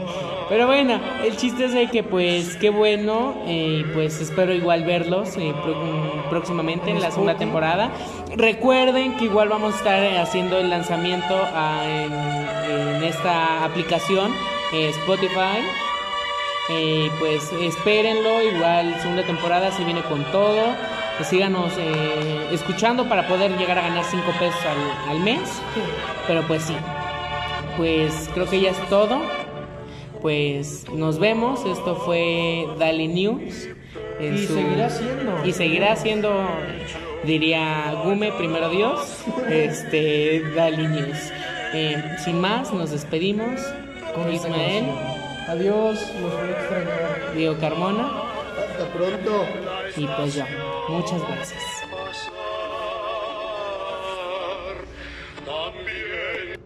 Pero 0.51 0.67
bueno, 0.67 0.99
el 1.23 1.37
chiste 1.37 1.63
es 1.63 1.73
de 1.73 1.87
que 1.87 2.03
pues 2.03 2.57
qué 2.57 2.69
bueno 2.71 3.41
eh, 3.47 3.85
pues 3.93 4.19
espero 4.19 4.53
igual 4.53 4.83
verlos 4.83 5.37
eh, 5.37 5.53
próximamente 6.29 6.91
en 6.91 6.99
la 6.99 7.09
segunda 7.09 7.37
temporada. 7.37 7.89
Recuerden 8.35 9.15
que 9.15 9.23
igual 9.25 9.47
vamos 9.47 9.73
a 9.73 9.77
estar 9.77 10.03
eh, 10.03 10.19
haciendo 10.19 10.57
el 10.57 10.69
lanzamiento 10.69 11.37
ah, 11.53 11.85
en, 11.87 12.11
en 12.69 13.01
esta 13.01 13.63
aplicación 13.63 14.33
eh, 14.73 14.89
Spotify. 14.89 15.61
Eh, 16.69 17.09
pues 17.17 17.49
espérenlo, 17.53 18.41
igual 18.41 18.93
segunda 18.99 19.23
temporada 19.23 19.71
se 19.71 19.85
viene 19.85 20.01
con 20.01 20.21
todo. 20.33 20.63
Pues 21.15 21.29
síganos 21.29 21.71
escuchando 22.51 23.07
para 23.07 23.25
poder 23.25 23.57
llegar 23.57 23.77
a 23.77 23.83
ganar 23.83 24.03
5 24.03 24.23
pesos 24.37 24.59
al, 24.65 25.11
al 25.11 25.19
mes. 25.21 25.61
Pero 26.27 26.45
pues 26.45 26.63
sí, 26.63 26.75
pues 27.77 28.29
creo 28.33 28.49
que 28.49 28.59
ya 28.59 28.71
es 28.71 28.89
todo. 28.89 29.21
Pues 30.21 30.85
nos 30.93 31.19
vemos. 31.19 31.65
Esto 31.65 31.95
fue 31.95 32.67
Dali 32.77 33.07
News. 33.07 33.69
en 34.19 34.35
Y 34.35 34.45
seguirá 34.45 34.89
siendo. 34.89 35.45
Y 35.45 35.53
seguirá 35.53 35.95
siendo, 35.95 36.47
diría 37.23 38.01
Gume, 38.03 38.31
primero 38.33 38.69
Dios. 38.69 39.23
Este, 39.49 40.41
Dali 40.55 40.87
News. 40.87 41.31
Eh, 41.73 42.17
sin 42.23 42.39
más, 42.39 42.71
nos 42.73 42.91
despedimos. 42.91 43.61
Con 44.13 44.31
Ismael. 44.31 44.85
Adiós, 45.47 45.99
los 46.21 46.33
voy 46.33 46.49
a 46.49 46.51
extrañar. 46.51 47.33
Diego 47.35 47.57
Carmona. 47.59 48.11
Hasta 48.59 48.85
pronto. 48.93 49.45
Y 49.95 50.05
pues 50.05 50.35
yo. 50.35 50.43
Muchas 50.89 51.21
gracias. 51.27 51.63
También 55.45 56.59